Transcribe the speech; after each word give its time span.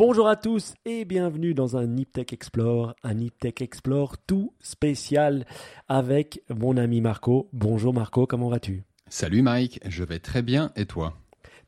Bonjour 0.00 0.28
à 0.28 0.36
tous 0.36 0.72
et 0.86 1.04
bienvenue 1.04 1.52
dans 1.52 1.76
un 1.76 1.86
Niptech 1.86 2.32
Explore, 2.32 2.94
un 3.02 3.12
Niptech 3.12 3.60
Explore 3.60 4.16
tout 4.16 4.54
spécial 4.58 5.44
avec 5.88 6.42
mon 6.48 6.78
ami 6.78 7.02
Marco. 7.02 7.50
Bonjour 7.52 7.92
Marco, 7.92 8.26
comment 8.26 8.48
vas-tu? 8.48 8.84
Salut 9.10 9.42
Mike, 9.42 9.78
je 9.84 10.02
vais 10.02 10.18
très 10.18 10.40
bien. 10.40 10.72
Et 10.74 10.86
toi? 10.86 11.19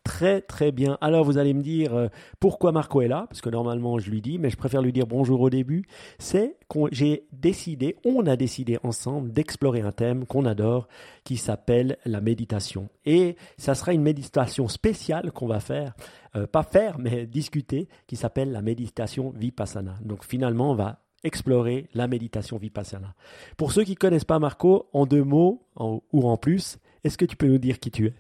Très 0.05 0.41
très 0.41 0.73
bien. 0.73 0.99
Alors 1.01 1.25
vous 1.25 1.39
allez 1.39 1.55
me 1.55 1.63
dire 1.63 1.95
euh, 1.95 2.09
pourquoi 2.41 2.73
Marco 2.73 3.03
est 3.03 3.09
là, 3.09 3.27
parce 3.29 3.41
que 3.41 3.51
normalement 3.51 4.01
je 4.01 4.11
lui 4.11 4.21
dis, 4.21 4.37
mais 4.37 4.51
je 4.51 4.57
préfère 4.57 4.83
lui 4.83 4.93
dire 4.93 5.07
bonjour 5.07 5.41
au 5.41 5.49
début. 5.49 5.85
C'est 6.19 6.57
qu'on 6.67 6.89
j'ai 6.91 7.29
décidé, 7.31 7.97
on 8.05 8.27
a 8.27 8.35
décidé 8.35 8.79
ensemble 8.83 9.31
d'explorer 9.31 9.81
un 9.81 9.93
thème 9.93 10.27
qu'on 10.27 10.45
adore, 10.45 10.89
qui 11.23 11.37
s'appelle 11.37 11.99
la 12.05 12.21
méditation. 12.21 12.89
Et 13.07 13.37
ça 13.59 13.77
sera 13.77 13.93
une 13.93 14.03
méditation 14.03 14.67
spéciale 14.67 15.31
qu'on 15.31 15.47
va 15.47 15.61
faire, 15.61 15.95
euh, 16.35 16.49
pas 16.49 16.65
faire, 16.65 16.99
mais 16.99 17.27
discuter, 17.29 17.89
qui 18.09 18.17
s'appelle 18.17 18.51
la 18.51 18.63
méditation 18.63 19.33
vipassana. 19.37 19.95
Donc 20.05 20.25
finalement 20.25 20.73
on 20.73 20.75
va 20.75 20.99
explorer 21.23 21.89
la 21.95 22.09
méditation 22.09 22.57
vipassana. 22.57 23.15
Pour 23.57 23.71
ceux 23.71 23.85
qui 23.85 23.95
connaissent 23.95 24.25
pas 24.25 24.41
Marco, 24.41 24.89
en 24.93 25.07
deux 25.07 25.23
mots 25.23 25.63
ou 25.77 26.29
en 26.29 26.37
plus, 26.37 26.79
est-ce 27.05 27.17
que 27.17 27.25
tu 27.25 27.37
peux 27.37 27.47
nous 27.47 27.59
dire 27.59 27.79
qui 27.79 27.93
tu 27.93 28.07
es? 28.07 28.15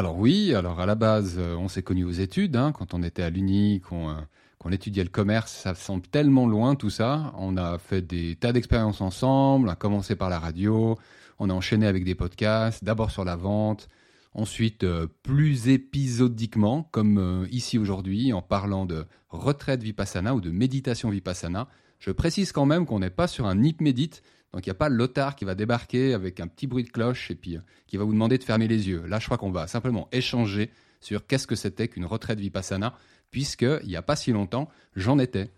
Alors 0.00 0.16
oui, 0.16 0.54
alors 0.54 0.80
à 0.80 0.86
la 0.86 0.94
base, 0.94 1.36
euh, 1.38 1.54
on 1.56 1.68
s'est 1.68 1.82
connus 1.82 2.04
aux 2.04 2.10
études, 2.10 2.56
hein, 2.56 2.72
quand 2.72 2.94
on 2.94 3.02
était 3.02 3.22
à 3.22 3.28
l'Uni, 3.28 3.82
euh, 3.92 4.14
qu'on 4.58 4.72
étudiait 4.72 5.04
le 5.04 5.10
commerce, 5.10 5.52
ça 5.52 5.74
semble 5.74 6.06
tellement 6.06 6.46
loin 6.46 6.74
tout 6.74 6.88
ça. 6.88 7.34
On 7.36 7.58
a 7.58 7.76
fait 7.76 8.00
des 8.00 8.34
tas 8.34 8.54
d'expériences 8.54 9.02
ensemble, 9.02 9.68
on 9.68 9.70
a 9.70 9.76
commencé 9.76 10.16
par 10.16 10.30
la 10.30 10.38
radio, 10.38 10.98
on 11.38 11.50
a 11.50 11.52
enchaîné 11.52 11.86
avec 11.86 12.04
des 12.04 12.14
podcasts, 12.14 12.82
d'abord 12.82 13.10
sur 13.10 13.26
la 13.26 13.36
vente, 13.36 13.88
ensuite 14.32 14.84
euh, 14.84 15.06
plus 15.22 15.68
épisodiquement, 15.68 16.88
comme 16.92 17.46
ici 17.50 17.76
aujourd'hui, 17.76 18.32
en 18.32 18.40
parlant 18.40 18.86
de 18.86 19.04
retraite 19.28 19.82
vipassana 19.82 20.34
ou 20.34 20.40
de 20.40 20.50
méditation 20.50 21.10
vipassana. 21.10 21.68
Je 21.98 22.10
précise 22.10 22.52
quand 22.52 22.64
même 22.64 22.86
qu'on 22.86 23.00
n'est 23.00 23.10
pas 23.10 23.28
sur 23.28 23.44
un 23.44 23.56
nip 23.56 23.82
médite, 23.82 24.22
donc 24.52 24.66
il 24.66 24.68
n'y 24.68 24.72
a 24.72 24.74
pas 24.74 24.88
l'otard 24.88 25.36
qui 25.36 25.44
va 25.44 25.54
débarquer 25.54 26.12
avec 26.12 26.40
un 26.40 26.48
petit 26.48 26.66
bruit 26.66 26.84
de 26.84 26.90
cloche 26.90 27.30
et 27.30 27.34
puis 27.34 27.56
euh, 27.56 27.60
qui 27.86 27.96
va 27.96 28.04
vous 28.04 28.12
demander 28.12 28.38
de 28.38 28.44
fermer 28.44 28.68
les 28.68 28.88
yeux. 28.88 29.04
Là, 29.06 29.18
je 29.18 29.26
crois 29.26 29.38
qu'on 29.38 29.50
va 29.52 29.66
simplement 29.66 30.08
échanger 30.12 30.70
sur 31.00 31.26
qu'est-ce 31.26 31.46
que 31.46 31.54
c'était 31.54 31.88
qu'une 31.88 32.04
retraite 32.04 32.40
vipassana, 32.40 32.94
puisqu'il 33.30 33.86
n'y 33.86 33.96
a 33.96 34.02
pas 34.02 34.16
si 34.16 34.32
longtemps, 34.32 34.68
j'en 34.96 35.18
étais. 35.18 35.50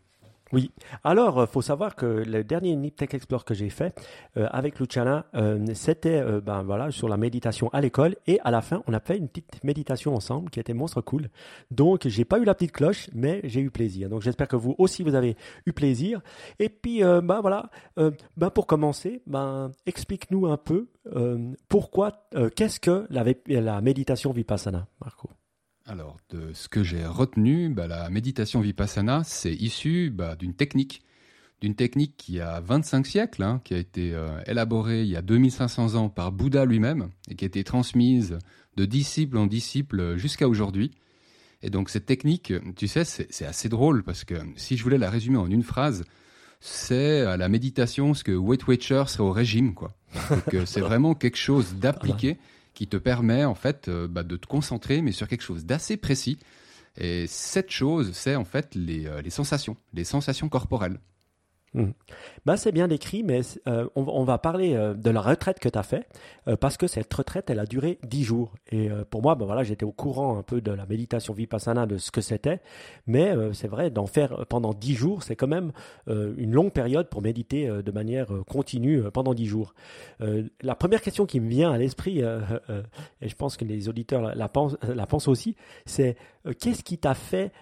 Oui. 0.53 0.71
Alors, 1.03 1.39
euh, 1.39 1.47
faut 1.47 1.63
savoir 1.63 1.97
que 1.97 2.05
le 2.05 2.45
dernier 2.45 2.77
Niptech 2.77 3.15
Explore 3.15 3.45
que 3.45 3.55
j'ai 3.55 3.71
fait 3.71 3.99
euh, 4.37 4.47
avec 4.51 4.79
Luciana, 4.79 5.25
euh, 5.35 5.65
c'était 5.75 6.23
ben 6.43 6.63
voilà 6.63 6.91
sur 6.91 7.09
la 7.09 7.17
méditation 7.17 7.71
à 7.73 7.81
l'école 7.81 8.17
et 8.27 8.39
à 8.45 8.51
la 8.51 8.61
fin, 8.61 8.83
on 8.87 8.93
a 8.93 9.01
fait 9.01 9.17
une 9.17 9.29
petite 9.29 9.65
méditation 9.65 10.15
ensemble 10.15 10.51
qui 10.51 10.61
était 10.61 10.75
monstre 10.75 11.01
cool. 11.01 11.31
Donc, 11.71 12.07
j'ai 12.07 12.25
pas 12.25 12.39
eu 12.39 12.45
la 12.45 12.55
petite 12.55 12.73
cloche, 12.73 13.09
mais 13.15 13.41
j'ai 13.45 13.61
eu 13.61 13.71
plaisir. 13.71 14.11
Donc, 14.11 14.23
j'espère 14.23 14.49
que 14.49 14.57
vous 14.57 14.75
aussi 14.79 15.03
vous 15.03 15.15
avez 15.15 15.37
eu 15.65 15.73
plaisir. 15.73 16.21
Et 16.59 16.69
puis, 16.69 17.03
ben 17.03 17.41
voilà, 17.41 17.71
ben 17.97 18.51
pour 18.51 18.67
commencer, 18.67 19.23
ben 19.27 19.73
explique-nous 19.87 20.47
un 20.47 20.57
peu 20.57 20.89
pourquoi, 21.69 22.13
qu'est-ce 22.55 22.81
que 22.81 23.07
la 23.11 23.81
méditation 23.81 24.33
vipassana, 24.33 24.87
Marco? 25.01 25.31
Alors, 25.87 26.17
de 26.31 26.53
ce 26.53 26.69
que 26.69 26.85
j'ai 26.85 27.05
retenu, 27.05 27.69
bah, 27.69 27.87
la 27.87 28.09
méditation 28.09 28.61
vipassana, 28.61 29.23
c'est 29.25 29.53
issu 29.53 30.11
bah, 30.11 30.37
d'une 30.37 30.55
technique, 30.55 31.03
d'une 31.61 31.75
technique 31.75 32.17
qui 32.17 32.41
a 32.41 32.61
25 32.61 33.07
siècles, 33.07 33.43
hein, 33.43 33.61
qui 33.65 33.75
a 33.75 33.79
été 33.79 34.15
euh, 34.15 34.41
élaborée 34.47 35.03
il 35.03 35.09
y 35.09 35.17
a 35.17 35.23
2500 35.23 35.95
ans 35.97 36.09
par 36.09 36.31
Bouddha 36.31 36.65
lui-même 36.65 37.11
et 37.29 37.35
qui 37.35 37.45
a 37.45 37.47
été 37.47 37.65
transmise 37.65 38.39
de 38.77 38.85
disciple 38.85 39.37
en 39.37 39.47
disciple 39.47 40.17
jusqu'à 40.17 40.49
aujourd'hui. 40.49 40.93
Et 41.63 41.71
donc 41.71 41.91
cette 41.91 42.07
technique, 42.07 42.53
tu 42.77 42.89
sais, 42.89 43.05
c'est 43.05 43.45
assez 43.45 43.69
drôle 43.69 44.03
parce 44.03 44.25
que 44.25 44.35
si 44.57 44.77
je 44.77 44.83
voulais 44.83 44.99
la 44.99 45.11
résumer 45.11 45.37
en 45.39 45.49
une 45.49 45.63
phrase, 45.63 46.05
c'est 46.61 47.21
à 47.23 47.37
la 47.37 47.49
méditation 47.49 48.15
ce 48.15 48.25
que 48.25 48.33
Weight 48.33 48.67
Watcher 48.67 49.05
serait 49.09 49.25
au 49.25 49.33
régime, 49.33 49.75
quoi. 49.75 49.95
Euh, 50.55 50.65
c'est 50.65 50.81
vraiment 50.81 51.15
quelque 51.15 51.37
chose 51.37 51.75
d'appliqué 51.75 52.39
qui 52.75 52.89
te 52.89 52.97
permet 52.97 53.45
en 53.45 53.55
fait 53.55 53.89
euh, 53.89 54.09
bah, 54.09 54.23
de 54.23 54.37
te 54.37 54.47
concentrer, 54.47 55.03
mais 55.03 55.13
sur 55.13 55.29
quelque 55.29 55.43
chose 55.43 55.65
d'assez 55.65 55.97
précis. 55.97 56.39
Et 56.97 57.27
cette 57.27 57.71
chose, 57.71 58.13
c'est 58.13 58.37
en 58.37 58.45
fait 58.45 58.75
les, 58.75 59.07
euh, 59.07 59.23
les 59.23 59.31
sensations, 59.31 59.77
les 59.95 60.05
sensations 60.05 60.49
corporelles. 60.49 60.99
Mmh. 61.75 61.93
Bah, 62.45 62.59
c'est 62.59 62.73
bien 62.73 62.87
décrit, 62.87 63.23
mais 63.23 63.41
euh, 63.67 63.89
on, 63.97 64.25
va 64.25 64.37
parler 64.37 64.75
euh, 64.75 64.93
de 64.93 65.09
la 65.09 65.23
retraite 65.23 65.59
que 65.59 65.71
tu 65.71 65.79
as 65.79 65.83
fait, 65.83 66.07
euh, 66.47 66.57
parce 66.57 66.77
que 66.77 66.87
cette 66.87 67.13
retraite, 67.13 67.49
elle 67.49 67.59
a 67.59 67.65
duré 67.65 67.99
dix 68.03 68.25
jours. 68.25 68.53
Et 68.71 68.91
pour 69.11 69.23
moi, 69.23 69.35
bah, 69.35 69.47
voilà, 69.47 69.63
j'étais 69.63 69.85
au 69.85 69.93
courant 69.93 70.37
un 70.39 70.43
peu 70.43 70.61
de 70.61 70.71
la 70.71 70.85
méditation 70.85 71.33
vipassana, 71.33 71.87
de 71.87 71.97
ce 71.97 72.11
que 72.11 72.21
c'était, 72.21 72.61
mais 73.07 73.35
c'est 73.53 73.69
vrai, 73.69 73.91
d'en 73.91 74.07
faire 74.07 74.47
pendant 74.49 74.73
dix 74.75 74.95
jours, 74.95 75.23
c'est 75.23 75.37
quand 75.37 75.47
même 75.47 75.73
une 76.09 76.53
longue 76.53 76.73
période 76.73 77.09
pour 77.09 77.23
méditer 77.23 77.69
de 77.69 77.93
manière 77.93 78.29
continue 78.49 79.03
pendant 79.13 79.35
dix 79.35 79.47
jours. 79.47 79.75
la 80.21 80.75
première 80.75 81.03
question 81.03 81.27
qui 81.27 81.41
me 81.41 81.49
vient 81.49 81.71
à 81.71 81.79
l'esprit, 81.79 82.21
et 82.21 83.29
je 83.29 83.35
pense 83.35 83.57
que 83.57 83.65
les 83.65 83.89
auditeurs 83.89 84.35
la 84.35 84.49
pensent 84.49 85.29
aussi, 85.29 85.57
c'est 85.85 86.17
qu'est-ce 86.59 86.83
qui 86.83 86.99
t'a 86.99 87.15
fait 87.15 87.53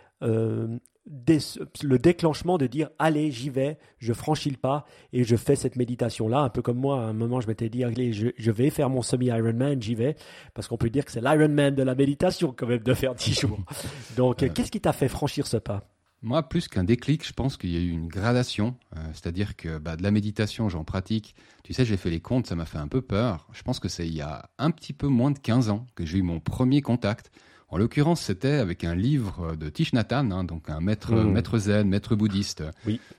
le 1.07 1.99
déclenchement 1.99 2.59
de 2.59 2.67
dire 2.67 2.91
allez 2.99 3.31
j'y 3.31 3.51
vais, 3.51 3.79
je 3.99 4.13
franchis 4.13 4.51
le 4.51 4.57
pas 4.57 4.85
et 5.13 5.25
je 5.25 5.37
fais 5.37 5.57
cette 5.57 5.77
méditation 5.77 6.29
là, 6.29 6.41
un 6.41 6.51
peu 6.51 6.63
comme 6.63 6.79
moi 6.79 7.01
à 7.01 7.05
un 7.05 7.13
moment 7.13 7.41
je 7.41 7.49
m'étais 7.49 7.69
dit 7.69 7.85
allez 7.85 8.13
je, 8.13 8.51
vais 8.51 8.71
faire 8.71 8.91
mon 8.91 9.03
semi 9.03 9.27
Ironman, 9.27 9.81
j'y 9.81 9.95
vais 9.95 10.17
parce 10.55 10.69
qu'on 10.69 10.77
peut 10.77 10.91
dire 10.91 11.05
que 11.05 11.13
c'est 11.13 11.23
l'Ironman 11.23 11.75
de 11.75 11.83
la 11.83 11.95
méditation 11.95 12.55
quand 12.57 12.67
même 12.67 12.83
de 12.83 12.95
faire 12.95 13.15
10 13.15 13.41
jours. 13.41 13.59
Donc 14.17 14.39
qu'est-ce 14.53 14.71
qui 14.71 14.81
t'a 14.81 14.93
fait 14.93 15.09
franchir 15.09 15.47
ce 15.47 15.57
pas? 15.57 15.85
Moi, 16.23 16.47
plus 16.47 16.69
qu'un 16.69 16.85
déclic, 16.85 17.27
je 17.27 17.33
pense 17.33 17.57
qu'il 17.57 17.71
y 17.71 17.79
a 17.79 17.81
eu 17.81 17.89
une 17.89 18.07
gradation. 18.07 18.77
Euh, 18.95 19.01
c'est-à-dire 19.15 19.57
que 19.57 19.79
bah, 19.79 19.97
de 19.97 20.03
la 20.03 20.11
méditation, 20.11 20.69
j'en 20.69 20.85
pratique. 20.85 21.35
Tu 21.65 21.73
sais, 21.73 21.87
j'ai 21.87 21.97
fait 21.97 22.11
les 22.11 22.21
comptes, 22.21 22.47
ça 22.47 22.55
m'a 22.55 22.67
fait 22.67 22.77
un 22.77 22.89
peu 22.89 23.01
peur. 23.01 23.49
Je 23.53 23.63
pense 23.63 23.81
que 23.81 23.89
c'est 23.89 24.07
il 24.07 24.15
y 24.15 24.21
a 24.21 24.51
un 24.59 24.71
petit 24.71 24.93
peu 24.93 25.07
moins 25.07 25.31
de 25.31 25.39
15 25.39 25.71
ans 25.71 25.87
que 25.95 26.05
j'ai 26.05 26.19
eu 26.19 26.23
mon 26.23 26.39
premier 26.39 26.83
contact 26.83 27.31
en 27.73 27.79
l'occurrence, 27.79 28.21
c'était 28.21 28.55
avec 28.55 28.83
un 28.83 28.97
livre 28.97 29.55
de 29.55 29.69
Thich 29.69 29.93
Nhat 29.93 30.09
Hanh, 30.11 30.33
hein, 30.33 30.43
donc 30.43 30.69
un 30.69 30.81
maître, 30.81 31.15
hmm. 31.15 31.31
maître 31.31 31.59
zen, 31.59 31.89
maître 31.89 32.17
bouddhiste, 32.17 32.65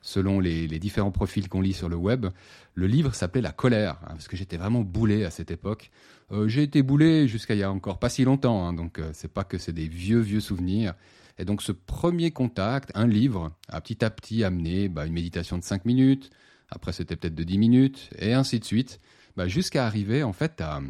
selon 0.02 0.42
les, 0.42 0.68
différents 0.68 1.12
profils 1.12 1.48
qu'on 1.48 1.62
lit 1.62 1.74
sur 1.74 1.88
le 1.88 1.96
web. 1.96 2.28
Le 2.74 2.88
livre 2.88 3.16
s'appelait 3.16 3.42
La 3.42 3.54
colère, 3.54 3.98
hein, 4.04 4.10
parce 4.10 4.28
que 4.28 4.36
j'étais 4.36 4.58
vraiment 4.58 4.82
boulé 4.82 5.24
à 5.24 5.32
cette 5.32 5.52
époque. 5.52 5.90
Euh, 6.34 6.50
j'ai 6.50 6.64
été 6.64 6.82
boulé 6.82 7.30
jusqu'à 7.30 7.56
il 7.56 7.60
y 7.60 7.64
a 7.64 7.72
encore 7.72 7.98
pas 7.98 8.10
si 8.10 8.26
longtemps, 8.26 8.68
hein, 8.68 8.74
donc 8.74 9.00
euh, 9.00 9.12
c'est 9.14 9.32
pas 9.32 9.46
que 9.46 9.58
c'est 9.58 9.72
des 9.72 9.88
vieux, 9.88 10.20
vieux 10.20 10.42
souvenirs. 10.42 10.96
Et 11.38 11.46
donc 11.46 11.62
ce 11.62 11.72
premier 11.72 12.32
contact, 12.32 12.92
un 12.94 13.08
livre, 13.08 13.52
a 13.70 13.80
petit 13.80 14.04
à 14.04 14.10
petit 14.10 14.44
amené 14.44 14.90
bah, 14.90 15.06
une 15.06 15.14
méditation 15.14 15.58
de 15.58 15.64
5 15.64 15.86
minutes, 15.86 16.30
après 16.70 16.92
c'était 16.92 17.16
peut-être 17.16 17.36
de 17.36 17.44
10 17.44 17.58
minutes, 17.58 18.10
et 18.20 18.34
ainsi 18.34 18.60
de 18.60 18.66
suite, 18.66 19.00
bah, 19.38 19.48
jusqu'à 19.48 19.86
arriver 19.86 20.24
en 20.24 20.34
fait 20.34 20.60
à... 20.60 20.82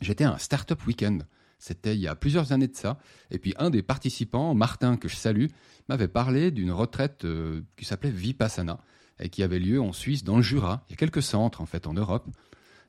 J'étais 0.00 0.24
à 0.24 0.32
un 0.32 0.38
startup 0.38 0.86
week-end. 0.86 1.18
C'était 1.58 1.94
il 1.94 2.00
y 2.00 2.06
a 2.06 2.14
plusieurs 2.14 2.52
années 2.52 2.68
de 2.68 2.76
ça. 2.76 2.98
Et 3.30 3.38
puis 3.38 3.54
un 3.58 3.70
des 3.70 3.82
participants, 3.82 4.54
Martin, 4.54 4.96
que 4.96 5.08
je 5.08 5.16
salue, 5.16 5.46
m'avait 5.88 6.08
parlé 6.08 6.50
d'une 6.50 6.70
retraite 6.70 7.24
euh, 7.24 7.62
qui 7.76 7.84
s'appelait 7.84 8.10
Vipassana 8.10 8.78
et 9.20 9.28
qui 9.28 9.42
avait 9.42 9.58
lieu 9.58 9.80
en 9.80 9.92
Suisse, 9.92 10.22
dans 10.22 10.36
le 10.36 10.42
Jura. 10.42 10.84
Il 10.88 10.92
y 10.92 10.94
a 10.94 10.96
quelques 10.96 11.22
centres 11.22 11.60
en 11.60 11.66
fait 11.66 11.86
en 11.86 11.94
Europe. 11.94 12.26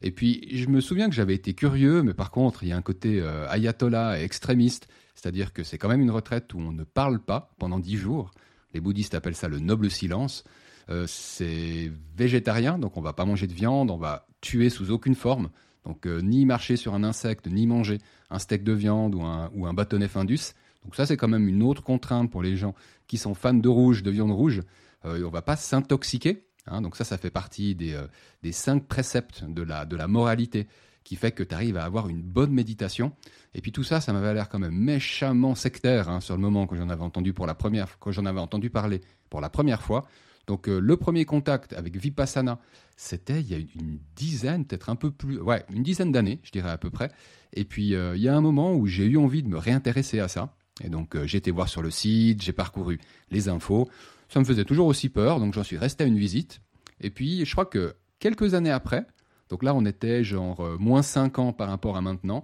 Et 0.01 0.11
puis 0.11 0.47
je 0.51 0.67
me 0.67 0.81
souviens 0.81 1.09
que 1.09 1.15
j'avais 1.15 1.33
été 1.33 1.53
curieux, 1.53 2.03
mais 2.03 2.13
par 2.13 2.29
contre 2.29 2.63
il 2.63 2.69
y 2.69 2.71
a 2.71 2.77
un 2.77 2.81
côté 2.83 3.19
euh, 3.19 3.49
ayatollah 3.49 4.19
et 4.19 4.23
extrémiste, 4.23 4.87
c'est-à-dire 5.15 5.51
que 5.51 5.63
c'est 5.63 5.77
quand 5.77 5.89
même 5.89 6.01
une 6.01 6.11
retraite 6.11 6.53
où 6.53 6.59
on 6.59 6.71
ne 6.71 6.83
parle 6.83 7.19
pas 7.19 7.51
pendant 7.57 7.79
dix 7.79 7.97
jours. 7.97 8.31
Les 8.73 8.79
bouddhistes 8.79 9.15
appellent 9.15 9.35
ça 9.35 9.47
le 9.47 9.59
noble 9.59 9.89
silence. 9.89 10.43
Euh, 10.89 11.05
c'est 11.07 11.91
végétarien, 12.15 12.77
donc 12.77 12.97
on 12.97 13.01
va 13.01 13.13
pas 13.13 13.25
manger 13.25 13.47
de 13.47 13.53
viande, 13.53 13.89
on 13.89 13.97
va 13.97 14.27
tuer 14.41 14.69
sous 14.69 14.91
aucune 14.91 15.15
forme. 15.15 15.49
Donc 15.85 16.05
ni 16.05 16.45
marcher 16.45 16.75
sur 16.75 16.93
un 16.93 17.03
insecte, 17.03 17.47
ni 17.47 17.65
manger 17.65 17.99
un 18.29 18.39
steak 18.39 18.63
de 18.63 18.73
viande 18.73 19.15
ou 19.15 19.21
un, 19.21 19.49
ou 19.53 19.65
un 19.65 19.73
bâtonnet 19.73 20.07
Findus. 20.07 20.53
Donc 20.83 20.95
ça, 20.95 21.05
c'est 21.05 21.17
quand 21.17 21.27
même 21.27 21.47
une 21.47 21.63
autre 21.63 21.83
contrainte 21.83 22.31
pour 22.31 22.41
les 22.41 22.55
gens 22.55 22.73
qui 23.07 23.17
sont 23.17 23.33
fans 23.33 23.53
de 23.53 23.69
rouge, 23.69 24.03
de 24.03 24.11
viande 24.11 24.31
rouge. 24.31 24.61
Euh, 25.05 25.23
on 25.25 25.29
va 25.29 25.41
pas 25.41 25.55
s'intoxiquer. 25.55 26.45
Hein. 26.67 26.81
donc 26.81 26.95
ça, 26.95 27.03
ça 27.03 27.17
fait 27.17 27.31
partie 27.31 27.73
des, 27.73 27.93
euh, 27.93 28.05
des 28.43 28.51
cinq 28.51 28.85
préceptes 28.85 29.43
de 29.43 29.63
la, 29.63 29.85
de 29.85 29.95
la 29.95 30.07
moralité 30.07 30.67
qui 31.03 31.15
fait 31.15 31.31
que 31.31 31.41
tu 31.41 31.55
arrives 31.55 31.77
à 31.77 31.85
avoir 31.85 32.07
une 32.07 32.21
bonne 32.21 32.51
méditation. 32.51 33.13
Et 33.55 33.61
puis 33.61 33.71
tout 33.71 33.83
ça, 33.83 33.99
ça 33.99 34.13
m'avait 34.13 34.33
l'air 34.33 34.49
quand 34.49 34.59
même 34.59 34.75
méchamment 34.75 35.55
sectaire 35.55 36.09
hein, 36.09 36.21
sur 36.21 36.35
le 36.35 36.41
moment 36.41 36.67
quand 36.67 36.75
j'en 36.75 36.89
avais 36.89 37.01
entendu 37.01 37.33
pour 37.33 37.47
la 37.47 37.55
première, 37.55 37.97
quand 37.99 38.11
j'en 38.11 38.25
avais 38.25 38.39
entendu 38.39 38.69
parler 38.69 39.01
pour 39.29 39.41
la 39.41 39.49
première 39.49 39.81
fois. 39.81 40.07
Donc 40.49 40.67
euh, 40.67 40.79
le 40.79 40.97
premier 40.97 41.25
contact 41.25 41.73
avec 41.73 41.95
Vipassana, 41.95 42.57
c'était 42.97 43.39
il 43.39 43.51
y 43.51 43.53
a 43.53 43.59
une 43.59 43.99
dizaine, 44.15 44.65
peut-être 44.65 44.89
un 44.89 44.95
peu 44.95 45.11
plus, 45.11 45.39
ouais, 45.39 45.63
une 45.71 45.83
dizaine 45.83 46.11
d'années, 46.11 46.39
je 46.41 46.49
dirais 46.49 46.71
à 46.71 46.77
peu 46.79 46.89
près. 46.89 47.11
Et 47.53 47.65
puis 47.65 47.93
euh, 47.93 48.17
il 48.17 48.23
y 48.23 48.27
a 48.27 48.35
un 48.35 48.41
moment 48.41 48.73
où 48.73 48.87
j'ai 48.87 49.05
eu 49.05 49.17
envie 49.17 49.43
de 49.43 49.47
me 49.47 49.59
réintéresser 49.59 50.19
à 50.19 50.27
ça. 50.27 50.55
Et 50.83 50.89
donc 50.89 51.15
euh, 51.15 51.27
j'ai 51.27 51.37
été 51.37 51.51
voir 51.51 51.69
sur 51.69 51.83
le 51.83 51.91
site, 51.91 52.41
j'ai 52.41 52.51
parcouru 52.51 52.99
les 53.29 53.47
infos. 53.47 53.87
Ça 54.27 54.39
me 54.39 54.43
faisait 54.43 54.65
toujours 54.65 54.87
aussi 54.87 55.09
peur, 55.09 55.39
donc 55.39 55.53
j'en 55.53 55.63
suis 55.63 55.77
resté 55.77 56.03
à 56.03 56.07
une 56.07 56.17
visite. 56.17 56.61
Et 56.99 57.11
puis 57.11 57.45
je 57.45 57.51
crois 57.51 57.67
que 57.67 57.93
quelques 58.17 58.55
années 58.55 58.71
après, 58.71 59.05
donc 59.49 59.61
là 59.61 59.75
on 59.75 59.85
était 59.85 60.23
genre 60.23 60.77
moins 60.79 61.03
5 61.03 61.37
ans 61.37 61.53
par 61.53 61.69
rapport 61.69 61.95
à 61.95 62.01
maintenant, 62.01 62.43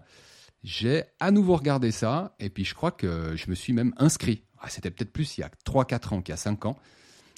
j'ai 0.63 1.05
à 1.19 1.31
nouveau 1.31 1.55
regardé 1.55 1.89
ça, 1.89 2.35
et 2.39 2.51
puis 2.51 2.65
je 2.65 2.75
crois 2.75 2.91
que 2.91 3.35
je 3.35 3.49
me 3.49 3.55
suis 3.55 3.73
même 3.73 3.95
inscrit 3.97 4.43
ah, 4.65 4.69
c'était 4.69 4.89
peut-être 4.89 5.13
plus 5.13 5.37
il 5.37 5.41
y 5.41 5.43
a 5.43 5.51
3-4 5.67 6.15
ans 6.15 6.21
qu'il 6.21 6.31
y 6.31 6.33
a 6.33 6.37
5 6.37 6.65
ans. 6.65 6.75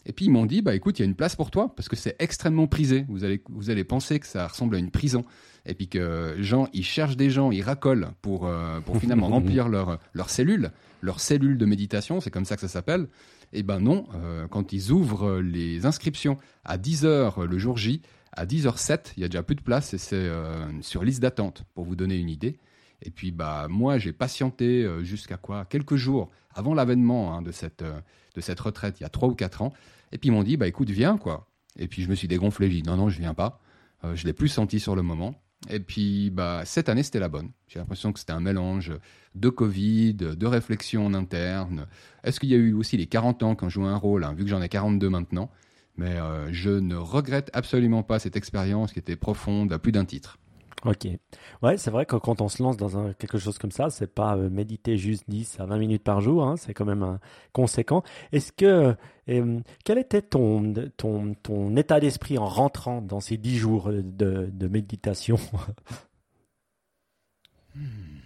Et 0.08 0.14
puis 0.14 0.26
ils 0.26 0.32
m'ont 0.32 0.46
dit, 0.46 0.62
bah 0.62 0.74
écoute, 0.74 0.98
il 0.98 1.02
y 1.02 1.06
a 1.06 1.06
une 1.06 1.16
place 1.16 1.36
pour 1.36 1.52
toi 1.52 1.74
parce 1.76 1.90
que 1.90 1.98
c'est 1.98 2.16
extrêmement 2.20 2.66
prisé. 2.66 3.06
Vous 3.10 3.26
allez, 3.26 3.44
vous 3.50 3.70
allez 3.70 3.84
penser 3.84 4.20
que 4.20 4.26
ça 4.26 4.48
ressemble 4.48 4.78
à 4.78 4.80
une 4.80 4.90
prison. 4.90 5.26
Et 5.66 5.74
puis 5.74 5.90
que 5.90 6.36
gens, 6.40 6.70
ils 6.72 6.86
cherchent 6.86 7.18
des 7.18 7.30
gens, 7.30 7.52
ils 7.52 7.62
racolent 7.62 8.12
pour, 8.22 8.48
euh, 8.48 8.80
pour 8.80 8.98
finalement 9.02 9.28
remplir 9.28 9.68
leurs 9.68 10.00
leur 10.14 10.30
cellules, 10.30 10.72
leurs 11.02 11.20
cellules 11.20 11.58
de 11.58 11.66
méditation, 11.66 12.22
c'est 12.22 12.32
comme 12.32 12.46
ça 12.46 12.56
que 12.56 12.62
ça 12.62 12.70
s'appelle. 12.70 13.08
Et 13.52 13.64
ben 13.64 13.82
non, 13.82 14.08
euh, 14.16 14.48
quand 14.48 14.72
ils 14.72 14.92
ouvrent 14.92 15.40
les 15.40 15.86
inscriptions 15.86 16.38
à 16.64 16.78
10h 16.78 17.44
le 17.44 17.58
jour 17.58 17.76
J, 17.76 18.02
à 18.32 18.46
10h07, 18.46 19.14
il 19.18 19.22
y 19.22 19.24
a 19.26 19.28
déjà 19.28 19.44
plus 19.44 19.56
de 19.56 19.62
place 19.62 19.94
et 19.94 19.98
c'est 19.98 20.16
euh, 20.16 20.66
sur 20.82 21.04
liste 21.04 21.22
d'attente, 21.22 21.66
pour 21.76 21.84
vous 21.84 21.98
donner 21.98 22.18
une 22.18 22.30
idée. 22.30 22.60
Et 23.02 23.12
puis 23.12 23.32
bah 23.32 23.68
moi 23.70 23.98
j'ai 23.98 24.14
patienté 24.14 24.88
jusqu'à 25.04 25.38
quoi? 25.38 25.66
Quelques 25.66 25.98
jours 25.98 26.32
avant 26.56 26.74
l'avènement 26.74 27.36
hein, 27.36 27.42
de, 27.44 27.52
cette, 27.52 27.84
de 28.38 28.42
cette 28.42 28.60
retraite, 28.60 29.00
il 29.00 29.04
y 29.04 29.06
a 29.06 29.10
3 29.10 29.28
ou 29.28 29.36
4 29.36 29.64
ans. 29.64 29.74
Et 30.14 30.18
puis 30.18 30.30
ils 30.30 30.32
m'ont 30.32 30.44
dit, 30.44 30.56
bah 30.56 30.68
écoute, 30.68 30.90
viens 30.90 31.18
quoi. 31.18 31.50
Et 31.78 31.88
puis 31.88 32.04
je 32.04 32.10
me 32.10 32.16
suis 32.16 32.28
dégonflé, 32.28 32.70
j'ai 32.70 32.82
dit, 32.82 32.88
non, 32.88 32.96
non, 32.96 33.10
je 33.10 33.20
viens 33.20 33.34
pas. 33.34 33.60
Euh, 34.06 34.16
je 34.16 34.26
l'ai 34.26 34.34
plus 34.34 34.48
senti 34.48 34.80
sur 34.80 34.96
le 34.96 35.02
moment. 35.02 35.36
Et 35.70 35.80
puis 35.80 36.30
bah, 36.30 36.62
cette 36.66 36.88
année, 36.88 37.04
c'était 37.04 37.20
la 37.20 37.30
bonne. 37.30 37.50
J'ai 37.68 37.80
l'impression 37.80 38.14
que 38.14 38.20
c'était 38.20 38.32
un 38.32 38.40
mélange 38.40 38.94
de 39.36 39.50
Covid, 39.50 40.14
de 40.14 40.46
réflexion 40.46 41.08
en 41.08 41.14
interne. 41.14 41.88
Est-ce 42.24 42.40
qu'il 42.40 42.50
y 42.50 42.56
a 42.56 42.58
eu 42.58 42.74
aussi 42.74 42.96
les 42.96 43.08
40 43.08 43.44
ans 43.44 43.56
qui 43.56 43.66
ont 43.66 43.70
joué 43.70 43.86
un 43.86 43.98
rôle, 43.98 44.24
hein, 44.24 44.34
vu 44.34 44.44
que 44.44 44.50
j'en 44.50 44.62
ai 44.62 44.70
42 44.70 45.10
maintenant? 45.10 45.50
Mais 45.98 46.16
euh, 46.16 46.54
je 46.54 46.70
ne 46.70 46.96
regrette 46.96 47.50
absolument 47.54 48.04
pas 48.04 48.20
cette 48.20 48.36
expérience 48.36 48.94
qui 48.94 49.00
était 49.00 49.16
profonde 49.16 49.74
à 49.74 49.80
plus 49.80 49.92
d'un 49.92 50.06
titre. 50.06 50.38
Ok. 50.86 51.08
Ouais, 51.64 51.78
c'est 51.78 51.90
vrai 51.90 52.06
que 52.06 52.16
quand 52.16 52.42
on 52.42 52.50
se 52.50 52.62
lance 52.62 52.78
dans 52.78 53.14
quelque 53.14 53.40
chose 53.40 53.58
comme 53.58 53.72
ça, 53.72 53.90
c'est 53.90 54.14
pas 54.14 54.36
euh, 54.36 54.50
méditer 54.50 54.96
juste 54.98 55.24
10 55.28 55.60
à 55.60 55.66
20 55.66 55.78
minutes 55.80 56.04
par 56.04 56.22
jour, 56.22 56.44
hein, 56.44 56.56
c'est 56.56 56.74
quand 56.74 56.86
même 56.86 57.04
un 57.04 57.20
conséquent. 57.52 58.04
Est-ce 58.32 58.52
que, 58.52 58.96
quel 59.84 59.98
était 59.98 60.22
ton, 60.22 60.74
ton, 60.96 61.34
ton 61.34 61.76
état 61.76 62.00
d'esprit 62.00 62.38
en 62.38 62.46
rentrant 62.46 63.02
dans 63.02 63.20
ces 63.20 63.38
10 63.38 63.58
jours 63.58 63.90
de, 63.92 64.50
de 64.52 64.68
méditation? 64.68 65.38
Hmm. 67.76 68.18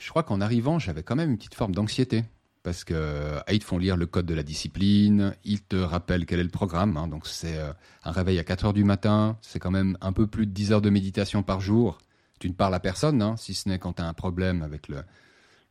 Je 0.00 0.10
crois 0.10 0.24
qu'en 0.24 0.40
arrivant, 0.40 0.80
j'avais 0.80 1.04
quand 1.04 1.14
même 1.14 1.30
une 1.30 1.36
petite 1.36 1.54
forme 1.54 1.72
d'anxiété 1.72 2.24
parce 2.62 2.84
que 2.84 2.94
euh, 2.94 3.40
ils 3.50 3.58
te 3.58 3.64
font 3.64 3.78
lire 3.78 3.96
le 3.96 4.06
code 4.06 4.26
de 4.26 4.34
la 4.34 4.42
discipline, 4.42 5.34
ils 5.44 5.62
te 5.62 5.76
rappellent 5.76 6.26
quel 6.26 6.40
est 6.40 6.44
le 6.44 6.50
programme. 6.50 6.96
Hein. 6.96 7.08
donc 7.08 7.26
c'est 7.26 7.58
euh, 7.58 7.72
un 8.04 8.12
réveil 8.12 8.38
à 8.38 8.44
4 8.44 8.66
heures 8.66 8.72
du 8.72 8.84
matin, 8.84 9.38
c'est 9.40 9.58
quand 9.58 9.70
même 9.70 9.96
un 10.00 10.12
peu 10.12 10.26
plus 10.26 10.46
de 10.46 10.52
10 10.52 10.72
heures 10.72 10.82
de 10.82 10.90
méditation 10.90 11.42
par 11.42 11.60
jour. 11.60 11.98
Tu 12.38 12.48
ne 12.48 12.54
parles 12.54 12.74
à 12.74 12.80
personne, 12.80 13.22
hein, 13.22 13.36
si 13.36 13.54
ce 13.54 13.68
n'est 13.68 13.78
quand 13.78 13.94
tu 13.94 14.02
as 14.02 14.06
un 14.06 14.14
problème 14.14 14.62
avec 14.62 14.88
le, 14.88 15.02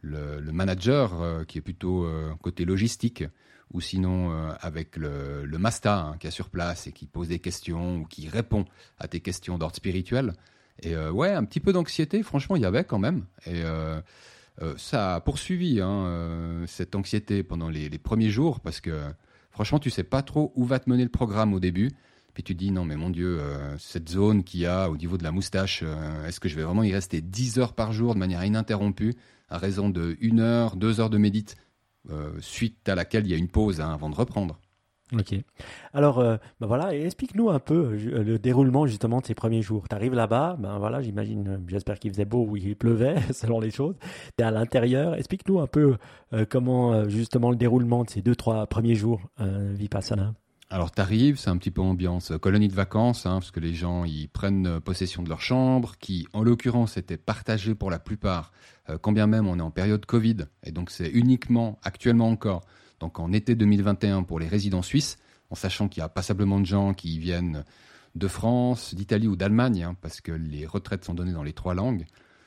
le, 0.01 0.51
manager 0.51 1.21
euh, 1.21 1.43
qui 1.43 1.57
est 1.57 1.61
plutôt 1.61 2.07
côté 2.41 2.65
logistique, 2.65 3.23
ou 3.71 3.81
sinon 3.81 4.31
avec 4.61 4.97
le, 4.97 5.45
le 5.45 5.57
Masta 5.59 5.99
hein, 5.99 6.17
qui 6.19 6.25
est 6.25 6.31
sur 6.31 6.49
place 6.49 6.87
et 6.87 6.91
qui 6.91 7.05
pose 7.05 7.27
des 7.27 7.37
questions 7.37 7.97
ou 7.97 8.05
qui 8.05 8.27
répond 8.27 8.65
à 8.97 9.07
tes 9.07 9.19
questions 9.19 9.59
d'ordre 9.59 9.75
spirituel. 9.75 10.33
Et 10.81 10.95
ouais, 10.97 11.33
un 11.33 11.43
petit 11.43 11.59
peu 11.59 11.71
d'anxiété, 11.71 12.23
franchement, 12.23 12.55
il 12.55 12.63
y 12.63 12.65
avait 12.65 12.83
quand 12.83 12.97
même. 12.97 13.25
Et 13.45 13.63
euh, 14.61 14.73
ça 14.77 15.15
a 15.15 15.21
poursuivi 15.21 15.79
hein, 15.79 16.05
euh, 16.05 16.65
cette 16.67 16.95
anxiété 16.95 17.43
pendant 17.43 17.69
les, 17.69 17.89
premiers 17.97 18.29
jours 18.29 18.59
parce 18.59 18.81
que 18.81 19.01
franchement, 19.51 19.79
tu 19.79 19.89
sais 19.89 20.03
pas 20.03 20.21
trop 20.21 20.51
où 20.55 20.65
va 20.65 20.79
te 20.79 20.89
mener 20.89 21.03
le 21.03 21.09
programme 21.09 21.53
au 21.53 21.59
début. 21.59 21.91
Puis 22.33 22.43
tu 22.43 22.55
dis, 22.55 22.71
non, 22.71 22.85
mais 22.85 22.95
mon 22.95 23.09
Dieu, 23.09 23.39
euh, 23.39 23.77
cette 23.77 24.09
zone 24.09 24.43
qu'il 24.43 24.61
y 24.61 24.65
a 24.65 24.89
au 24.89 24.97
niveau 24.97 25.17
de 25.17 25.23
la 25.23 25.31
moustache, 25.31 25.83
est-ce 26.25 26.39
que 26.39 26.47
je 26.47 26.55
vais 26.55 26.63
vraiment 26.63 26.83
y 26.83 26.93
rester 26.93 27.21
10 27.21 27.59
heures 27.59 27.73
par 27.73 27.91
jour 27.91 28.13
de 28.13 28.19
manière 28.19 28.43
ininterrompue, 28.43 29.13
à 29.49 29.57
raison 29.57 29.89
de 29.89 30.17
1 30.21 30.39
heure, 30.39 30.75
2 30.75 30.99
heures 30.99 31.09
de 31.09 31.17
médite, 31.17 31.55
suite 32.39 32.87
à 32.87 32.95
laquelle 32.95 33.25
il 33.25 33.31
y 33.31 33.33
a 33.33 33.37
une 33.37 33.49
pause 33.49 33.81
hein, 33.81 33.91
avant 33.91 34.09
de 34.09 34.15
reprendre? 34.15 34.59
Ok. 35.13 35.33
Alors, 35.93 36.19
euh, 36.19 36.37
ben 36.59 36.67
voilà, 36.67 36.95
explique-nous 36.95 37.49
un 37.49 37.59
peu 37.59 37.73
euh, 37.73 38.23
le 38.23 38.37
déroulement 38.37 38.85
justement 38.85 39.21
de 39.21 39.25
ces 39.25 39.33
premiers 39.33 39.63
jours. 39.63 39.89
Tu 39.89 39.95
arrives 39.95 40.13
là-bas, 40.13 40.55
ben 40.59 40.77
voilà, 40.77 41.01
j'imagine, 41.01 41.47
euh, 41.47 41.57
j'espère 41.67 41.97
qu'il 41.97 42.11
faisait 42.11 42.25
beau 42.25 42.45
ou 42.47 42.57
il 42.57 42.75
pleuvait, 42.75 43.15
selon 43.31 43.59
les 43.59 43.71
choses. 43.71 43.95
Tu 44.37 44.43
es 44.43 44.47
à 44.47 44.51
l'intérieur. 44.51 45.15
Explique-nous 45.15 45.59
un 45.59 45.67
peu 45.67 45.97
comment 46.49 47.09
justement 47.09 47.49
le 47.49 47.55
déroulement 47.55 48.03
de 48.03 48.09
ces 48.09 48.21
deux, 48.21 48.35
trois 48.35 48.67
premiers 48.67 48.93
jours 48.93 49.21
Vipassana. 49.39 50.33
Alors, 50.69 50.91
tu 50.91 51.01
arrives, 51.01 51.39
c'est 51.39 51.49
un 51.49 51.57
petit 51.57 51.71
peu 51.71 51.81
ambiance 51.81 52.31
colonie 52.39 52.67
de 52.67 52.75
vacances, 52.75 53.25
hein, 53.25 53.39
parce 53.39 53.49
que 53.49 53.59
les 53.59 53.73
gens, 53.73 54.05
ils 54.05 54.29
prennent 54.29 54.79
possession 54.79 55.23
de 55.23 55.29
leur 55.29 55.41
chambre, 55.41 55.95
qui, 55.99 56.27
en 56.33 56.43
l'occurrence, 56.43 56.97
étaient 56.97 57.17
partagées 57.17 57.73
pour 57.73 57.89
la 57.89 57.97
plupart, 57.97 58.51
quand 59.01 59.11
bien 59.11 59.25
même 59.25 59.47
on 59.47 59.57
est 59.57 59.63
en 59.63 59.71
période 59.71 60.05
Covid. 60.05 60.37
Et 60.63 60.71
donc, 60.71 60.91
c'est 60.91 61.09
uniquement, 61.09 61.79
actuellement 61.83 62.29
encore, 62.29 62.61
donc 62.99 63.19
en 63.19 63.31
été 63.31 63.55
2021 63.55 64.23
pour 64.23 64.39
les 64.39 64.47
résidents 64.47 64.81
suisses, 64.81 65.17
en 65.49 65.55
sachant 65.55 65.87
qu'il 65.87 66.01
y 66.01 66.03
a 66.03 66.09
passablement 66.09 66.59
de 66.59 66.65
gens 66.65 66.93
qui 66.93 67.19
viennent 67.19 67.63
de 68.15 68.27
France, 68.27 68.95
d'Italie 68.95 69.27
ou 69.27 69.35
d'Allemagne, 69.35 69.83
hein, 69.83 69.95
parce 70.01 70.21
que 70.21 70.31
les 70.31 70.65
retraites 70.65 71.05
sont 71.05 71.13
données 71.13 71.33
dans 71.33 71.43
les 71.43 71.53
trois 71.53 71.73
langues. 71.73 72.05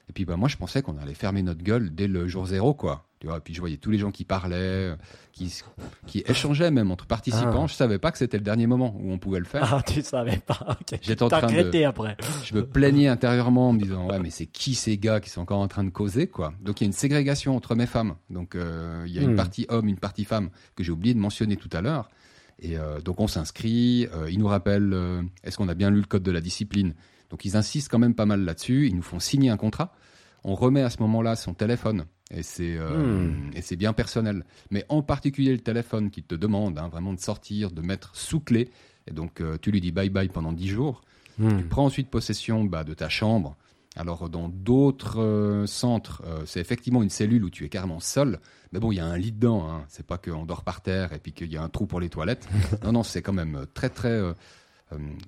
Et 0.09 0.13
puis 0.13 0.25
bah, 0.25 0.37
moi, 0.37 0.49
je 0.49 0.57
pensais 0.57 0.83
qu'on 0.83 0.99
allait 0.99 1.15
fermer 1.15 1.43
notre 1.43 1.63
gueule 1.63 1.95
dès 1.95 2.09
le 2.09 2.29
jour 2.29 2.47
zéro, 2.47 2.75
quoi. 2.75 3.09
Tu 3.23 3.29
vois, 3.29 3.39
puis 3.39 3.55
je 3.55 3.61
voyais 3.61 3.77
tous 3.77 3.93
les 3.93 3.99
gens 3.99 4.11
qui 4.11 4.25
parlaient, 4.25 4.97
qui, 5.31 5.63
qui 6.09 6.25
échangeaient 6.27 6.73
même 6.73 6.91
entre 6.91 7.07
participants. 7.07 7.63
Ah. 7.63 7.67
Je 7.69 7.75
savais 7.75 8.01
pas 8.01 8.11
que 8.11 8.19
c'était 8.19 8.37
le 8.37 8.43
dernier 8.43 8.67
moment 8.67 8.97
où 8.99 9.13
on 9.13 9.19
pouvait 9.19 9.39
le 9.39 9.45
faire. 9.45 9.73
Ah, 9.73 9.81
tu 9.81 10.03
savais 10.03 10.39
pas. 10.39 10.77
J'étais 11.03 11.23
en 11.23 11.29
train 11.29 11.47
de. 11.47 11.85
après. 11.85 12.17
Je 12.43 12.57
me 12.57 12.67
plaignais 12.67 13.07
intérieurement 13.07 13.69
en 13.69 13.75
me 13.75 13.81
disant 13.81 14.09
ouais, 14.09 14.19
mais 14.19 14.31
c'est 14.31 14.47
qui 14.47 14.75
ces 14.75 14.99
gars 14.99 15.21
qui 15.21 15.31
sont 15.31 15.41
encore 15.41 15.61
en 15.61 15.69
train 15.69 15.85
de 15.85 15.91
causer, 15.91 16.27
quoi? 16.27 16.53
Donc 16.63 16.81
il 16.81 16.85
y 16.85 16.87
a 16.87 16.89
une 16.89 16.93
ségrégation 16.93 17.55
entre 17.55 17.77
mes 17.77 17.87
femmes. 17.87 18.17
Donc 18.29 18.57
euh, 18.57 19.05
il 19.07 19.13
y 19.13 19.21
a 19.21 19.23
une 19.23 19.35
hmm. 19.35 19.37
partie 19.37 19.67
homme, 19.69 19.87
une 19.87 20.01
partie 20.01 20.25
femme 20.25 20.51
que 20.75 20.83
j'ai 20.83 20.91
oublié 20.91 21.15
de 21.15 21.21
mentionner 21.21 21.55
tout 21.55 21.71
à 21.73 21.81
l'heure. 21.81 22.11
Et 22.59 22.77
euh, 22.77 23.01
donc 23.01 23.21
on 23.21 23.29
s'inscrit. 23.29 24.09
Euh, 24.13 24.33
ils 24.33 24.41
nous 24.41 24.49
rappellent 24.49 24.97
est-ce 25.45 25.59
qu'on 25.59 25.69
a 25.69 25.75
bien 25.75 25.91
lu 25.91 26.01
le 26.01 26.07
code 26.07 26.25
de 26.25 26.33
la 26.33 26.41
discipline? 26.41 26.95
Donc 27.31 27.45
ils 27.45 27.57
insistent 27.57 27.89
quand 27.89 28.01
même 28.01 28.17
pas 28.17 28.27
mal 28.27 28.41
là-dessus. 28.45 28.89
Ils 28.89 28.97
nous 28.97 29.03
font 29.03 29.21
signer 29.21 29.51
un 29.51 29.57
contrat. 29.57 29.95
On 30.43 30.57
remet 30.57 30.83
à 30.83 30.91
ce 30.91 30.99
moment-là 30.99 31.37
son 31.37 31.55
téléphone 31.55 32.07
et 32.33 32.43
c'est 32.43 32.77
euh, 32.77 33.31
c'est 33.61 33.77
bien 33.77 33.93
personnel. 33.93 34.45
Mais 34.71 34.85
en 34.89 35.03
particulier 35.03 35.53
le 35.53 35.61
téléphone 35.61 36.11
qui 36.11 36.23
te 36.23 36.35
demande 36.35 36.79
hein, 36.79 36.89
vraiment 36.89 37.13
de 37.13 37.21
sortir, 37.21 37.71
de 37.71 37.83
mettre 37.83 38.17
sous 38.17 38.41
clé. 38.41 38.71
Et 39.07 39.13
donc 39.13 39.41
euh, 39.41 39.59
tu 39.61 39.71
lui 39.71 39.81
dis 39.81 39.93
bye 39.93 40.09
bye 40.09 40.29
pendant 40.29 40.53
10 40.53 40.69
jours. 40.69 41.03
Hmm. 41.39 41.59
Tu 41.59 41.65
prends 41.65 41.85
ensuite 41.85 42.09
possession 42.09 42.65
bah, 42.65 42.85
de 42.85 42.95
ta 42.95 43.09
chambre. 43.09 43.57
Alors 43.97 44.31
dans 44.31 44.49
d'autres 44.49 45.21
euh, 45.21 45.67
centres, 45.67 46.23
c'est 46.47 46.61
effectivement 46.61 47.03
une 47.03 47.11
cellule 47.11 47.45
où 47.45 47.51
tu 47.51 47.65
es 47.65 47.69
carrément 47.69 48.01
seul. 48.01 48.41
Mais 48.73 48.81
bon, 48.81 48.91
il 48.91 48.97
y 48.97 49.01
a 49.01 49.05
un 49.05 49.19
lit 49.19 49.33
dedans. 49.33 49.69
Hein. 49.69 49.85
C'est 49.89 50.07
pas 50.07 50.17
qu'on 50.17 50.47
dort 50.47 50.65
par 50.65 50.81
terre 50.81 51.13
et 51.13 51.19
puis 51.19 51.33
qu'il 51.33 51.53
y 51.53 51.59
a 51.59 51.63
un 51.63 51.69
trou 51.69 51.87
pour 51.87 52.01
les 52.01 52.09
toilettes. 52.09 52.49
non, 52.85 52.93
non, 52.93 53.03
c'est 53.03 53.21
quand 53.21 53.35
même 53.35 53.67
très 53.75 53.91
très 53.91 54.21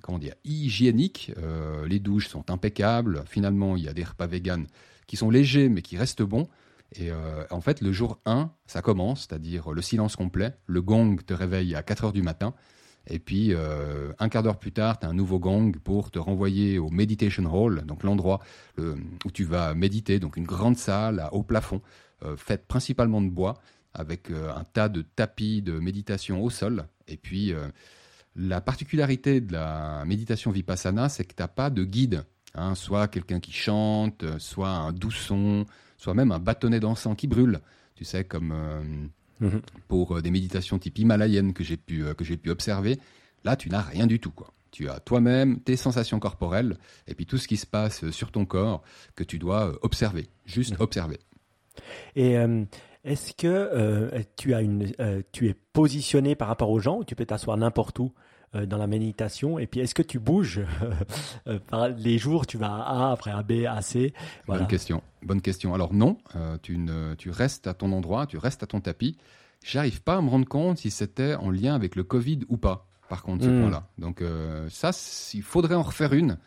comment 0.01 0.19
dire 0.19 0.33
hygiénique. 0.43 1.31
les 1.87 1.99
douches 1.99 2.29
sont 2.29 2.49
impeccables. 2.49 3.23
Finalement, 3.27 3.75
il 3.75 3.83
y 3.83 3.87
a 3.87 3.93
des 3.93 4.03
repas 4.03 4.27
véganes 4.27 4.65
qui 5.05 5.17
sont 5.17 5.29
légers 5.29 5.69
mais 5.69 5.83
qui 5.83 5.97
restent 5.97 6.23
bons. 6.23 6.47
Et 6.93 7.11
euh, 7.11 7.43
en 7.49 7.61
fait, 7.61 7.81
le 7.81 7.91
jour 7.91 8.19
1, 8.25 8.51
ça 8.67 8.81
commence, 8.81 9.21
c'est-à-dire 9.21 9.71
le 9.71 9.81
silence 9.81 10.15
complet. 10.15 10.55
Le 10.67 10.81
gong 10.81 11.17
te 11.25 11.33
réveille 11.33 11.75
à 11.75 11.83
4 11.83 12.05
heures 12.05 12.13
du 12.13 12.21
matin. 12.21 12.53
Et 13.07 13.19
puis, 13.19 13.53
euh, 13.53 14.11
un 14.17 14.29
quart 14.29 14.41
d'heure 14.41 14.57
plus 14.57 14.71
tard, 14.71 14.99
tu 14.99 15.05
as 15.05 15.09
un 15.09 15.13
nouveau 15.13 15.39
gong 15.39 15.73
pour 15.83 16.09
te 16.09 16.17
renvoyer 16.17 16.79
au 16.79 16.89
Meditation 16.89 17.45
Hall, 17.53 17.83
donc 17.85 18.03
l'endroit 18.03 18.39
où 18.79 19.31
tu 19.31 19.43
vas 19.43 19.75
méditer, 19.75 20.19
donc 20.19 20.37
une 20.37 20.45
grande 20.45 20.77
salle 20.77 21.19
à 21.19 21.33
haut 21.33 21.43
plafond, 21.43 21.81
euh, 22.23 22.35
faite 22.35 22.65
principalement 22.67 23.21
de 23.21 23.29
bois, 23.29 23.55
avec 23.93 24.29
un 24.29 24.63
tas 24.65 24.89
de 24.89 25.03
tapis 25.03 25.61
de 25.61 25.79
méditation 25.79 26.43
au 26.43 26.49
sol. 26.49 26.85
Et 27.07 27.15
puis, 27.15 27.53
la 28.35 28.59
particularité 28.59 29.39
de 29.39 29.53
la 29.53 30.03
méditation 30.05 30.51
vipassana, 30.51 31.07
c'est 31.07 31.23
que 31.23 31.33
tu 31.33 31.41
n'as 31.41 31.47
pas 31.47 31.69
de 31.69 31.85
guide. 31.85 32.25
Hein, 32.55 32.75
soit 32.75 33.07
quelqu'un 33.07 33.39
qui 33.39 33.53
chante, 33.53 34.25
soit 34.37 34.69
un 34.69 34.91
doux 34.91 35.11
son, 35.11 35.65
soit 36.05 36.13
même 36.13 36.31
un 36.31 36.39
bâtonnet 36.39 36.79
d'encens 36.79 37.17
qui 37.17 37.25
brûle, 37.25 37.59
tu 37.95 38.05
sais, 38.05 38.23
comme 38.23 38.51
euh, 38.51 38.81
mhm. 39.39 39.61
pour 39.87 40.15
euh, 40.17 40.21
des 40.21 40.29
méditations 40.29 40.77
type 40.77 40.99
himalayennes 40.99 41.53
que 41.53 41.63
j'ai 41.63 41.77
pu, 41.77 42.03
euh, 42.03 42.13
que 42.13 42.23
j'ai 42.23 42.37
pu 42.37 42.51
observer. 42.51 42.99
Là, 43.43 43.55
tu 43.55 43.69
n'as 43.69 43.81
rien 43.81 44.05
du 44.05 44.19
tout, 44.19 44.29
quoi. 44.29 44.53
Tu 44.69 44.87
as 44.87 44.99
toi-même 44.99 45.59
tes 45.61 45.75
sensations 45.75 46.19
corporelles 46.19 46.77
et 47.07 47.15
puis 47.15 47.25
tout 47.25 47.39
ce 47.39 47.47
qui 47.47 47.57
se 47.57 47.65
passe 47.65 48.11
sur 48.11 48.31
ton 48.31 48.45
corps 48.45 48.83
que 49.15 49.23
tu 49.23 49.39
dois 49.39 49.79
observer, 49.81 50.27
juste 50.45 50.73
mhm. 50.73 50.81
observer. 50.81 51.17
Et 52.15 52.35
est-ce 53.03 53.33
que 53.33 54.21
tu, 54.35 54.53
as 54.53 54.61
une, 54.61 54.91
tu 55.31 55.47
es 55.47 55.53
positionné 55.53 56.35
par 56.35 56.49
rapport 56.49 56.69
aux 56.69 56.79
gens 56.79 56.97
ou 56.97 57.03
tu 57.05 57.15
peux 57.15 57.25
t'asseoir 57.25 57.55
n'importe 57.55 57.99
où? 57.99 58.11
Dans 58.65 58.77
la 58.77 58.87
méditation 58.87 59.59
Et 59.59 59.67
puis, 59.67 59.79
est-ce 59.79 59.95
que 59.95 60.01
tu 60.01 60.19
bouges 60.19 60.61
euh, 61.47 61.59
par 61.69 61.89
les 61.89 62.17
jours 62.17 62.47
Tu 62.47 62.57
vas 62.57 62.73
à 62.73 63.09
A, 63.09 63.11
après 63.11 63.31
à 63.31 63.43
B, 63.43 63.65
à 63.67 63.81
C? 63.81 64.13
Bonne 64.47 64.67
question. 64.67 65.01
Bonne 65.23 65.41
question. 65.41 65.73
Alors 65.73 65.93
non, 65.93 66.17
euh, 66.35 66.57
tu, 66.61 66.77
ne, 66.77 67.15
tu 67.15 67.29
restes 67.29 67.67
à 67.67 67.73
ton 67.73 67.91
endroit, 67.91 68.27
tu 68.27 68.37
restes 68.37 68.63
à 68.63 68.67
ton 68.67 68.81
tapis. 68.81 69.17
J'arrive 69.63 70.01
pas 70.01 70.17
à 70.17 70.21
me 70.21 70.29
rendre 70.29 70.47
compte 70.47 70.77
si 70.77 70.91
c'était 70.91 71.35
en 71.35 71.49
lien 71.49 71.73
avec 71.73 71.95
le 71.95 72.03
Covid 72.03 72.41
ou 72.49 72.57
pas. 72.57 72.87
Par 73.09 73.23
contre, 73.23 73.43
ce 73.43 73.49
hmm. 73.49 73.61
point-là. 73.61 73.87
Donc 73.97 74.23
ça, 74.69 74.91
il 75.33 75.43
faudrait 75.43 75.75
en 75.75 75.83
refaire 75.83 76.13
une. 76.13 76.37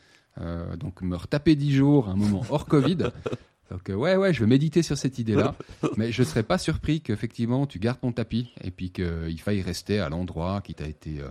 donc 0.77 1.03
me 1.03 1.17
retaper 1.17 1.57
10 1.57 1.73
jours, 1.73 2.09
un 2.09 2.17
moment 2.17 2.43
hors 2.50 2.67
Covid. 2.67 2.99
Donc, 3.71 3.91
euh, 3.91 3.95
ouais, 3.95 4.17
ouais, 4.17 4.33
je 4.33 4.41
veux 4.41 4.47
méditer 4.47 4.83
sur 4.83 4.97
cette 4.97 5.19
idée-là. 5.19 5.55
mais 5.97 6.12
je 6.12 6.23
ne 6.23 6.27
serais 6.27 6.43
pas 6.43 6.59
surpris 6.59 7.00
qu'effectivement, 7.00 7.67
tu 7.67 7.79
gardes 7.79 8.00
ton 8.00 8.12
tapis 8.12 8.53
et 8.62 8.71
puis 8.71 8.91
qu'il 8.91 9.41
faille 9.41 9.62
rester 9.62 10.00
à 10.00 10.09
l'endroit 10.09 10.61
qui 10.62 10.75
t'a 10.75 10.87
été, 10.87 11.21
euh, 11.21 11.29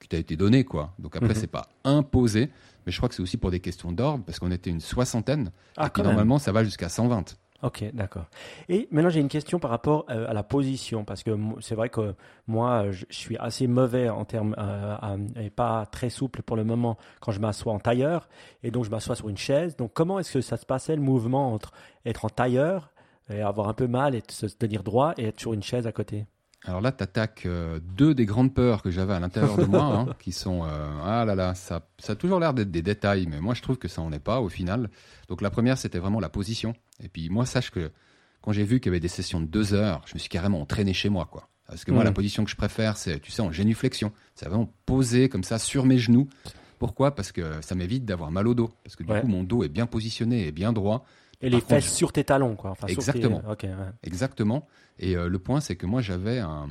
qui 0.00 0.08
t'a 0.08 0.16
été 0.18 0.36
donné, 0.36 0.64
quoi. 0.64 0.92
Donc 0.98 1.16
après, 1.16 1.30
Mhm. 1.30 1.34
c'est 1.34 1.46
pas 1.46 1.68
imposé, 1.84 2.50
mais 2.86 2.92
je 2.92 2.96
crois 2.96 3.08
que 3.08 3.14
c'est 3.14 3.22
aussi 3.22 3.36
pour 3.36 3.50
des 3.50 3.60
questions 3.60 3.92
d'ordre 3.92 4.24
parce 4.24 4.38
qu'on 4.38 4.50
était 4.50 4.70
une 4.70 4.80
soixantaine. 4.80 5.50
Ah, 5.76 5.86
et 5.86 5.90
puis 5.90 6.02
normalement, 6.02 6.38
ça 6.38 6.52
va 6.52 6.64
jusqu'à 6.64 6.88
120. 6.88 7.36
Ok, 7.64 7.84
d'accord. 7.92 8.26
Et 8.68 8.86
maintenant, 8.92 9.10
j'ai 9.10 9.18
une 9.18 9.26
question 9.28 9.58
par 9.58 9.70
rapport 9.72 10.06
euh, 10.10 10.28
à 10.30 10.32
la 10.32 10.44
position, 10.44 11.04
parce 11.04 11.24
que 11.24 11.36
c'est 11.60 11.74
vrai 11.74 11.88
que 11.88 12.14
moi, 12.46 12.84
euh, 12.84 12.92
je, 12.92 13.04
je 13.10 13.16
suis 13.16 13.36
assez 13.36 13.66
mauvais 13.66 14.08
en 14.08 14.24
termes 14.24 14.54
euh, 14.58 14.94
à- 15.00 15.16
et 15.40 15.50
pas 15.50 15.84
très 15.86 16.08
souple 16.08 16.42
pour 16.42 16.56
le 16.56 16.62
moment 16.62 16.96
quand 17.20 17.32
je 17.32 17.40
m'assois 17.40 17.72
en 17.72 17.80
tailleur, 17.80 18.28
et 18.62 18.70
donc 18.70 18.84
je 18.84 18.90
m'assois 18.90 19.16
sur 19.16 19.28
une 19.28 19.36
chaise. 19.36 19.74
Donc, 19.76 19.92
comment 19.92 20.20
est-ce 20.20 20.34
que 20.34 20.40
ça 20.40 20.56
se 20.56 20.66
passait 20.66 20.94
le 20.94 21.02
mouvement 21.02 21.52
entre 21.52 21.72
être 22.06 22.24
en 22.24 22.28
tailleur 22.28 22.92
et 23.28 23.40
avoir 23.42 23.68
un 23.68 23.74
peu 23.74 23.88
mal 23.88 24.14
et 24.14 24.22
se 24.28 24.46
tenir 24.46 24.84
droit 24.84 25.14
et 25.18 25.24
être 25.24 25.40
sur 25.40 25.52
une 25.52 25.62
chaise 25.64 25.88
à 25.88 25.92
côté? 25.92 26.26
Alors 26.64 26.80
là, 26.80 26.92
tu 26.92 27.02
attaques 27.04 27.46
deux 27.96 28.14
des 28.14 28.26
grandes 28.26 28.52
peurs 28.52 28.82
que 28.82 28.90
j'avais 28.90 29.14
à 29.14 29.20
l'intérieur 29.20 29.56
de 29.56 29.64
moi, 29.64 29.82
hein, 29.82 30.14
qui 30.18 30.32
sont 30.32 30.64
euh, 30.64 30.88
ah 31.04 31.24
là 31.24 31.34
là, 31.34 31.54
ça, 31.54 31.82
ça 31.98 32.12
a 32.12 32.16
toujours 32.16 32.40
l'air 32.40 32.52
d'être 32.52 32.70
des 32.70 32.82
détails, 32.82 33.26
mais 33.30 33.40
moi 33.40 33.54
je 33.54 33.62
trouve 33.62 33.78
que 33.78 33.88
ça 33.88 34.02
en 34.02 34.12
est 34.12 34.18
pas 34.18 34.40
au 34.40 34.48
final. 34.48 34.90
Donc 35.28 35.40
la 35.40 35.50
première, 35.50 35.78
c'était 35.78 35.98
vraiment 35.98 36.20
la 36.20 36.28
position. 36.28 36.74
Et 37.02 37.08
puis 37.08 37.28
moi, 37.30 37.46
sache 37.46 37.70
que 37.70 37.90
quand 38.42 38.52
j'ai 38.52 38.64
vu 38.64 38.80
qu'il 38.80 38.90
y 38.90 38.92
avait 38.92 39.00
des 39.00 39.08
sessions 39.08 39.40
de 39.40 39.46
deux 39.46 39.72
heures, 39.72 40.02
je 40.06 40.14
me 40.14 40.18
suis 40.18 40.28
carrément 40.28 40.60
entraîné 40.60 40.92
chez 40.92 41.08
moi, 41.08 41.26
quoi. 41.30 41.48
Parce 41.68 41.84
que 41.84 41.92
moi, 41.92 42.02
la 42.02 42.12
position 42.12 42.44
que 42.44 42.50
je 42.50 42.56
préfère, 42.56 42.96
c'est, 42.96 43.20
tu 43.20 43.30
sais, 43.30 43.42
en 43.42 43.52
génuflexion. 43.52 44.10
C'est 44.34 44.46
vraiment 44.48 44.72
posé 44.86 45.28
comme 45.28 45.44
ça 45.44 45.58
sur 45.58 45.84
mes 45.84 45.98
genoux. 45.98 46.26
Pourquoi? 46.78 47.14
Parce 47.14 47.30
que 47.30 47.60
ça 47.60 47.74
m'évite 47.74 48.06
d'avoir 48.06 48.30
mal 48.30 48.48
au 48.48 48.54
dos. 48.54 48.70
Parce 48.84 48.96
que 48.96 49.02
du 49.02 49.12
Ouais. 49.12 49.20
coup, 49.20 49.26
mon 49.26 49.42
dos 49.42 49.62
est 49.64 49.68
bien 49.68 49.84
positionné 49.86 50.46
et 50.46 50.52
bien 50.52 50.72
droit. 50.72 51.04
Et 51.42 51.50
Par 51.50 51.56
les 51.58 51.60
contre, 51.60 51.68
fesses 51.82 51.92
sur 51.94 52.10
tes 52.12 52.24
talons, 52.24 52.56
quoi. 52.56 52.70
Enfin, 52.70 52.86
tes- 52.86 52.94
Exactement. 52.94 53.42
Ouais. 53.46 53.70
Exactement. 54.02 54.66
Et 54.98 55.16
euh, 55.16 55.28
le 55.28 55.38
point, 55.38 55.60
c'est 55.60 55.76
que 55.76 55.86
moi, 55.86 56.00
j'avais 56.02 56.38
un, 56.38 56.68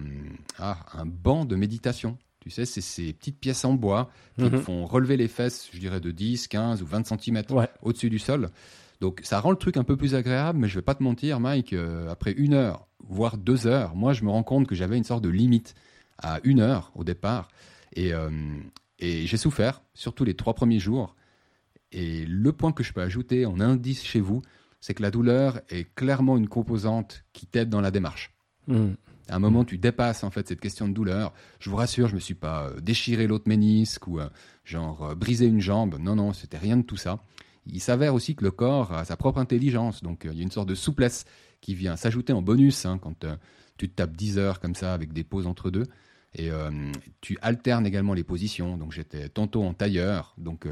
ah, 0.59 0.85
un 0.93 1.05
banc 1.05 1.45
de 1.45 1.55
méditation. 1.55 2.17
Tu 2.39 2.49
sais, 2.49 2.65
c'est 2.65 2.81
ces 2.81 3.13
petites 3.13 3.39
pièces 3.39 3.65
en 3.65 3.73
bois 3.73 4.09
qui 4.37 4.45
Mhm. 4.45 4.57
font 4.57 4.85
relever 4.85 5.17
les 5.17 5.27
fesses, 5.27 5.69
je 5.73 5.79
dirais, 5.79 5.99
de 5.99 6.11
10, 6.11 6.47
15 6.47 6.81
ou 6.81 6.85
20 6.85 7.05
cm 7.05 7.41
Ouais. 7.51 7.69
au-dessus 7.81 8.09
du 8.09 8.19
sol. 8.19 8.49
Donc, 9.01 9.21
ça 9.23 9.39
rend 9.39 9.51
le 9.51 9.57
truc 9.57 9.77
un 9.77 9.83
peu 9.83 9.95
plus 9.97 10.15
agréable, 10.15 10.57
mais 10.59 10.67
je 10.67 10.75
vais 10.75 10.81
pas 10.81 10.95
te 10.95 11.03
mentir, 11.03 11.39
Mike, 11.39 11.73
euh, 11.73 12.09
après 12.09 12.31
une 12.31 12.53
heure, 12.53 12.87
voire 13.07 13.37
deux 13.37 13.67
heures, 13.67 13.95
moi, 13.95 14.13
je 14.13 14.23
me 14.23 14.29
rends 14.29 14.43
compte 14.43 14.65
que 14.67 14.75
j'avais 14.75 14.97
une 14.97 15.03
sorte 15.03 15.23
de 15.23 15.29
limite 15.29 15.75
à 16.17 16.39
une 16.43 16.59
heure 16.61 16.91
au 16.95 17.03
départ. 17.03 17.47
Et, 17.93 18.13
euh, 18.13 18.29
et 18.99 19.27
j'ai 19.27 19.37
souffert, 19.37 19.81
surtout 19.93 20.23
les 20.23 20.33
trois 20.35 20.53
premiers 20.55 20.79
jours. 20.79 21.15
Et 21.91 22.25
le 22.25 22.51
point 22.51 22.71
que 22.71 22.83
je 22.83 22.91
peux 22.91 23.01
ajouter 23.01 23.45
en 23.45 23.59
indice 23.59 24.03
chez 24.03 24.19
vous, 24.19 24.41
c'est 24.87 24.93
que 24.93 25.03
la 25.03 25.11
douleur 25.11 25.59
est 25.67 25.93
clairement 25.95 26.37
une 26.37 26.47
composante 26.47 27.25
qui 27.33 27.45
t'aide 27.45 27.67
dans 27.67 27.81
la 27.81 27.91
démarche. 27.91 28.33
Hmm. 28.67 28.91
À 29.27 29.35
un 29.35 29.39
moment, 29.39 29.65
tu 29.65 29.77
dépasses 29.77 30.23
en 30.23 30.29
fait 30.29 30.47
cette 30.47 30.61
question 30.61 30.87
de 30.87 30.93
douleur. 30.93 31.33
Je 31.59 31.69
vous 31.69 31.75
rassure, 31.75 32.07
je 32.07 32.15
me 32.15 32.21
suis 32.21 32.35
pas 32.35 32.67
euh, 32.67 32.79
déchiré 32.79 33.27
l'autre 33.27 33.49
ménisque 33.49 34.07
ou 34.07 34.21
euh, 34.21 34.29
genre 34.63 35.07
euh, 35.07 35.13
brisé 35.13 35.45
une 35.45 35.59
jambe. 35.59 35.97
Non, 35.99 36.15
non, 36.15 36.31
c'était 36.31 36.57
rien 36.57 36.77
de 36.77 36.83
tout 36.83 36.95
ça. 36.95 37.21
Il 37.65 37.81
s'avère 37.81 38.13
aussi 38.13 38.33
que 38.33 38.45
le 38.45 38.51
corps 38.51 38.93
a 38.93 39.03
sa 39.03 39.17
propre 39.17 39.39
intelligence, 39.39 40.01
donc 40.03 40.21
il 40.23 40.37
y 40.37 40.39
a 40.39 40.43
une 40.43 40.51
sorte 40.51 40.69
de 40.69 40.75
souplesse 40.75 41.25
qui 41.59 41.75
vient 41.75 41.97
s'ajouter 41.97 42.31
en 42.31 42.41
bonus 42.41 42.85
hein, 42.85 42.97
quand 42.97 43.25
tu 43.75 43.89
te 43.89 43.93
tapes 43.93 44.15
10 44.15 44.37
heures 44.37 44.61
comme 44.61 44.73
ça 44.73 44.93
avec 44.93 45.11
des 45.11 45.25
pauses 45.25 45.47
entre 45.47 45.69
deux. 45.69 45.83
Et 46.33 46.49
tu 47.19 47.37
alternes 47.41 47.87
également 47.87 48.13
les 48.13 48.23
positions. 48.23 48.77
Donc 48.77 48.91
j'étais 48.91 49.27
tantôt 49.27 49.63
en 49.63 49.73
tailleur, 49.73 50.35
donc 50.37 50.67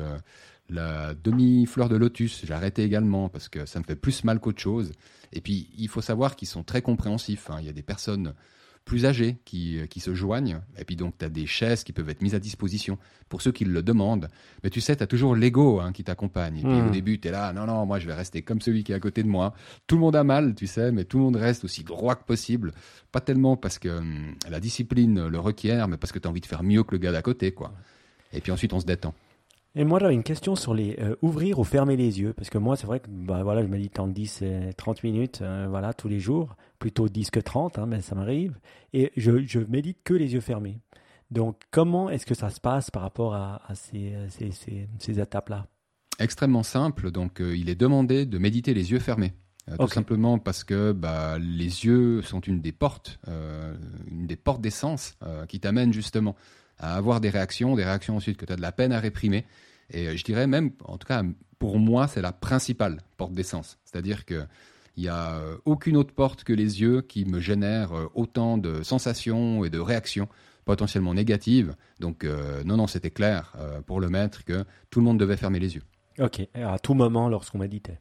la 0.70 1.14
demi-fleur 1.14 1.90
de 1.90 1.96
lotus, 1.96 2.42
j'ai 2.46 2.54
arrêté 2.54 2.84
également 2.84 3.30
parce 3.30 3.50
que 3.50 3.66
ça 3.66 3.80
me 3.80 3.84
fait 3.84 3.96
plus 3.96 4.24
mal 4.24 4.40
qu'autre 4.40 4.62
chose. 4.62 4.92
Et 5.34 5.42
puis 5.42 5.70
il 5.78 5.88
faut 5.90 6.02
savoir 6.02 6.36
qu'ils 6.36 6.48
sont 6.48 6.64
très 6.64 6.82
compréhensifs. 6.82 7.50
hein. 7.50 7.58
Il 7.60 7.66
y 7.66 7.70
a 7.70 7.74
des 7.74 7.84
personnes 7.84 8.34
plus 8.84 9.06
âgés 9.06 9.38
qui, 9.46 9.80
qui 9.90 10.00
se 10.00 10.14
joignent. 10.14 10.60
Et 10.78 10.86
puis 10.86 10.96
donc, 10.96 11.18
tu 11.18 11.26
as 11.26 11.30
des 11.30 11.48
chaises 11.48 11.84
qui 11.84 11.92
peuvent 11.92 12.08
être 12.10 12.22
mises 12.22 12.36
à 12.36 12.40
disposition 12.40 13.00
pour 13.30 13.42
ceux 13.42 13.52
qui 13.52 13.66
le 13.66 13.82
demandent. 13.82 14.28
Mais 14.64 14.70
tu 14.70 14.80
sais, 14.80 14.96
tu 14.96 15.02
as 15.02 15.08
toujours 15.08 15.36
l'ego 15.36 15.80
hein, 15.80 15.92
qui 15.92 16.04
t'accompagne. 16.04 16.58
Et 16.60 16.62
puis 16.62 16.70
au 16.88 16.92
début, 16.92 17.20
tu 17.20 17.28
es 17.28 17.32
là, 17.32 17.52
non, 17.52 17.66
non, 17.66 17.84
moi 17.88 17.98
je 17.98 18.06
vais 18.06 18.14
rester 18.14 18.44
comme 18.44 18.62
celui 18.62 18.84
qui 18.84 18.92
est 18.92 18.96
à 18.96 19.00
côté 19.00 19.24
de 19.24 19.28
moi. 19.28 19.56
Tout 19.88 19.96
le 19.96 20.02
monde 20.02 20.16
a 20.16 20.24
mal, 20.24 20.54
tu 20.54 20.68
sais, 20.68 20.92
mais 20.92 21.04
tout 21.04 21.18
le 21.18 21.24
monde 21.24 21.36
reste 21.36 21.64
aussi 21.64 21.84
droit 21.84 22.14
que 22.16 22.26
possible. 22.26 22.74
Pas 23.12 23.22
tellement 23.22 23.58
parce 23.58 23.80
que 23.80 23.90
hum, 23.90 24.36
la 24.50 24.60
discipline 24.60 25.28
le 25.30 25.40
requiert, 25.40 25.88
mais 25.88 25.98
parce 25.98 26.12
que 26.12 26.20
tu 26.20 26.28
as 26.28 26.30
envie 26.32 26.42
de 26.42 26.46
faire 26.46 26.62
mieux 26.64 26.84
que 26.84 26.92
le 26.92 27.00
gars 27.00 27.12
d'à 27.12 27.24
côté, 27.24 27.52
quoi. 27.54 27.74
Et 28.34 28.40
puis 28.42 28.52
ensuite, 28.52 28.72
on 28.74 28.80
se 28.80 28.86
détend. 28.86 29.16
Et 29.78 29.84
moi, 29.84 30.00
j'avais 30.00 30.14
une 30.14 30.24
question 30.24 30.56
sur 30.56 30.74
les 30.74 30.98
euh, 31.00 31.16
ouvrir 31.22 31.60
ou 31.60 31.64
fermer 31.64 31.98
les 31.98 32.20
yeux. 32.20 32.34
Parce 32.34 32.50
que 32.50 32.58
moi, 32.58 32.78
c'est 32.78 32.88
vrai 32.88 33.02
que 33.02 33.10
bah, 33.10 33.44
voilà, 33.44 33.62
je 33.62 33.68
médite 33.68 34.00
en 34.00 34.08
10 34.08 34.42
et 34.42 34.74
30 34.78 35.04
minutes 35.04 35.40
euh, 35.42 35.68
voilà, 35.70 35.94
tous 35.94 36.08
les 36.08 36.20
jours. 36.20 36.56
Plutôt 36.80 37.10
10 37.10 37.30
que 37.32 37.40
30, 37.40 37.78
hein, 37.80 37.86
mais 37.86 38.02
ça 38.02 38.16
m'arrive. 38.16 38.58
Et 38.94 39.12
je, 39.18 39.46
je 39.46 39.60
médite 39.60 40.00
que 40.04 40.14
les 40.14 40.34
yeux 40.34 40.42
fermés. 40.42 40.80
Donc, 41.30 41.62
comment 41.72 42.10
est-ce 42.10 42.26
que 42.26 42.36
ça 42.36 42.50
se 42.50 42.62
passe 42.62 42.90
par 42.90 43.02
rapport 43.02 43.36
à, 43.36 43.62
à 43.68 43.76
ces, 43.76 44.14
euh, 44.14 44.30
ces, 44.30 44.52
ces, 44.52 44.88
ces 45.00 45.20
étapes-là? 45.20 45.68
Extrêmement 46.20 46.64
simple. 46.64 47.12
Donc, 47.12 47.42
euh, 47.42 47.58
il 47.58 47.70
est 47.70 47.76
demandé 47.76 48.26
de 48.26 48.38
méditer 48.38 48.74
les 48.74 48.92
yeux 48.92 49.00
fermés. 49.00 49.34
Euh. 49.70 49.78
Tout 49.78 49.88
simplement 49.88 50.38
parce 50.38 50.64
que 50.64 50.92
bah, 50.92 51.38
les 51.40 51.86
yeux 51.86 52.22
sont 52.22 52.40
une 52.40 52.62
des 52.62 52.72
portes, 52.72 53.20
euh, 53.28 53.76
une 54.08 54.28
des 54.28 54.36
portes 54.36 54.62
d'essence 54.62 55.16
euh, 55.24 55.46
qui 55.46 55.60
t'amènent 55.60 55.94
justement 55.94 56.36
à 56.80 56.96
avoir 56.96 57.22
des 57.22 57.30
réactions, 57.30 57.76
des 57.76 57.84
réactions 57.84 58.16
ensuite 58.18 58.38
que 58.38 58.46
tu 58.46 58.54
as 58.54 58.56
de 58.56 58.62
la 58.62 58.72
peine 58.72 58.92
à 58.92 59.00
réprimer. 59.00 59.46
Et 59.92 60.08
euh, 60.08 60.18
je 60.18 60.24
dirais 60.24 60.48
même, 60.48 60.72
en 60.86 60.98
tout 60.98 61.08
cas, 61.08 61.24
pour 61.60 61.80
moi, 61.80 62.08
c'est 62.08 62.22
la 62.22 62.32
principale 62.34 63.02
porte 63.18 63.34
d'essence. 63.34 63.78
C'est-à-dire 63.86 64.26
que 64.26 64.44
il 64.98 65.04
n'y 65.04 65.10
a 65.10 65.36
euh, 65.36 65.58
aucune 65.66 65.98
autre 65.98 66.14
porte 66.14 66.46
que 66.46 66.54
les 66.54 66.80
yeux 66.82 67.02
qui 67.02 67.26
me 67.26 67.42
génère 67.42 67.92
euh, 67.94 68.08
autant 68.16 68.58
de 68.58 68.82
sensations 68.82 69.66
et 69.66 69.70
de 69.70 69.80
réactions 69.80 70.30
potentiellement 70.64 71.14
négatives. 71.14 71.76
Donc, 72.00 72.24
euh, 72.24 72.64
non, 72.64 72.78
non, 72.78 72.88
c'était 72.88 73.12
clair 73.12 73.54
euh, 73.60 73.82
pour 73.82 74.00
le 74.00 74.10
maître 74.10 74.44
que 74.46 74.64
tout 74.90 75.00
le 75.00 75.06
monde 75.06 75.20
devait 75.20 75.36
fermer 75.38 75.60
les 75.60 75.76
yeux. 75.76 75.84
Ok, 76.18 76.48
à 76.54 76.80
tout 76.80 76.94
moment 76.94 77.28
lorsqu'on 77.28 77.58
méditait. 77.60 78.00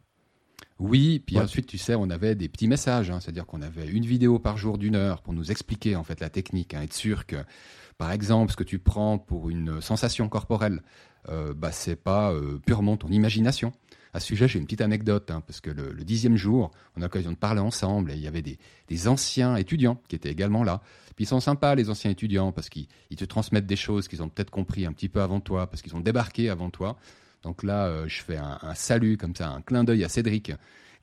Oui, 0.79 1.19
puis 1.25 1.37
Ouais. 1.37 1.43
ensuite, 1.43 1.67
tu 1.67 1.79
sais, 1.79 1.95
on 1.95 2.11
avait 2.11 2.35
des 2.37 2.49
petits 2.49 2.69
messages, 2.69 3.11
hein, 3.11 3.19
c'est-à-dire 3.21 3.45
qu'on 3.47 3.63
avait 3.63 3.89
une 3.89 4.07
vidéo 4.07 4.39
par 4.39 4.57
jour 4.57 4.79
d'une 4.79 4.95
heure 4.97 5.21
pour 5.23 5.33
nous 5.33 5.51
expliquer 5.51 5.95
en 5.97 6.05
fait 6.05 6.21
la 6.21 6.31
technique, 6.31 6.75
hein, 6.75 6.83
être 6.83 6.95
sûr 6.95 7.27
que, 7.27 7.37
par 7.99 8.13
exemple, 8.13 8.53
ce 8.53 8.57
que 8.57 8.65
tu 8.65 8.79
prends 8.79 9.19
pour 9.19 9.51
une 9.51 9.81
sensation 9.81 10.29
corporelle, 10.29 10.83
euh, 11.29 11.55
bah, 11.55 11.71
pas 12.03 12.33
euh, 12.33 12.59
purement 12.65 12.97
ton 12.97 13.09
imagination. 13.09 13.73
À 14.13 14.21
ce 14.21 14.27
sujet, 14.27 14.47
j'ai 14.47 14.59
une 14.59 14.65
petite 14.65 14.81
anecdote, 14.81 15.31
hein, 15.31 15.43
parce 15.47 15.61
que 15.61 15.71
le, 15.71 15.93
dixième 16.05 16.37
jour, 16.37 16.71
on 16.97 17.01
a 17.01 17.05
l'occasion 17.05 17.33
de 17.33 17.37
parler 17.37 17.61
ensemble, 17.61 18.13
et 18.13 18.15
il 18.15 18.21
y 18.21 18.29
avait 18.29 18.43
des, 18.43 19.09
anciens 19.09 19.57
étudiants 19.57 20.01
qui 20.09 20.15
étaient 20.15 20.31
également 20.31 20.63
là. 20.63 20.83
Puis 21.17 21.25
ils 21.25 21.29
sont 21.29 21.41
sympas, 21.41 21.75
les 21.75 21.91
anciens 21.91 22.11
étudiants, 22.11 22.53
parce 22.53 22.69
qu'ils 22.69 22.87
ils 23.11 23.17
te 23.17 23.25
transmettent 23.25 23.67
des 23.67 23.77
choses 23.77 24.07
qu'ils 24.07 24.23
ont 24.23 24.29
peut-être 24.29 24.51
compris 24.51 24.87
un 24.87 24.93
petit 24.93 25.09
peu 25.09 25.21
avant 25.21 25.41
toi, 25.41 25.69
parce 25.69 25.83
qu'ils 25.83 25.97
ont 25.97 26.01
débarqué 26.01 26.49
avant 26.49 26.71
toi. 26.71 26.97
Donc 27.43 27.63
là, 27.63 27.87
euh, 27.87 28.05
je 28.07 28.23
fais 28.23 28.37
un, 28.37 28.59
un 28.63 28.75
salut 28.75 29.17
comme 29.17 29.35
ça, 29.35 29.49
un 29.51 29.63
clin 29.63 29.83
d'œil 29.83 30.05
à 30.05 30.09
Cédric, 30.09 30.53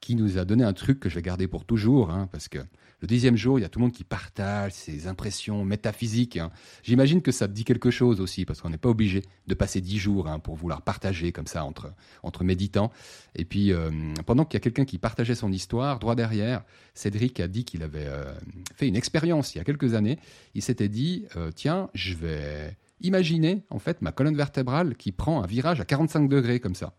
qui 0.01 0.15
nous 0.15 0.37
a 0.37 0.45
donné 0.45 0.63
un 0.63 0.73
truc 0.73 0.99
que 0.99 1.09
je 1.09 1.15
vais 1.15 1.21
garder 1.21 1.47
pour 1.47 1.63
toujours, 1.63 2.09
hein, 2.09 2.27
parce 2.31 2.47
que 2.49 2.57
le 3.01 3.07
dixième 3.07 3.35
jour, 3.35 3.57
il 3.57 3.63
y 3.63 3.65
a 3.65 3.69
tout 3.69 3.79
le 3.79 3.85
monde 3.85 3.93
qui 3.93 4.03
partage 4.03 4.73
ses 4.73 5.07
impressions 5.07 5.65
métaphysiques. 5.65 6.37
hein. 6.37 6.51
J'imagine 6.83 7.21
que 7.23 7.31
ça 7.31 7.47
dit 7.47 7.63
quelque 7.63 7.89
chose 7.89 8.21
aussi, 8.21 8.45
parce 8.45 8.61
qu'on 8.61 8.69
n'est 8.69 8.77
pas 8.77 8.89
obligé 8.89 9.23
de 9.47 9.53
passer 9.55 9.81
dix 9.81 9.97
jours 9.97 10.27
hein, 10.27 10.37
pour 10.37 10.55
vouloir 10.55 10.83
partager 10.83 11.31
comme 11.31 11.47
ça 11.47 11.63
entre, 11.65 11.93
entre 12.21 12.43
méditants. 12.43 12.91
Et 13.35 13.43
puis, 13.45 13.73
euh, 13.73 13.89
pendant 14.27 14.45
qu'il 14.45 14.55
y 14.55 14.57
a 14.57 14.59
quelqu'un 14.61 14.85
qui 14.85 14.99
partageait 14.99 15.33
son 15.33 15.51
histoire, 15.51 15.97
droit 15.97 16.13
derrière, 16.15 16.63
Cédric 16.93 17.39
a 17.39 17.47
dit 17.47 17.65
qu'il 17.65 17.81
avait 17.81 18.05
euh, 18.05 18.33
fait 18.75 18.87
une 18.87 18.95
expérience 18.95 19.55
il 19.55 19.57
y 19.57 19.61
a 19.61 19.63
quelques 19.63 19.95
années. 19.95 20.19
Il 20.53 20.61
s'était 20.61 20.89
dit, 20.89 21.25
euh, 21.37 21.51
tiens, 21.55 21.89
je 21.95 22.13
vais 22.13 22.77
imaginer 23.01 23.63
en 23.71 23.79
fait 23.79 24.03
ma 24.03 24.11
colonne 24.11 24.35
vertébrale 24.35 24.95
qui 24.95 25.11
prend 25.11 25.41
un 25.41 25.47
virage 25.47 25.81
à 25.81 25.85
45 25.85 26.29
degrés 26.29 26.59
comme 26.59 26.75
ça. 26.75 26.93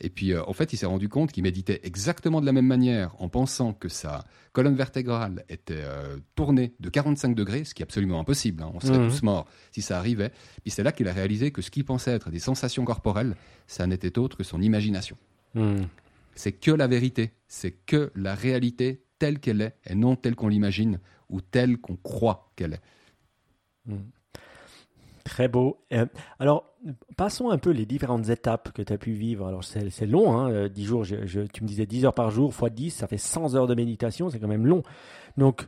Et 0.00 0.10
puis, 0.10 0.32
euh, 0.32 0.42
en 0.46 0.52
fait, 0.52 0.72
il 0.74 0.76
s'est 0.76 0.84
rendu 0.86 1.08
compte 1.08 1.32
qu'il 1.32 1.42
méditait 1.42 1.80
exactement 1.82 2.40
de 2.42 2.46
la 2.46 2.52
même 2.52 2.66
manière 2.66 3.14
en 3.18 3.28
pensant 3.30 3.72
que 3.72 3.88
sa 3.88 4.24
colonne 4.52 4.74
vertébrale 4.76 5.44
était 5.48 5.74
euh, 5.78 6.18
tournée 6.34 6.74
de 6.80 6.90
45 6.90 7.34
degrés, 7.34 7.64
ce 7.64 7.72
qui 7.74 7.82
est 7.82 7.84
absolument 7.84 8.20
impossible. 8.20 8.62
hein. 8.62 8.70
On 8.74 8.80
serait 8.80 8.98
Mhm. 8.98 9.08
tous 9.08 9.22
morts 9.22 9.46
si 9.72 9.80
ça 9.80 9.98
arrivait. 9.98 10.30
Puis 10.62 10.70
c'est 10.70 10.82
là 10.82 10.92
qu'il 10.92 11.08
a 11.08 11.12
réalisé 11.14 11.50
que 11.50 11.62
ce 11.62 11.70
qu'il 11.70 11.84
pensait 11.86 12.12
être 12.12 12.28
des 12.30 12.38
sensations 12.40 12.84
corporelles, 12.84 13.36
ça 13.66 13.86
n'était 13.86 14.18
autre 14.18 14.36
que 14.36 14.44
son 14.44 14.60
imagination. 14.60 15.16
Hmm. 15.54 15.84
C'est 16.34 16.52
que 16.52 16.70
la 16.70 16.86
vérité, 16.86 17.30
c'est 17.48 17.70
que 17.72 18.12
la 18.14 18.34
réalité 18.34 19.02
telle 19.18 19.38
qu'elle 19.40 19.62
est 19.62 19.76
et 19.86 19.94
non 19.94 20.14
telle 20.14 20.36
qu'on 20.36 20.48
l'imagine 20.48 21.00
ou 21.30 21.40
telle 21.40 21.78
qu'on 21.78 21.96
croit 21.96 22.52
qu'elle 22.56 22.74
est. 22.74 22.82
Hmm. 23.86 24.00
Très 25.26 25.48
beau. 25.48 25.78
Euh, 25.92 26.06
alors, 26.38 26.72
passons 27.16 27.50
un 27.50 27.58
peu 27.58 27.70
les 27.70 27.84
différentes 27.84 28.28
étapes 28.28 28.72
que 28.72 28.80
tu 28.82 28.92
as 28.92 28.96
pu 28.98 29.12
vivre. 29.12 29.46
Alors, 29.46 29.64
c'est 29.64 30.06
long, 30.06 30.38
hein, 30.38 30.50
euh, 30.50 30.68
10 30.68 30.84
jours. 30.84 31.02
je- 31.04 31.26
je- 31.26 31.40
tu 31.40 31.64
me 31.64 31.68
disais 31.68 31.84
10 31.84 32.04
heures 32.04 32.14
par 32.14 32.30
jour, 32.30 32.54
fois 32.54 32.70
10, 32.70 32.90
ça 32.90 33.08
fait 33.08 33.18
100 33.18 33.56
heures 33.56 33.66
de 33.66 33.74
méditation, 33.74 34.30
c'est 34.30 34.38
quand 34.38 34.46
même 34.46 34.66
long. 34.66 34.82
Donc, 35.36 35.66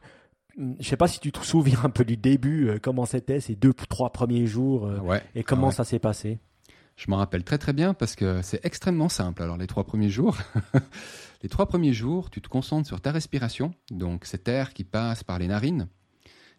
hmm, 0.57 0.75
je 0.79 0.89
sais 0.89 0.97
pas 0.97 1.09
si 1.09 1.19
tu 1.19 1.33
te 1.33 1.41
souviens 1.45 1.81
un 1.83 1.91
peu 1.91 2.05
du 2.05 2.17
début, 2.17 2.69
euh, 2.69 2.79
comment 2.81 3.05
c'était 3.05 3.41
ces 3.41 3.57
deux, 3.57 3.73
trois 3.75 4.11
premiers 4.11 4.47
jours, 4.47 4.87
euh, 4.87 4.99
Ouais. 5.01 5.23
et 5.35 5.43
comment 5.43 5.67
Ouais. 5.69 5.73
ça 5.73 5.83
s'est 5.85 5.99
passé? 5.99 6.39
Je 6.95 7.11
m'en 7.11 7.17
rappelle 7.17 7.43
très 7.45 7.59
très 7.59 7.73
bien 7.73 7.95
parce 7.95 8.15
que 8.17 8.41
c'est 8.43 8.65
extrêmement 8.65 9.09
simple. 9.09 9.43
Alors 9.43 9.57
les 9.57 9.67
trois 9.67 9.85
premiers 9.85 10.09
jours, 10.11 10.37
les 11.43 11.49
trois 11.49 11.67
premiers 11.67 11.93
jours, 11.93 12.31
tu 12.31 12.41
te 12.41 12.49
concentres 12.49 12.87
sur 12.89 13.01
ta 13.01 13.13
respiration, 13.13 13.73
donc 13.91 14.25
cet 14.25 14.49
air 14.49 14.73
qui 14.73 14.85
passe 14.85 15.23
par 15.25 15.39
les 15.39 15.47
narines, 15.49 15.89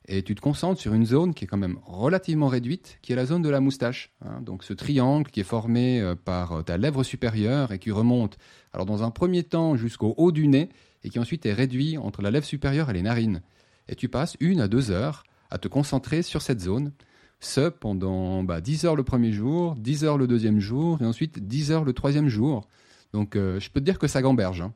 et 0.09 0.23
tu 0.23 0.33
te 0.33 0.41
concentres 0.41 0.81
sur 0.81 0.93
une 0.93 1.05
zone 1.05 1.35
qui 1.35 1.45
est 1.45 1.47
quand 1.47 1.57
même 1.57 1.77
relativement 1.85 2.47
réduite, 2.47 2.97
qui 3.03 3.13
est 3.13 3.15
la 3.15 3.27
zone 3.27 3.43
de 3.43 3.49
la 3.49 3.59
moustache. 3.59 4.11
Hein. 4.25 4.41
donc 4.41 4.63
ce 4.63 4.73
triangle 4.73 5.29
qui 5.29 5.39
est 5.39 5.43
formé 5.43 6.01
euh, 6.01 6.15
par 6.15 6.51
euh, 6.53 6.61
ta 6.63 6.77
lèvre 6.77 7.03
supérieure 7.03 7.71
et 7.71 7.79
qui 7.79 7.91
remonte, 7.91 8.37
alors 8.73 8.87
dans 8.87 9.03
un 9.03 9.11
premier 9.11 9.43
temps 9.43 9.75
jusqu'au 9.75 10.15
haut 10.17 10.31
du 10.31 10.47
nez, 10.47 10.69
et 11.03 11.09
qui 11.09 11.19
ensuite 11.19 11.45
est 11.45 11.53
réduit 11.53 11.97
entre 11.97 12.21
la 12.21 12.31
lèvre 12.31 12.45
supérieure 12.45 12.89
et 12.89 12.93
les 12.93 13.03
narines. 13.03 13.41
Et 13.87 13.95
tu 13.95 14.09
passes 14.09 14.35
une 14.39 14.59
à 14.59 14.67
deux 14.67 14.91
heures 14.91 15.23
à 15.51 15.57
te 15.57 15.67
concentrer 15.67 16.23
sur 16.23 16.41
cette 16.41 16.59
zone, 16.59 16.91
ce 17.39 17.69
pendant 17.69 18.43
bah, 18.43 18.61
10 18.61 18.85
heures 18.85 18.95
le 18.95 19.03
premier 19.03 19.31
jour, 19.31 19.75
10 19.75 20.03
heures 20.03 20.17
le 20.17 20.27
deuxième 20.27 20.59
jour, 20.59 21.01
et 21.01 21.05
ensuite 21.05 21.47
10 21.47 21.71
heures 21.71 21.85
le 21.85 21.93
troisième 21.93 22.27
jour. 22.27 22.67
Donc 23.13 23.35
euh, 23.35 23.59
je 23.59 23.69
peux 23.69 23.79
te 23.79 23.85
dire 23.85 23.97
que 23.97 24.07
ça 24.07 24.21
gamberge. 24.21 24.61
Hein. 24.61 24.73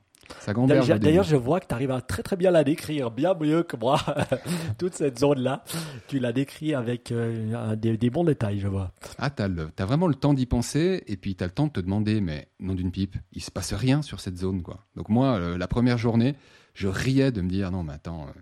D'ailleurs, 1.00 1.24
je 1.24 1.36
vois 1.36 1.60
que 1.60 1.68
tu 1.68 1.74
arrives 1.74 1.92
à 1.92 2.02
très 2.02 2.24
très 2.24 2.36
bien 2.36 2.52
la 2.52 2.64
décrire, 2.64 3.12
bien 3.12 3.34
mieux 3.34 3.64
que 3.64 3.76
moi. 3.78 4.00
Toute 4.78 4.94
cette 4.94 5.20
zone-là, 5.20 5.64
tu 6.08 6.20
la 6.20 6.34
décris 6.34 6.74
avec 6.74 7.12
euh, 7.12 7.76
des, 7.76 8.10
bons 8.10 8.24
détails, 8.24 8.60
je 8.60 8.68
vois. 8.68 8.92
Ah, 9.18 9.30
tu 9.30 9.44
as, 9.44 9.86
vraiment 9.86 10.08
le 10.08 10.16
temps 10.16 10.34
d'y 10.34 10.46
penser, 10.46 11.04
et 11.08 11.18
puis 11.18 11.36
tu 11.36 11.44
as 11.44 11.48
le 11.48 11.54
temps 11.54 11.68
de 11.68 11.72
te 11.72 11.80
demander, 11.80 12.22
mais 12.22 12.48
nom 12.60 12.76
d'une 12.76 12.92
pipe, 12.92 13.16
il 13.32 13.44
se 13.44 13.52
passe 13.52 13.74
rien 13.74 14.02
sur 14.02 14.20
cette 14.20 14.38
zone. 14.38 14.62
quoi. 14.64 14.80
Donc 14.96 15.10
moi, 15.10 15.36
euh, 15.38 15.58
la 15.58 15.68
première 15.68 15.98
journée, 15.98 16.36
je 16.74 16.88
riais 16.88 17.32
de 17.32 17.42
me 17.42 17.50
dire, 17.50 17.72
non 17.72 17.84
mais 17.84 17.94
attends, 17.94 18.28
euh, 18.28 18.40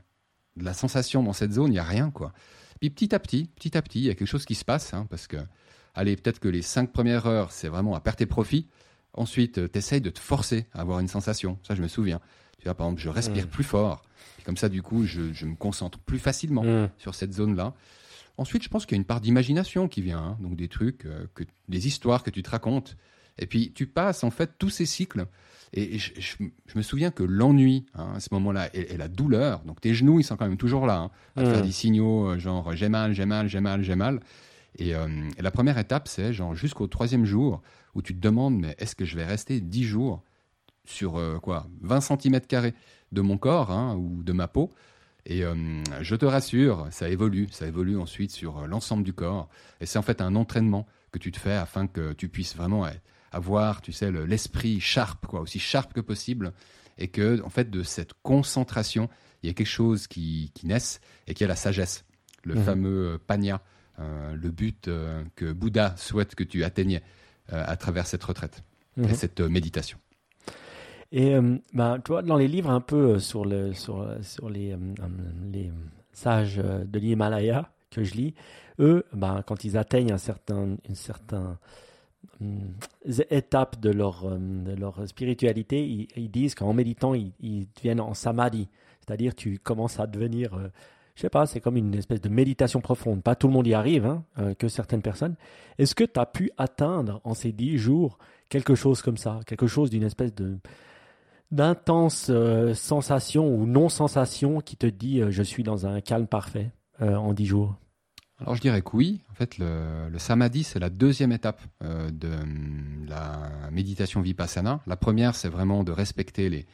de 0.58 0.66
la 0.66 0.74
sensation 0.74 1.24
dans 1.24 1.34
cette 1.34 1.54
zone, 1.54 1.68
il 1.68 1.74
n'y 1.74 1.80
a 1.80 1.84
rien. 1.84 2.12
quoi. 2.12 2.34
Puis 2.80 2.90
petit 2.90 3.14
à 3.14 3.20
petit, 3.20 3.50
petit 3.56 3.78
à 3.78 3.82
petit, 3.82 4.00
il 4.00 4.06
y 4.06 4.10
a 4.10 4.16
quelque 4.16 4.28
chose 4.28 4.46
qui 4.46 4.56
se 4.56 4.66
passe, 4.66 4.94
hein, 4.94 5.06
parce 5.10 5.28
que, 5.28 5.38
allez, 5.94 6.16
peut-être 6.16 6.40
que 6.40 6.48
les 6.48 6.62
cinq 6.62 6.92
premières 6.92 7.28
heures, 7.28 7.52
c'est 7.52 7.68
vraiment 7.68 7.96
à 7.96 8.00
perte 8.00 8.22
et 8.22 8.26
profit. 8.26 8.68
Ensuite, 9.14 9.58
euh, 9.58 9.68
tu 9.72 9.78
essayes 9.78 10.02
de 10.02 10.10
te 10.10 10.20
forcer 10.20 10.66
à 10.74 10.82
avoir 10.82 11.00
une 11.00 11.08
sensation. 11.08 11.58
Ça, 11.68 11.76
je 11.76 11.82
me 11.82 11.88
souviens. 11.88 12.20
Tu 12.60 12.66
vois, 12.66 12.76
par 12.76 12.88
exemple, 12.88 13.02
je 13.02 13.10
respire 13.10 13.46
mm. 13.46 13.50
plus 13.50 13.64
fort. 13.64 14.04
comme 14.46 14.58
ça, 14.58 14.70
du 14.70 14.82
coup, 14.82 15.06
je, 15.06 15.46
me 15.46 15.56
concentre 15.56 16.00
plus 16.00 16.20
facilement 16.20 16.64
mm. 16.64 16.90
sur 16.98 17.16
cette 17.16 17.34
zone-là. 17.34 17.74
Ensuite, 18.38 18.64
je 18.64 18.70
pense 18.70 18.86
qu'il 18.86 18.96
y 18.96 19.00
a 19.00 19.02
une 19.02 19.06
part 19.06 19.22
d'imagination 19.22 19.88
qui 19.88 20.02
vient. 20.02 20.20
Hein. 20.20 20.38
donc, 20.40 20.56
des 20.56 20.68
trucs, 20.68 21.06
euh, 21.06 21.26
que, 21.34 21.44
des 21.68 21.88
histoires 21.88 22.24
que 22.24 22.30
tu 22.30 22.42
te 22.42 22.50
racontes. 22.50 22.96
Et 23.38 23.48
puis, 23.48 23.72
tu 23.74 23.88
passes, 23.88 24.24
en 24.24 24.32
fait, 24.32 24.52
tous 24.58 24.70
ces 24.70 24.86
cycles. 24.86 25.26
Et, 25.74 25.98
je, 26.00 26.36
me 26.76 26.82
souviens 26.82 27.12
que 27.12 27.24
l'ennui, 27.24 27.86
hein, 27.96 28.14
à 28.16 28.20
ce 28.20 28.30
moment-là, 28.32 28.70
et, 28.74 28.98
la 28.98 29.08
douleur, 29.08 29.62
donc 29.64 29.82
tes 29.82 29.94
genoux, 29.94 30.20
ils 30.20 30.24
sont 30.24 30.36
quand 30.36 30.48
même 30.48 30.58
toujours 30.58 30.86
là, 30.86 30.98
hein, 30.98 31.12
à 31.36 31.46
faire 31.46 31.60
mm. 31.60 31.66
des 31.66 31.72
signaux 31.72 32.28
euh, 32.28 32.40
genre 32.40 32.76
j'ai 32.76 32.90
mal, 32.90 33.14
j'ai 33.14 33.26
mal, 33.26 33.48
j'ai 33.48 33.62
mal, 33.62 33.82
j'ai 33.82 33.96
mal. 33.96 34.20
Et, 34.78 34.90
et, 34.90 35.42
la 35.42 35.52
première 35.52 35.78
étape, 35.78 36.08
c'est 36.08 36.34
genre 36.34 36.56
jusqu'au 36.56 36.88
troisième 36.88 37.26
jour, 37.26 37.62
où 37.96 38.02
tu 38.02 38.14
te 38.16 38.20
demandes, 38.20 38.58
mais 38.60 38.76
est-ce 38.78 38.96
que 38.96 39.06
je 39.06 39.16
vais 39.16 39.26
rester 39.26 39.60
10 39.60 39.84
jours 39.84 40.24
sur 40.86 41.18
euh, 41.18 41.40
quoi 41.40 41.68
20 41.82 42.02
cm 42.02 42.40
de 43.12 43.22
mon 43.22 43.38
corps 43.38 43.72
hein, 43.72 43.96
ou 43.96 44.24
de 44.24 44.34
ma 44.34 44.48
peau? 44.48 44.72
Et 45.26 45.44
euh, 45.44 45.84
je 46.02 46.16
te 46.16 46.26
rassure, 46.26 46.88
ça 46.90 47.10
évolue, 47.10 47.48
ça 47.52 47.68
évolue 47.68 47.98
ensuite 47.98 48.32
sur 48.32 48.60
euh, 48.60 48.68
l'ensemble 48.68 49.04
du 49.04 49.14
corps. 49.14 49.50
Et 49.80 49.86
c'est 49.86 50.00
en 50.00 50.02
fait 50.02 50.22
un 50.22 50.36
entraînement 50.36 50.88
que 51.12 51.20
tu 51.20 51.32
te 51.32 51.40
fais 51.40 51.54
afin 51.54 51.88
que 51.88 52.14
tu 52.14 52.28
puisses 52.30 52.56
vraiment 52.56 52.88
avoir, 53.32 53.82
tu 53.82 53.92
sais, 53.92 54.12
l'esprit 54.12 54.80
sharp, 54.80 55.28
quoi, 55.28 55.42
aussi 55.42 55.60
sharp 55.60 55.94
que 55.94 56.00
possible, 56.00 56.54
et 56.98 57.10
que 57.10 57.42
en 57.44 57.50
fait 57.50 57.70
de 57.70 57.84
cette 57.84 58.14
concentration, 58.24 59.10
il 59.44 59.48
y 59.48 59.50
a 59.50 59.54
quelque 59.54 59.68
chose 59.68 60.08
qui, 60.08 60.52
qui 60.54 60.68
naisse 60.68 61.02
et 61.28 61.34
qui 61.34 61.44
est 61.44 61.48
la 61.48 61.58
sagesse, 61.58 62.06
le 62.44 62.56
mmh. 62.56 62.64
fameux 62.64 63.20
panya, 63.28 63.62
le 63.98 64.50
but 64.50 64.90
que 65.36 65.52
Bouddha 65.52 65.96
souhaite 65.98 66.34
que 66.34 66.46
tu 66.46 66.64
atteignes. 66.64 67.02
Euh, 67.54 67.64
à 67.68 67.76
travers 67.76 68.08
cette 68.08 68.24
retraite 68.24 68.64
et 68.98 69.02
mhm. 69.02 69.14
cette 69.14 69.42
euh, 69.42 69.50
méditation. 69.50 69.98
Et 71.12 71.36
euh, 71.36 71.58
ben, 71.74 72.00
toi, 72.00 72.22
dans 72.22 72.38
les 72.38 72.48
livres 72.48 72.70
un 72.70 72.80
peu 72.80 73.20
sur, 73.20 73.44
le, 73.44 73.74
sur, 73.74 74.08
sur 74.22 74.50
les, 74.50 74.78
les 75.52 75.70
sages 76.14 76.56
de 76.56 77.00
l'Himalaya 77.00 77.70
que 77.90 78.06
je 78.06 78.14
lis, 78.14 78.36
eux, 78.80 79.06
ben, 79.12 79.44
quand 79.46 79.66
ils 79.66 79.78
atteignent 79.78 80.14
un 80.14 80.18
certain, 80.18 80.78
une 80.88 80.96
certaine 80.96 81.58
étape 83.30 83.82
de 83.82 83.90
leur, 83.90 84.24
de 84.40 84.74
leur 84.74 85.06
spiritualité, 85.10 86.08
ils, 86.16 86.32
disent 86.32 86.56
qu'en 86.56 86.72
méditant, 86.72 87.14
ils, 87.14 87.34
ils, 87.42 87.68
deviennent 87.76 88.00
en 88.00 88.14
samadhi. 88.14 88.70
C'est-à-dire, 89.02 89.36
tu 89.36 89.60
commences 89.60 90.00
à 90.00 90.08
devenir 90.08 90.58
je 91.16 91.22
sais 91.22 91.30
pas, 91.30 91.46
c'est 91.46 91.60
comme 91.60 91.78
une 91.78 91.94
espèce 91.96 92.22
de 92.22 92.30
méditation 92.30 92.82
profonde. 92.82 93.22
Pas 93.22 93.36
tout 93.36 93.48
le 93.48 93.54
monde 93.54 93.68
y 93.68 93.74
arrive, 93.74 94.06
hein, 94.06 94.24
euh, 94.40 94.54
que 94.54 94.68
certaines 94.68 95.02
personnes. 95.02 95.36
Est-ce 95.78 95.96
que 95.96 96.04
tu 96.04 96.20
as 96.20 96.26
pu 96.26 96.52
atteindre 96.58 97.22
en 97.24 97.34
ces 97.34 97.52
dix 97.52 97.78
jours 97.78 98.18
quelque 98.50 98.76
chose 98.76 99.02
comme 99.02 99.18
ça, 99.18 99.40
quelque 99.46 99.68
chose 99.68 99.90
d'une 99.90 100.04
espèce 100.04 100.34
de 100.34 100.58
d'intense 101.52 102.28
euh, 102.30 102.74
sensation 102.74 103.54
ou 103.54 103.66
non-sensation 103.66 104.62
qui 104.62 104.78
te 104.78 104.88
dit 104.88 105.20
euh, 105.20 105.32
je 105.32 105.44
suis 105.44 105.64
dans 105.64 105.86
un 105.86 106.00
calme 106.00 106.28
parfait 106.28 106.72
en 107.00 107.34
dix 107.34 107.48
jours? 107.48 107.76
Alors 108.38 108.54
je 108.56 108.62
dirais 108.62 108.84
que 108.84 108.92
oui. 108.94 109.22
En 109.32 109.34
fait, 109.34 109.58
le, 109.58 110.08
le 110.08 110.20
samadhi, 110.20 110.64
c'est 110.64 110.78
la 110.78 110.92
deuxième 110.92 111.32
étape 111.32 111.62
de 111.82 112.30
la 113.08 113.50
méditation 113.72 114.22
vipassana. 114.22 114.82
La 114.86 114.96
première, 114.96 115.34
c'est 115.34 115.50
vraiment 115.50 115.84
de 115.84 115.92
respecter 115.92 116.48
les, 116.48 116.68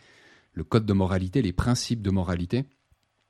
le 0.51 0.65
code 0.65 0.85
de 0.85 0.91
moralité, 0.91 1.41
les 1.41 1.53
principes 1.53 2.01
de 2.01 2.09
moralité 2.09 2.65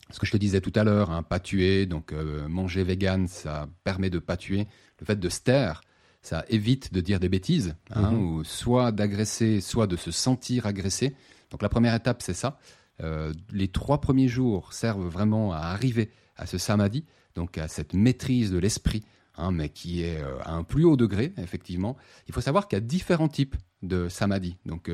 ce 0.09 0.19
que 0.19 0.25
je 0.25 0.31
te 0.31 0.37
disais 0.37 0.61
tout 0.61 0.71
à 0.75 0.83
l'heure, 0.83 1.11
hein, 1.11 1.23
pas 1.23 1.39
tuer, 1.39 1.85
donc 1.85 2.13
euh, 2.13 2.47
manger 2.47 2.83
vegan, 2.83 3.27
ça 3.27 3.67
permet 3.83 4.09
de 4.09 4.19
pas 4.19 4.37
tuer. 4.37 4.67
Le 4.99 5.05
fait 5.05 5.19
de 5.19 5.29
se 5.29 5.41
taire, 5.41 5.81
ça 6.21 6.45
évite 6.49 6.93
de 6.93 7.01
dire 7.01 7.19
des 7.19 7.29
bêtises, 7.29 7.75
hein, 7.91 8.11
mhm. 8.11 8.19
ou 8.19 8.43
soit 8.43 8.91
d'agresser, 8.91 9.61
soit 9.61 9.87
de 9.87 9.95
se 9.95 10.11
sentir 10.11 10.65
agressé. 10.65 11.15
Donc 11.51 11.61
la 11.61 11.69
première 11.69 11.93
étape, 11.93 12.21
c'est 12.21 12.33
ça. 12.33 12.59
Euh, 13.03 13.33
les 13.51 13.67
trois 13.67 14.01
premiers 14.01 14.27
jours 14.27 14.73
servent 14.73 15.07
vraiment 15.07 15.53
à 15.53 15.59
arriver 15.59 16.09
à 16.35 16.45
ce 16.45 16.57
samadhi, 16.57 17.05
donc 17.35 17.57
à 17.57 17.67
cette 17.67 17.93
maîtrise 17.93 18.51
de 18.51 18.57
l'esprit, 18.57 19.03
hein, 19.35 19.51
mais 19.51 19.69
qui 19.69 20.03
est 20.03 20.21
euh, 20.21 20.39
à 20.43 20.53
un 20.53 20.63
plus 20.63 20.85
haut 20.85 20.97
degré, 20.97 21.33
effectivement. 21.37 21.97
Il 22.27 22.33
faut 22.33 22.41
savoir 22.41 22.67
qu'il 22.67 22.77
y 22.77 22.81
a 22.81 22.85
différents 22.85 23.27
types 23.29 23.55
de 23.83 24.09
samadhi. 24.09 24.57
Donc 24.65 24.89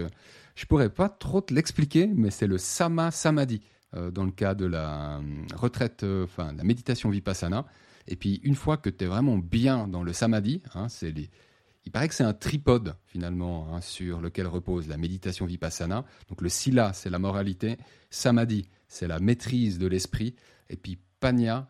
je 0.55 0.65
pourrais 0.65 0.89
pas 0.89 1.07
trop 1.07 1.39
te 1.39 1.53
l'expliquer, 1.53 2.07
mais 2.07 2.31
c'est 2.31 2.47
le 2.47 2.57
sama 2.57 3.11
samadhi. 3.11 3.61
Euh, 3.95 4.11
dans 4.11 4.23
le 4.23 4.31
cas 4.31 4.55
de 4.55 4.65
la 4.65 5.17
euh, 5.17 5.21
retraite, 5.55 6.03
euh, 6.03 6.23
enfin 6.23 6.51
la 6.53 6.63
méditation 6.63 7.09
vipassana. 7.09 7.65
Et 8.07 8.15
puis 8.15 8.41
une 8.43 8.55
fois 8.55 8.77
que 8.77 8.89
tu 8.89 9.05
es 9.05 9.07
vraiment 9.07 9.37
bien 9.37 9.87
dans 9.87 10.03
le 10.03 10.13
samadhi, 10.13 10.61
hein, 10.73 10.89
c'est 10.89 11.13
il 11.85 11.91
paraît 11.91 12.07
que 12.07 12.15
c'est 12.15 12.23
un 12.23 12.33
tripode 12.33 12.95
finalement 13.05 13.67
hein, 13.71 13.81
sur 13.81 14.21
lequel 14.21 14.47
repose 14.47 14.87
la 14.87 14.97
méditation 14.97 15.45
vipassana. 15.45 16.05
Donc 16.29 16.41
le 16.41 16.49
sila, 16.49 16.93
c'est 16.93 17.09
la 17.09 17.19
moralité, 17.19 17.77
samadhi, 18.09 18.67
c'est 18.87 19.07
la 19.07 19.19
maîtrise 19.19 19.77
de 19.77 19.87
l'esprit, 19.87 20.33
et 20.69 20.75
puis 20.75 20.97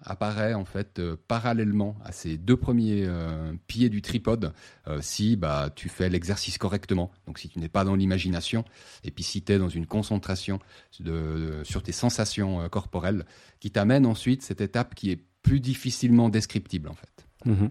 Apparaît 0.03 0.53
en 0.55 0.65
fait 0.65 0.99
euh, 0.99 1.15
parallèlement 1.27 1.95
à 2.03 2.11
ces 2.11 2.37
deux 2.37 2.57
premiers 2.57 3.05
euh, 3.05 3.53
pieds 3.67 3.89
du 3.89 4.01
tripode 4.01 4.51
euh, 4.87 4.99
si 5.01 5.35
bah, 5.35 5.69
tu 5.75 5.89
fais 5.89 6.09
l'exercice 6.09 6.57
correctement. 6.57 7.11
Donc 7.27 7.37
si 7.37 7.49
tu 7.49 7.59
n'es 7.59 7.69
pas 7.69 7.83
dans 7.83 7.95
l'imagination 7.95 8.65
et 9.03 9.11
puis 9.11 9.23
si 9.23 9.43
tu 9.43 9.53
es 9.53 9.59
dans 9.59 9.69
une 9.69 9.85
concentration 9.85 10.59
de, 10.99 11.61
sur 11.63 11.83
tes 11.83 11.91
sensations 11.91 12.67
corporelles 12.69 13.25
qui 13.59 13.69
t'amène 13.69 14.07
ensuite 14.07 14.41
cette 14.41 14.61
étape 14.61 14.95
qui 14.95 15.11
est 15.11 15.23
plus 15.43 15.59
difficilement 15.59 16.29
descriptible 16.29 16.89
en 16.89 16.95
fait. 16.95 17.27
Mhm. 17.45 17.69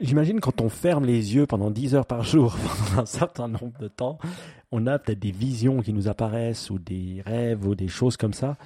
J'imagine 0.00 0.40
quand 0.40 0.60
on 0.60 0.68
ferme 0.68 1.04
les 1.04 1.34
yeux 1.34 1.46
pendant 1.46 1.70
10 1.70 1.94
heures 1.94 2.06
par 2.06 2.22
jour, 2.22 2.56
pendant 2.88 3.02
un 3.02 3.06
certain 3.06 3.48
nombre 3.48 3.78
de 3.80 3.88
temps, 3.88 4.18
on 4.72 4.86
a 4.86 4.98
peut-être 4.98 5.18
des 5.18 5.30
visions 5.30 5.80
qui 5.82 5.92
nous 5.92 6.08
apparaissent 6.08 6.70
ou 6.70 6.78
des 6.78 7.22
rêves 7.24 7.66
ou 7.66 7.74
des 7.74 7.88
choses 7.88 8.16
comme 8.16 8.32
ça. 8.32 8.56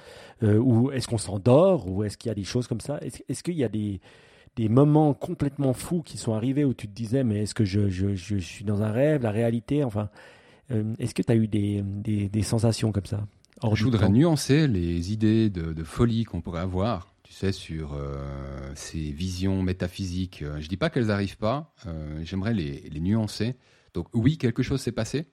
Euh, 0.43 0.57
ou 0.57 0.91
est-ce 0.91 1.07
qu'on 1.07 1.17
s'endort 1.17 1.87
ou 1.89 2.03
est-ce 2.03 2.17
qu'il 2.17 2.29
y 2.29 2.31
a 2.31 2.35
des 2.35 2.43
choses 2.43 2.67
comme 2.67 2.81
ça? 2.81 2.99
Est-ce 3.01 3.43
qu'il 3.43 3.55
y 3.55 3.63
a 3.63 3.69
des, 3.69 3.99
des 4.55 4.69
moments 4.69 5.13
complètement 5.13 5.73
fous 5.73 6.01
qui 6.01 6.17
sont 6.17 6.33
arrivés 6.33 6.65
où 6.65 6.73
tu 6.73 6.87
te 6.87 6.93
disais 6.93 7.23
mais 7.23 7.43
est-ce 7.43 7.53
que 7.53 7.65
je, 7.65 7.89
je, 7.89 8.15
je, 8.15 8.37
suis 8.37 8.65
dans 8.65 8.81
un 8.81 8.91
rêve, 8.91 9.23
la 9.23 9.31
réalité? 9.31 9.83
Enfin, 9.83 10.09
euh, 10.71 10.93
est-ce 10.99 11.13
que 11.13 11.21
tu 11.21 11.31
as 11.31 11.35
eu 11.35 11.47
des, 11.47 11.83
des, 11.83 12.29
des, 12.29 12.41
sensations 12.41 12.91
comme 12.91 13.05
ça? 13.05 13.25
Je 13.73 13.83
voudrais 13.83 14.09
nuancer 14.09 14.67
les 14.67 15.11
idées 15.11 15.49
de, 15.49 15.73
de 15.73 15.83
folie 15.83 16.23
qu'on 16.23 16.41
pourrait 16.41 16.61
avoir 16.61 17.13
tu 17.29 17.35
sais, 17.35 17.51
sur 17.51 17.93
euh, 17.93 18.71
ces 18.73 19.11
visions 19.11 19.61
métaphysiques. 19.61 20.43
Je 20.59 20.67
dis 20.67 20.77
pas 20.77 20.89
qu'elles 20.89 21.07
n'arrivent 21.07 21.37
pas, 21.37 21.71
euh, 21.85 22.19
j'aimerais 22.23 22.55
les, 22.55 22.89
les, 22.89 22.99
nuancer. 22.99 23.55
Donc 23.93 24.07
oui, 24.13 24.39
quelque 24.39 24.63
chose 24.63 24.81
s'est 24.81 24.91
passé. 24.91 25.27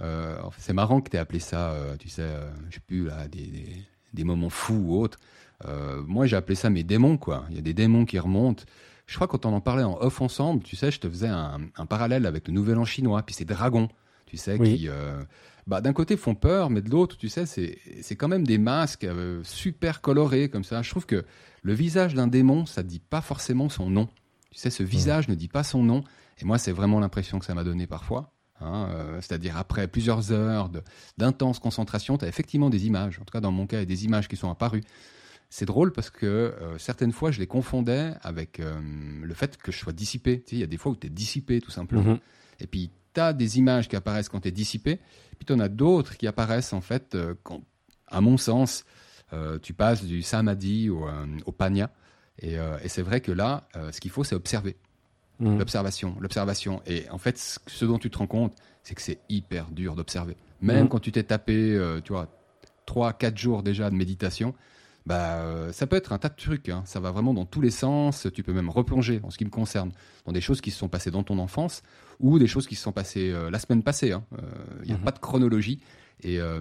Euh, 0.00 0.40
c'est 0.58 0.72
marrant 0.72 1.00
que 1.00 1.10
tu 1.10 1.16
aies 1.16 1.20
appelé 1.20 1.40
ça, 1.40 1.76
tu 1.98 2.08
sais, 2.08 2.28
je 2.70 2.76
sais 2.76 2.80
plus, 2.86 3.06
là, 3.06 3.26
des, 3.26 3.46
des, 3.48 3.66
des 4.14 4.24
moments 4.24 4.48
fous 4.48 4.84
ou 4.86 4.96
autres. 4.96 5.18
moi, 6.06 6.26
j'ai 6.26 6.36
appelé 6.36 6.54
ça 6.54 6.70
mes 6.70 6.84
démons, 6.84 7.16
quoi. 7.16 7.46
Il 7.50 7.56
y 7.56 7.58
a 7.58 7.62
des 7.62 7.74
démons 7.74 8.04
qui 8.04 8.18
remontent. 8.20 8.62
Je 9.06 9.16
crois 9.16 9.26
quand 9.26 9.44
on 9.44 9.52
en 9.52 9.60
parlait 9.60 9.82
en 9.82 9.98
off 10.00 10.20
ensemble, 10.20 10.62
tu 10.62 10.76
sais, 10.76 10.92
je 10.92 11.00
te 11.00 11.08
faisais 11.08 11.28
un, 11.28 11.62
un 11.76 11.86
parallèle 11.86 12.26
avec 12.26 12.46
le 12.46 12.54
Nouvel 12.54 12.78
An 12.78 12.84
chinois, 12.84 13.22
puis 13.24 13.34
ces 13.34 13.44
dragons, 13.44 13.88
tu 14.26 14.36
sais, 14.36 14.56
qui 14.56 14.88
bah, 15.68 15.80
d'un 15.80 15.92
côté 15.92 16.16
font 16.16 16.34
peur, 16.34 16.70
mais 16.70 16.80
de 16.80 16.90
l'autre, 16.90 17.16
tu 17.16 17.28
sais, 17.28 17.44
c'est 17.46 18.16
quand 18.16 18.28
même 18.28 18.46
des 18.46 18.58
masques 18.58 19.04
euh, 19.04 19.40
super 19.44 20.00
colorés 20.00 20.48
comme 20.48 20.64
ça. 20.64 20.82
Je 20.82 20.90
trouve 20.90 21.06
que 21.06 21.24
le 21.62 21.72
visage 21.74 22.14
d'un 22.14 22.26
démon, 22.26 22.66
ça 22.66 22.82
ne 22.82 22.88
dit 22.88 23.00
pas 23.00 23.20
forcément 23.20 23.68
son 23.68 23.90
nom. 23.90 24.08
Tu 24.50 24.58
sais, 24.58 24.70
ce 24.70 24.82
visage 24.82 25.28
ne 25.28 25.34
dit 25.34 25.48
pas 25.48 25.62
son 25.62 25.82
nom. 25.82 26.04
Et 26.40 26.44
moi, 26.46 26.56
c'est 26.56 26.72
vraiment 26.72 27.00
l'impression 27.00 27.38
que 27.38 27.44
ça 27.44 27.54
m'a 27.54 27.64
donné 27.64 27.86
parfois. 27.86 28.32
Hein, 28.60 28.88
euh, 28.90 29.20
c'est-à-dire 29.20 29.56
après 29.56 29.86
plusieurs 29.86 30.32
heures 30.32 30.70
d'intense 31.16 31.58
concentration, 31.58 32.18
tu 32.18 32.24
as 32.24 32.28
effectivement 32.28 32.70
des 32.70 32.86
images, 32.86 33.20
en 33.20 33.24
tout 33.24 33.30
cas 33.30 33.40
dans 33.40 33.52
mon 33.52 33.68
cas, 33.68 33.76
il 33.76 33.80
y 33.80 33.82
a 33.82 33.86
des 33.86 34.04
images 34.04 34.26
qui 34.26 34.36
sont 34.36 34.50
apparues. 34.50 34.82
C'est 35.50 35.64
drôle 35.64 35.92
parce 35.92 36.10
que 36.10 36.26
euh, 36.26 36.78
certaines 36.78 37.12
fois, 37.12 37.30
je 37.30 37.40
les 37.40 37.46
confondais 37.46 38.12
avec 38.22 38.60
euh, 38.60 38.80
le 39.22 39.34
fait 39.34 39.56
que 39.56 39.70
je 39.70 39.78
sois 39.78 39.92
dissipé. 39.92 40.40
Tu 40.40 40.50
sais, 40.50 40.56
il 40.56 40.58
y 40.60 40.64
a 40.64 40.66
des 40.66 40.76
fois 40.76 40.92
où 40.92 40.96
tu 40.96 41.06
es 41.06 41.10
dissipé 41.10 41.60
tout 41.60 41.70
simplement. 41.70 42.12
Mhm. 42.12 42.18
Et 42.60 42.66
puis, 42.66 42.90
des 43.32 43.58
images 43.58 43.88
qui 43.88 43.96
apparaissent 43.96 44.28
quand 44.28 44.40
tu 44.40 44.48
es 44.48 44.52
dissipé, 44.52 44.98
puis 45.38 45.46
tu 45.46 45.52
en 45.52 45.60
as 45.60 45.68
d'autres 45.68 46.16
qui 46.16 46.26
apparaissent 46.26 46.72
en 46.72 46.80
fait 46.80 47.16
quand, 47.42 47.62
à 48.06 48.20
mon 48.20 48.36
sens, 48.36 48.84
tu 49.62 49.74
passes 49.74 50.04
du 50.04 50.22
samadhi 50.22 50.88
au, 50.90 51.06
au 51.46 51.52
panya. 51.52 51.90
Et, 52.40 52.54
et 52.54 52.88
c'est 52.88 53.02
vrai 53.02 53.20
que 53.20 53.32
là, 53.32 53.68
ce 53.92 54.00
qu'il 54.00 54.10
faut, 54.10 54.24
c'est 54.24 54.34
observer. 54.34 54.76
Mhm. 55.40 55.58
L'observation, 55.58 56.16
l'observation. 56.20 56.82
Et 56.86 57.08
en 57.10 57.18
fait, 57.18 57.38
ce 57.66 57.84
dont 57.84 57.98
tu 57.98 58.10
te 58.10 58.18
rends 58.18 58.26
compte, 58.26 58.54
c'est 58.82 58.94
que 58.94 59.02
c'est 59.02 59.18
hyper 59.28 59.66
dur 59.70 59.94
d'observer. 59.94 60.36
Même 60.60 60.84
Mhm. 60.84 60.88
quand 60.88 60.98
tu 60.98 61.12
t'es 61.12 61.22
tapé, 61.22 61.74
euh, 61.76 62.00
tu 62.00 62.12
vois, 62.12 62.26
3, 62.86 63.12
4 63.12 63.36
jours 63.38 63.62
déjà 63.62 63.90
de 63.90 63.94
méditation, 63.94 64.54
bah, 65.06 65.36
euh, 65.40 65.72
ça 65.72 65.86
peut 65.86 65.96
être 65.96 66.12
un 66.12 66.18
tas 66.18 66.28
de 66.28 66.36
trucs. 66.36 66.68
hein. 66.68 66.82
Ça 66.84 67.00
va 67.00 67.10
vraiment 67.10 67.32
dans 67.34 67.46
tous 67.46 67.60
les 67.60 67.70
sens. 67.70 68.26
Tu 68.34 68.42
peux 68.42 68.52
même 68.52 68.68
replonger, 68.70 69.20
en 69.22 69.30
ce 69.30 69.38
qui 69.38 69.44
me 69.44 69.50
concerne, 69.50 69.90
dans 70.26 70.32
des 70.32 70.40
choses 70.40 70.60
qui 70.60 70.70
se 70.70 70.78
sont 70.78 70.88
passées 70.88 71.10
dans 71.10 71.22
ton 71.22 71.38
enfance 71.38 71.82
ou 72.20 72.38
des 72.38 72.46
choses 72.46 72.66
qui 72.66 72.74
se 72.74 72.82
sont 72.82 72.92
passées 72.92 73.30
euh, 73.30 73.50
la 73.50 73.58
semaine 73.58 73.82
passée. 73.82 74.12
hein. 74.12 74.24
Euh, 74.34 74.42
Il 74.82 74.88
n'y 74.88 74.94
a 74.94 74.98
Mhm. 74.98 75.04
pas 75.04 75.12
de 75.12 75.18
chronologie. 75.18 75.80
Et, 76.22 76.40
euh, 76.40 76.60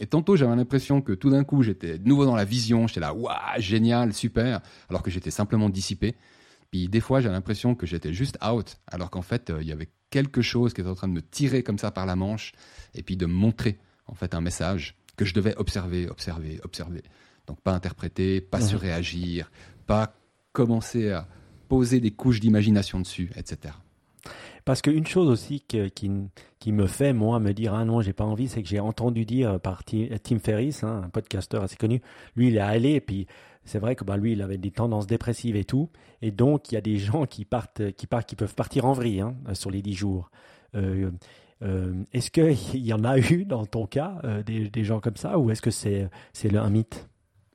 et 0.00 0.06
tantôt, 0.06 0.34
j'avais 0.36 0.56
l'impression 0.56 1.00
que 1.00 1.12
tout 1.12 1.30
d'un 1.30 1.44
coup, 1.44 1.62
j'étais 1.62 1.96
de 1.98 2.08
nouveau 2.08 2.24
dans 2.26 2.34
la 2.36 2.44
vision. 2.44 2.86
J'étais 2.88 3.00
là, 3.00 3.14
waouh, 3.14 3.34
génial, 3.58 4.12
super, 4.12 4.60
alors 4.90 5.02
que 5.02 5.10
j'étais 5.10 5.30
simplement 5.30 5.70
dissipé. 5.70 6.16
Puis 6.70 6.88
des 6.88 7.00
fois, 7.00 7.20
j'ai 7.20 7.28
l'impression 7.30 7.74
que 7.74 7.86
j'étais 7.86 8.12
juste 8.12 8.36
out, 8.44 8.76
alors 8.88 9.10
qu'en 9.10 9.22
fait, 9.22 9.48
euh, 9.50 9.62
il 9.62 9.68
y 9.68 9.72
avait 9.72 9.88
quelque 10.10 10.42
chose 10.42 10.74
qui 10.74 10.80
était 10.82 10.90
en 10.90 10.94
train 10.94 11.08
de 11.08 11.12
me 11.14 11.22
tirer 11.22 11.62
comme 11.62 11.78
ça 11.78 11.90
par 11.90 12.04
la 12.04 12.16
manche, 12.16 12.52
et 12.94 13.02
puis 13.02 13.16
de 13.16 13.24
me 13.26 13.32
montrer 13.32 13.78
en 14.06 14.14
fait 14.14 14.34
un 14.34 14.40
message 14.40 14.96
que 15.16 15.24
je 15.24 15.34
devais 15.34 15.54
observer, 15.56 16.08
observer, 16.08 16.60
observer. 16.64 17.02
Donc 17.48 17.60
pas 17.60 17.72
interpréter, 17.72 18.40
pas 18.40 18.58
Mhm. 18.58 18.64
surréagir, 18.66 19.50
pas 19.86 20.14
commencer 20.52 21.10
à 21.10 21.26
poser 21.68 21.98
des 22.00 22.10
couches 22.12 22.40
d'imagination 22.40 23.00
dessus, 23.00 23.30
etc. 23.36 23.74
Parce 24.64 24.82
qu'une 24.82 25.06
chose 25.06 25.28
aussi 25.28 25.62
que- 25.62 25.88
qui, 25.88 26.10
qui 26.58 26.72
me 26.72 26.86
fait, 26.86 27.12
moi, 27.14 27.40
me 27.40 27.52
dire 27.54 27.72
Ah 27.74 27.84
non, 27.86 28.02
j'ai 28.02 28.12
pas 28.12 28.24
envie, 28.24 28.48
c'est 28.48 28.62
que 28.62 28.68
j'ai 28.68 28.80
entendu 28.80 29.24
dire 29.24 29.58
par 29.60 29.82
Ti- 29.84 30.10
Tim 30.22 30.38
Ferriss, 30.40 30.84
hein, 30.84 31.02
un 31.04 31.08
podcasteur 31.08 31.62
assez 31.62 31.76
connu, 31.76 32.02
lui, 32.36 32.48
il 32.48 32.56
est 32.56 32.60
allé, 32.60 32.92
et 32.92 33.00
puis 33.00 33.26
c'est 33.64 33.78
vrai 33.78 33.96
que 33.96 34.04
bah, 34.04 34.16
lui, 34.18 34.32
il 34.32 34.42
avait 34.42 34.58
des 34.58 34.70
tendances 34.70 35.06
dépressives 35.06 35.56
et 35.56 35.64
tout. 35.64 35.88
Et 36.20 36.30
donc, 36.30 36.70
il 36.70 36.74
y 36.74 36.78
a 36.78 36.80
des 36.82 36.98
gens 36.98 37.24
qui, 37.26 37.44
partent, 37.46 37.92
qui, 37.92 38.06
partent, 38.06 38.28
qui 38.28 38.36
peuvent 38.36 38.54
partir 38.54 38.84
en 38.84 38.92
vrille 38.92 39.20
hein, 39.22 39.34
sur 39.54 39.70
les 39.70 39.80
10 39.82 39.94
jours. 39.94 40.30
Euh, 40.74 41.10
euh, 41.62 41.94
est-ce 42.12 42.30
qu'il 42.30 42.80
y 42.84 42.92
en 42.92 43.04
a 43.04 43.18
eu 43.18 43.44
dans 43.46 43.64
ton 43.64 43.86
cas, 43.86 44.20
euh, 44.24 44.42
des, 44.42 44.68
des 44.68 44.84
gens 44.84 45.00
comme 45.00 45.16
ça, 45.16 45.38
ou 45.38 45.50
est-ce 45.50 45.62
que 45.62 45.70
c'est 45.70 46.08
c'est 46.34 46.54
un 46.54 46.68
mythe? 46.70 47.08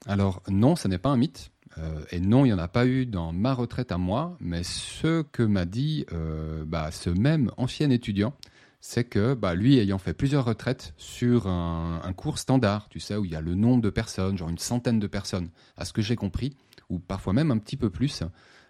Alors 0.05 0.41
non, 0.49 0.75
ce 0.75 0.87
n'est 0.87 0.97
pas 0.97 1.09
un 1.09 1.17
mythe. 1.17 1.51
Euh, 1.77 2.03
et 2.11 2.19
non, 2.19 2.45
il 2.45 2.49
n'y 2.49 2.53
en 2.53 2.59
a 2.59 2.67
pas 2.67 2.85
eu 2.85 3.05
dans 3.05 3.33
ma 3.33 3.53
retraite 3.53 3.91
à 3.91 3.97
moi, 3.97 4.37
mais 4.39 4.63
ce 4.63 5.23
que 5.23 5.43
m'a 5.43 5.65
dit 5.65 6.05
euh, 6.13 6.63
bah, 6.65 6.91
ce 6.91 7.09
même 7.09 7.51
ancien 7.57 7.89
étudiant, 7.89 8.33
c'est 8.79 9.05
que 9.05 9.33
bah, 9.33 9.55
lui, 9.55 9.79
ayant 9.79 9.97
fait 9.97 10.13
plusieurs 10.13 10.45
retraites 10.45 10.93
sur 10.97 11.47
un, 11.47 12.13
cours 12.15 12.37
standard, 12.37 12.89
tu 12.89 12.99
sais, 12.99 13.15
où 13.15 13.25
il 13.25 13.31
y 13.31 13.35
a 13.35 13.41
le 13.41 13.55
nombre 13.55 13.81
de 13.81 13.89
personnes, 13.89 14.37
genre 14.37 14.49
une 14.49 14.57
centaine 14.57 14.99
de 14.99 15.07
personnes, 15.07 15.49
à 15.77 15.85
ce 15.85 15.93
que 15.93 16.01
j'ai 16.01 16.17
compris, 16.17 16.57
ou 16.89 16.99
parfois 16.99 17.33
même 17.33 17.49
un 17.49 17.57
petit 17.57 17.77
peu 17.77 17.89
plus, 17.89 18.23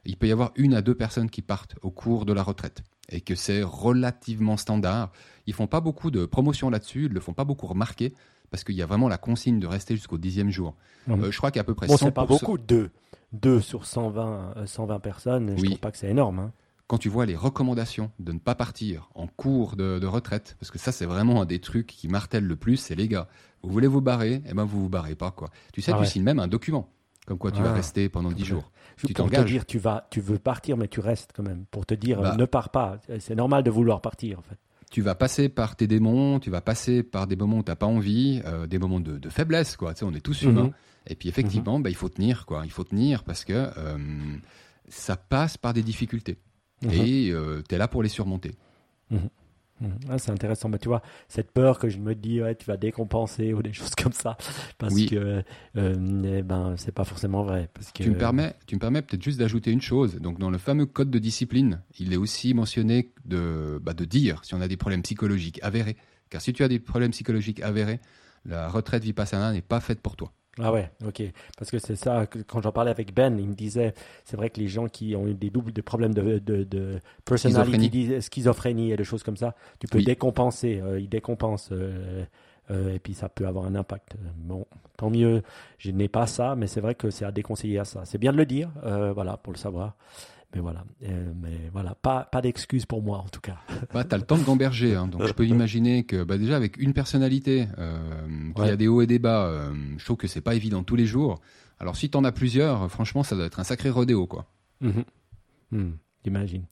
il 0.05 0.15
peut 0.15 0.27
y 0.27 0.31
avoir 0.31 0.51
une 0.55 0.75
à 0.75 0.81
deux 0.81 0.93
personnes 0.93 1.29
qui 1.29 1.41
partent 1.41 1.75
au 1.81 1.89
cours 1.89 2.25
de 2.25 2.33
la 2.33 2.43
retraite, 2.43 2.83
et 3.09 3.21
que 3.21 3.33
c'est 3.33 3.63
relativement 3.63 4.55
standard. 4.55 5.11
Ils 5.47 5.53
font 5.53 5.67
pas 5.67 5.81
beaucoup 5.81 6.11
de 6.11 6.25
promotion 6.27 6.69
là-dessus, 6.69 7.05
ils 7.05 7.11
le 7.11 7.19
font 7.19 7.33
pas 7.33 7.43
beaucoup 7.43 7.65
remarquer, 7.65 8.13
parce 8.53 8.63
qu'il 8.63 8.75
y 8.75 8.83
a 8.83 8.85
vraiment 8.85 9.09
la 9.09 9.17
consigne 9.17 9.59
de 9.59 9.65
rester 9.65 9.95
jusqu'au 9.95 10.19
dixième 10.19 10.51
jour. 10.51 10.75
Mhm. 11.07 11.23
Euh, 11.23 11.31
je 11.31 11.37
crois 11.39 11.49
qu'à 11.49 11.63
peu 11.63 11.73
près 11.73 11.87
Bon, 11.87 11.95
100%. 11.95 12.05
c'est 12.05 12.11
pas 12.11 12.27
beaucoup, 12.27 12.59
deux. 12.59 12.91
Deux 13.31 13.59
sur 13.59 13.87
120, 13.87 14.53
euh, 14.57 14.65
120 14.67 14.99
personnes, 14.99 15.53
je 15.57 15.61
Oui. 15.63 15.69
trouve 15.69 15.79
pas 15.79 15.89
que 15.91 15.97
c'est 15.97 16.09
énorme. 16.11 16.37
hein. 16.37 16.51
Quand 16.85 16.99
tu 16.99 17.09
vois 17.09 17.25
les 17.25 17.35
recommandations 17.35 18.11
de 18.19 18.31
ne 18.31 18.37
pas 18.37 18.53
partir 18.53 19.09
en 19.15 19.25
cours 19.25 19.75
de, 19.75 19.97
de 19.97 20.05
retraite, 20.05 20.55
parce 20.59 20.69
que 20.69 20.77
ça 20.77 20.91
c'est 20.91 21.07
vraiment 21.07 21.41
un 21.41 21.45
des 21.45 21.57
trucs 21.57 21.87
qui 21.87 22.07
martèle 22.07 22.45
le 22.45 22.55
plus, 22.55 22.77
c'est 22.77 22.93
les 22.93 23.07
gars, 23.07 23.27
vous 23.63 23.71
voulez 23.71 23.87
vous 23.87 24.01
barrer, 24.01 24.43
eh 24.47 24.53
ben 24.53 24.65
vous 24.65 24.83
vous 24.83 24.89
barrez 24.89 25.15
pas 25.15 25.31
quoi. 25.31 25.49
Tu 25.73 25.81
sais, 25.81 25.91
Ah 25.91 25.95
tu 25.95 26.01
ouais. 26.01 26.05
signes 26.05 26.21
même 26.23 26.37
un 26.37 26.47
document, 26.47 26.89
comme 27.25 27.39
quoi 27.39 27.49
tu 27.51 27.63
vas 27.63 27.71
Ah. 27.71 27.73
rester 27.73 28.07
pendant 28.07 28.31
10 28.31 28.45
jours. 28.45 28.69
Tu 28.97 29.07
pour 29.07 29.15
te 29.15 29.31
t'engages. 29.31 29.49
dire, 29.49 29.65
tu 29.65 29.79
vas, 29.79 30.05
tu 30.11 30.21
veux 30.21 30.37
partir, 30.37 30.77
mais 30.77 30.87
tu 30.87 30.99
restes 30.99 31.31
quand 31.35 31.41
même. 31.41 31.65
Pour 31.71 31.87
te 31.87 31.95
dire, 31.95 32.19
euh, 32.19 32.23
Bah. 32.23 32.35
ne 32.37 32.45
pars 32.45 32.69
pas. 32.69 32.97
C'est 33.17 33.33
normal 33.33 33.63
de 33.63 33.71
vouloir 33.71 33.99
partir, 34.01 34.37
en 34.37 34.43
fait. 34.43 34.59
Tu 34.93 35.01
vas 35.01 35.15
passer 35.15 35.49
par 35.49 35.75
tes 35.75 35.87
démons, 35.87 36.39
tu 36.39 36.51
vas 36.51 36.61
passer 36.61 37.01
par 37.01 37.25
des 37.25 37.35
moments 37.35 37.57
où 37.57 37.63
t'as 37.63 37.75
pas 37.75 37.87
envie, 37.87 38.43
euh, 38.45 38.67
des 38.67 38.77
moments 38.77 38.99
de, 38.99 39.17
de 39.17 39.29
faiblesse 39.29 39.75
quoi. 39.75 39.95
Tu 39.95 40.01
sais, 40.01 40.05
on 40.05 40.13
est 40.13 40.21
tous 40.21 40.43
humains. 40.43 40.65
Mhm. 40.65 40.73
Et 41.07 41.15
puis 41.15 41.29
effectivement, 41.29 41.79
bah, 41.79 41.89
il 41.89 41.95
faut 41.95 42.09
tenir 42.09 42.45
quoi. 42.45 42.61
Il 42.63 42.69
faut 42.69 42.83
tenir 42.83 43.23
parce 43.23 43.43
que 43.43 43.53
euh, 43.53 43.97
ça 44.89 45.17
passe 45.17 45.57
par 45.57 45.73
des 45.73 45.81
difficultés. 45.81 46.37
Mhm. 46.83 46.91
Et 46.91 47.33
tu 47.67 47.73
es 47.73 47.77
là 47.79 47.87
pour 47.87 48.03
les 48.03 48.09
surmonter. 48.09 48.51
Mhm. 49.83 49.99
Ah, 50.09 50.17
c'est 50.17 50.31
intéressant. 50.31 50.69
Mais 50.69 50.79
tu 50.79 50.87
vois, 50.87 51.01
cette 51.27 51.51
peur 51.51 51.77
que 51.77 51.89
je 51.89 51.97
me 51.99 52.15
dis, 52.15 52.41
ouais, 52.41 52.55
tu 52.55 52.65
vas 52.65 52.77
décompenser 52.77 53.53
ou 53.53 53.61
des 53.61 53.73
choses 53.73 53.95
comme 53.95 54.13
ça, 54.13 54.37
parce 54.77 54.93
Oui. 54.93 55.07
que 55.07 55.43
euh, 55.77 56.31
eh 56.37 56.41
ben, 56.41 56.75
c'est 56.77 56.91
pas 56.93 57.03
forcément 57.03 57.43
vrai. 57.43 57.69
Parce 57.73 57.91
que, 57.91 58.03
Tu 58.03 58.09
me 58.09 58.17
permets, 58.17 58.55
tu 58.65 58.75
me 58.75 58.79
permets 58.79 59.01
peut-être 59.01 59.21
juste 59.23 59.39
d'ajouter 59.39 59.71
une 59.71 59.81
chose. 59.81 60.15
Donc, 60.15 60.39
dans 60.39 60.49
le 60.49 60.57
fameux 60.57 60.85
code 60.85 61.11
de 61.11 61.19
discipline, 61.19 61.81
il 61.99 62.13
est 62.13 62.17
aussi 62.17 62.53
mentionné 62.53 63.11
de, 63.25 63.79
bah, 63.81 63.93
de 63.93 64.05
dire 64.05 64.43
si 64.43 64.53
on 64.55 64.61
a 64.61 64.67
des 64.67 64.77
problèmes 64.77 65.01
psychologiques 65.03 65.59
avérés. 65.63 65.97
Car 66.29 66.41
si 66.41 66.53
tu 66.53 66.63
as 66.63 66.67
des 66.67 66.79
problèmes 66.79 67.11
psychologiques 67.11 67.61
avérés, 67.61 67.99
la 68.45 68.67
retraite 68.69 69.03
vipassana 69.03 69.51
n'est 69.51 69.61
pas 69.61 69.79
faite 69.79 70.01
pour 70.01 70.15
toi. 70.15 70.31
Ah 70.61 70.71
ouais, 70.71 70.91
ok. 71.05 71.23
Parce 71.57 71.71
que 71.71 71.79
c'est 71.79 71.95
ça, 71.95 72.27
quand 72.47 72.61
j'en 72.61 72.71
parlais 72.71 72.91
avec 72.91 73.11
Ben, 73.13 73.39
il 73.39 73.47
me 73.49 73.55
disait, 73.55 73.95
c'est 74.23 74.37
vrai 74.37 74.51
que 74.51 74.59
les 74.59 74.67
gens 74.67 74.87
qui 74.87 75.15
ont 75.15 75.25
eu 75.27 75.33
des 75.33 75.49
doubles, 75.49 75.71
des 75.73 75.81
problèmes 75.81 76.13
de, 76.13 76.37
de, 76.37 76.63
de 76.63 76.99
personality, 77.25 77.89
Schizophrénie. 77.89 78.21
schizophrénie 78.21 78.91
et 78.91 78.95
des 78.97 79.03
choses 79.03 79.23
comme 79.23 79.37
ça, 79.37 79.55
tu 79.79 79.87
peux 79.87 79.97
Oui. 79.97 80.03
décompenser, 80.03 80.79
euh, 80.79 80.99
ils 80.99 81.09
décompensent, 81.09 81.71
euh, 81.71 82.23
euh, 82.69 82.93
et 82.93 82.99
puis 82.99 83.15
ça 83.15 83.29
peut 83.29 83.47
avoir 83.47 83.65
un 83.65 83.73
impact. 83.73 84.15
Bon, 84.37 84.67
tant 84.95 85.09
mieux, 85.09 85.41
je 85.79 85.89
n'ai 85.89 86.07
pas 86.07 86.27
ça, 86.27 86.55
mais 86.55 86.67
c'est 86.67 86.81
vrai 86.81 86.93
que 86.93 87.09
c'est 87.09 87.25
à 87.25 87.31
déconseiller 87.31 87.79
à 87.79 87.85
ça. 87.85 88.05
C'est 88.05 88.19
bien 88.19 88.31
de 88.31 88.37
le 88.37 88.45
dire, 88.45 88.69
euh, 88.85 89.11
voilà, 89.11 89.37
pour 89.37 89.53
le 89.53 89.57
savoir. 89.57 89.95
Mais 90.55 90.61
voilà, 90.61 90.83
Euh, 91.03 91.33
mais 91.41 91.69
voilà, 91.71 91.95
pas, 91.95 92.25
pas 92.25 92.41
d'excuses 92.41 92.85
pour 92.85 93.01
moi 93.01 93.17
en 93.19 93.27
tout 93.29 93.41
cas. 93.41 93.57
Bah, 93.93 94.03
tu 94.03 94.13
as 94.13 94.17
le 94.17 94.23
temps 94.23 94.37
de 94.37 94.43
gamberger. 94.43 94.95
hein. 94.95 95.07
donc, 95.07 95.25
je 95.25 95.33
peux 95.33 95.47
imaginer 95.47 96.03
que 96.03 96.23
bah, 96.23 96.37
déjà, 96.37 96.55
avec 96.55 96.77
une 96.77 96.93
personnalité 96.93 97.67
euh, 97.79 97.99
qui 98.55 98.61
Ouais. 98.61 98.69
a 98.69 98.75
des 98.75 98.87
hauts 98.87 99.01
et 99.01 99.07
des 99.07 99.19
bas, 99.19 99.45
euh, 99.47 99.73
je 99.97 100.05
trouve 100.05 100.17
que 100.17 100.27
c'est 100.27 100.41
pas 100.41 100.53
évident 100.55 100.83
tous 100.83 100.95
les 100.95 101.05
jours. 101.07 101.39
Alors, 101.79 101.95
si 101.95 102.09
tu 102.09 102.17
en 102.17 102.23
as 102.23 102.31
plusieurs, 102.31 102.89
franchement, 102.91 103.23
ça 103.23 103.35
doit 103.35 103.45
être 103.45 103.59
un 103.59 103.63
sacré 103.63 103.89
rodéo. 103.89 104.27
quoi. 104.27 104.45
Mhm. 104.81 105.03
Hmm, 105.71 105.91
J'imagine. 106.23 106.65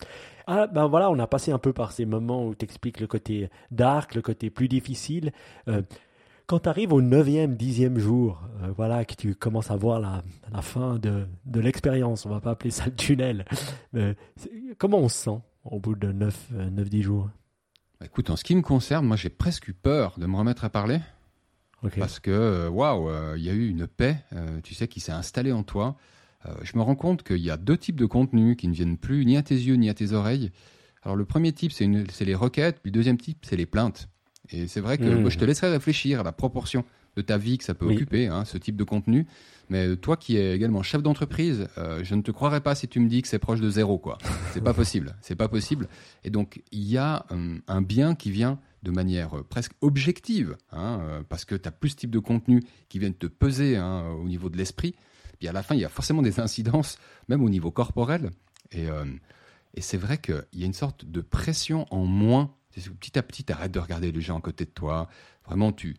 Ah, 0.48 0.68
ben 0.68 0.86
voilà, 0.88 1.10
on 1.10 1.18
a 1.20 1.28
passé 1.28 1.52
un 1.52 1.58
peu 1.58 1.74
par 1.74 1.92
ces 1.92 2.06
moments 2.06 2.46
où 2.46 2.54
tu 2.56 2.64
expliques 2.66 3.00
le 3.00 3.08
côté 3.08 3.50
dark, 3.72 4.16
le 4.16 4.22
côté 4.22 4.50
plus 4.50 4.68
difficile. 4.68 5.32
Euh, 5.68 5.82
quand 6.48 6.60
tu 6.60 6.70
arrives 6.70 6.94
au 6.94 7.02
9e, 7.02 7.56
10e 7.56 7.98
jour, 7.98 8.42
euh, 8.64 8.72
voilà, 8.76 9.06
que 9.06 9.16
tu 9.16 9.36
commences 9.36 9.72
à 9.72 9.76
voir 9.76 10.00
la, 10.00 10.24
la 10.52 10.62
fin 10.62 10.98
de, 10.98 11.26
de 11.46 11.60
l'expérience, 11.60 12.26
on 12.26 12.30
va 12.30 12.42
pas 12.42 12.52
appeler 12.52 12.72
ça 12.72 12.86
le 12.86 12.96
tunnel. 12.96 13.46
Euh, 13.94 14.14
comment 14.78 15.00
on 15.00 15.10
se 15.10 15.18
sent 15.18 15.40
au 15.66 15.78
bout 15.82 15.96
de 15.96 16.14
9, 16.14 16.52
9-10 16.54 17.02
jours? 17.02 17.30
Bah, 18.00 18.06
Écoute, 18.06 18.30
en 18.30 18.38
ce 18.38 18.44
qui 18.46 18.56
me 18.56 18.62
concerne, 18.62 19.06
moi, 19.06 19.18
j'ai 19.18 19.28
presque 19.30 19.68
eu 19.68 19.74
peur 19.74 20.16
de 20.18 20.26
me 20.28 20.38
remettre 20.38 20.64
à 20.64 20.70
parler. 20.70 21.02
Parce 21.98 22.22
que, 22.22 22.32
euh, 22.32 22.70
waouh, 22.70 23.36
il 23.36 23.44
y 23.44 23.50
a 23.50 23.54
eu 23.54 23.68
une 23.68 23.86
paix, 23.88 24.16
euh, 24.32 24.62
tu 24.64 24.76
sais, 24.76 24.88
qui 24.88 25.02
s'est 25.02 25.12
installée 25.12 25.52
en 25.52 25.64
toi. 25.64 25.98
Je 26.64 26.78
me 26.78 26.82
rends 26.82 26.96
compte 26.96 27.24
qu'il 27.24 27.38
y 27.42 27.52
a 27.52 27.58
deux 27.58 27.78
types 27.78 27.98
de 27.98 28.06
contenus 28.06 28.56
qui 28.56 28.70
ne 28.70 28.74
viennent 28.74 28.98
plus 28.98 29.26
ni 29.26 29.36
à 29.36 29.44
tes 29.44 29.56
yeux 29.56 29.76
ni 29.76 29.90
à 29.90 29.94
tes 29.94 30.14
oreilles. 30.14 30.52
Alors, 31.04 31.18
le 31.18 31.26
premier 31.26 31.52
type, 31.52 31.72
c'est 31.74 32.26
les 32.26 32.36
requêtes, 32.36 32.80
puis 32.82 32.92
le 32.92 32.96
deuxième 32.96 33.18
type, 33.18 33.46
c'est 33.46 33.58
les 33.58 33.66
plaintes. 33.66 34.08
Et 34.50 34.68
c'est 34.68 34.82
vrai 34.82 34.98
que 34.98 35.04
Mhm. 35.10 35.22
moi, 35.22 35.30
je 35.30 35.38
te 35.38 35.46
laisserai 35.46 35.70
réfléchir 35.72 36.20
à 36.20 36.24
la 36.24 36.32
proportion 36.32 36.84
de 37.16 37.22
ta 37.22 37.38
vie 37.38 37.58
que 37.58 37.64
ça 37.64 37.74
peut 37.74 37.86
Oui. 37.86 37.96
occuper, 37.96 38.28
hein, 38.28 38.46
ce 38.46 38.58
type 38.58 38.76
de 38.76 38.84
contenu. 38.84 39.28
Mais 39.70 39.88
euh, 39.88 39.96
toi 39.96 40.18
qui 40.18 40.38
es 40.38 40.56
également 40.56 40.82
chef 40.84 41.04
d'entreprise, 41.04 41.68
euh, 41.78 42.04
je 42.04 42.16
ne 42.16 42.22
te 42.22 42.32
croirais 42.32 42.62
pas 42.62 42.74
si 42.76 42.88
tu 42.88 43.00
me 43.00 43.08
dis 43.08 43.22
que 43.22 43.28
c'est 43.28 43.40
proche 43.40 43.62
de 43.62 43.70
zéro, 43.70 43.98
quoi. 43.98 44.18
C'est 44.54 44.64
pas 44.64 44.74
possible. 44.74 45.16
C'est 45.22 45.36
pas 45.36 45.48
possible. 45.48 45.88
Et 46.24 46.30
donc, 46.30 46.62
il 46.72 46.84
y 46.84 46.98
a 46.98 47.26
euh, 47.32 47.58
un 47.68 47.82
bien 47.82 48.16
qui 48.16 48.32
vient 48.32 48.60
de 48.84 48.92
manière 48.92 49.44
presque 49.50 49.74
objective, 49.82 50.58
hein, 50.72 51.00
euh, 51.04 51.22
parce 51.28 51.46
que 51.46 51.56
tu 51.56 51.68
as 51.68 51.72
plus 51.72 51.90
ce 51.90 51.96
type 51.98 52.12
de 52.12 52.20
contenu 52.20 52.62
qui 52.90 52.98
viennent 53.00 53.14
te 53.14 53.28
peser 53.28 53.78
hein, 53.78 54.06
au 54.22 54.28
niveau 54.28 54.50
de 54.50 54.58
l'esprit. 54.58 54.96
Puis 55.40 55.48
à 55.48 55.54
la 55.54 55.64
fin, 55.64 55.76
il 55.76 55.82
y 55.82 55.86
a 55.86 55.90
forcément 55.90 56.22
des 56.22 56.40
incidences, 56.40 56.98
même 57.30 57.44
au 57.44 57.50
niveau 57.50 57.72
corporel. 57.72 58.32
Et, 58.72 58.86
et 59.74 59.82
c'est 59.82 59.98
vrai 59.98 60.18
qu'il 60.20 60.44
y 60.54 60.64
a 60.64 60.66
une 60.66 60.74
sorte 60.74 61.04
de 61.06 61.22
pression 61.22 61.86
en 61.92 62.06
moins. 62.06 62.54
Petit 62.72 63.18
à 63.18 63.24
petit, 63.24 63.44
tu 63.44 63.54
arrêtes 63.54 63.72
de 63.72 63.80
regarder 63.80 64.12
les 64.12 64.22
gens 64.22 64.38
à 64.38 64.42
côté 64.42 64.66
de 64.66 64.70
toi. 64.70 65.10
Vraiment, 65.46 65.72
tu, 65.72 65.98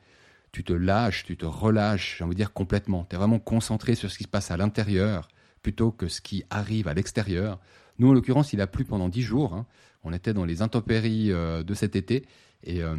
tu 0.53 0.65
te 0.65 0.73
lâches, 0.73 1.25
tu 1.25 1.37
te 1.37 1.47
relâches, 1.47 2.17
j'ai 2.19 2.25
envie 2.25 2.35
de 2.35 2.41
dire 2.41 2.53
complètement. 2.53 3.07
Tu 3.09 3.17
es 3.17 3.19
vraiment 3.19 3.39
concentré 3.39 3.95
sur 3.95 4.11
ce 4.11 4.19
qui 4.19 4.25
se 4.25 4.29
passe 4.29 4.51
à 4.51 4.57
l'intérieur. 4.57 5.29
plutôt 5.63 5.93
que 5.93 6.09
ce 6.09 6.21
qui 6.21 6.43
arrive 6.51 6.89
à 6.89 6.95
l'extérieur. 6.95 7.61
Nous, 7.99 8.09
en 8.09 8.13
l'occurrence, 8.15 8.53
il 8.53 8.61
a 8.61 8.67
plu 8.67 8.85
pendant 8.85 9.09
dix 9.09 9.23
jours. 9.23 9.55
Hein. 9.55 9.67
On 10.03 10.13
était 10.13 10.35
dans 10.35 10.45
les 10.45 10.61
intempéries 10.61 11.31
euh, 11.31 11.63
de 11.63 11.75
cet 11.75 11.95
été 11.95 12.27
et, 12.65 12.83
euh, 12.83 12.97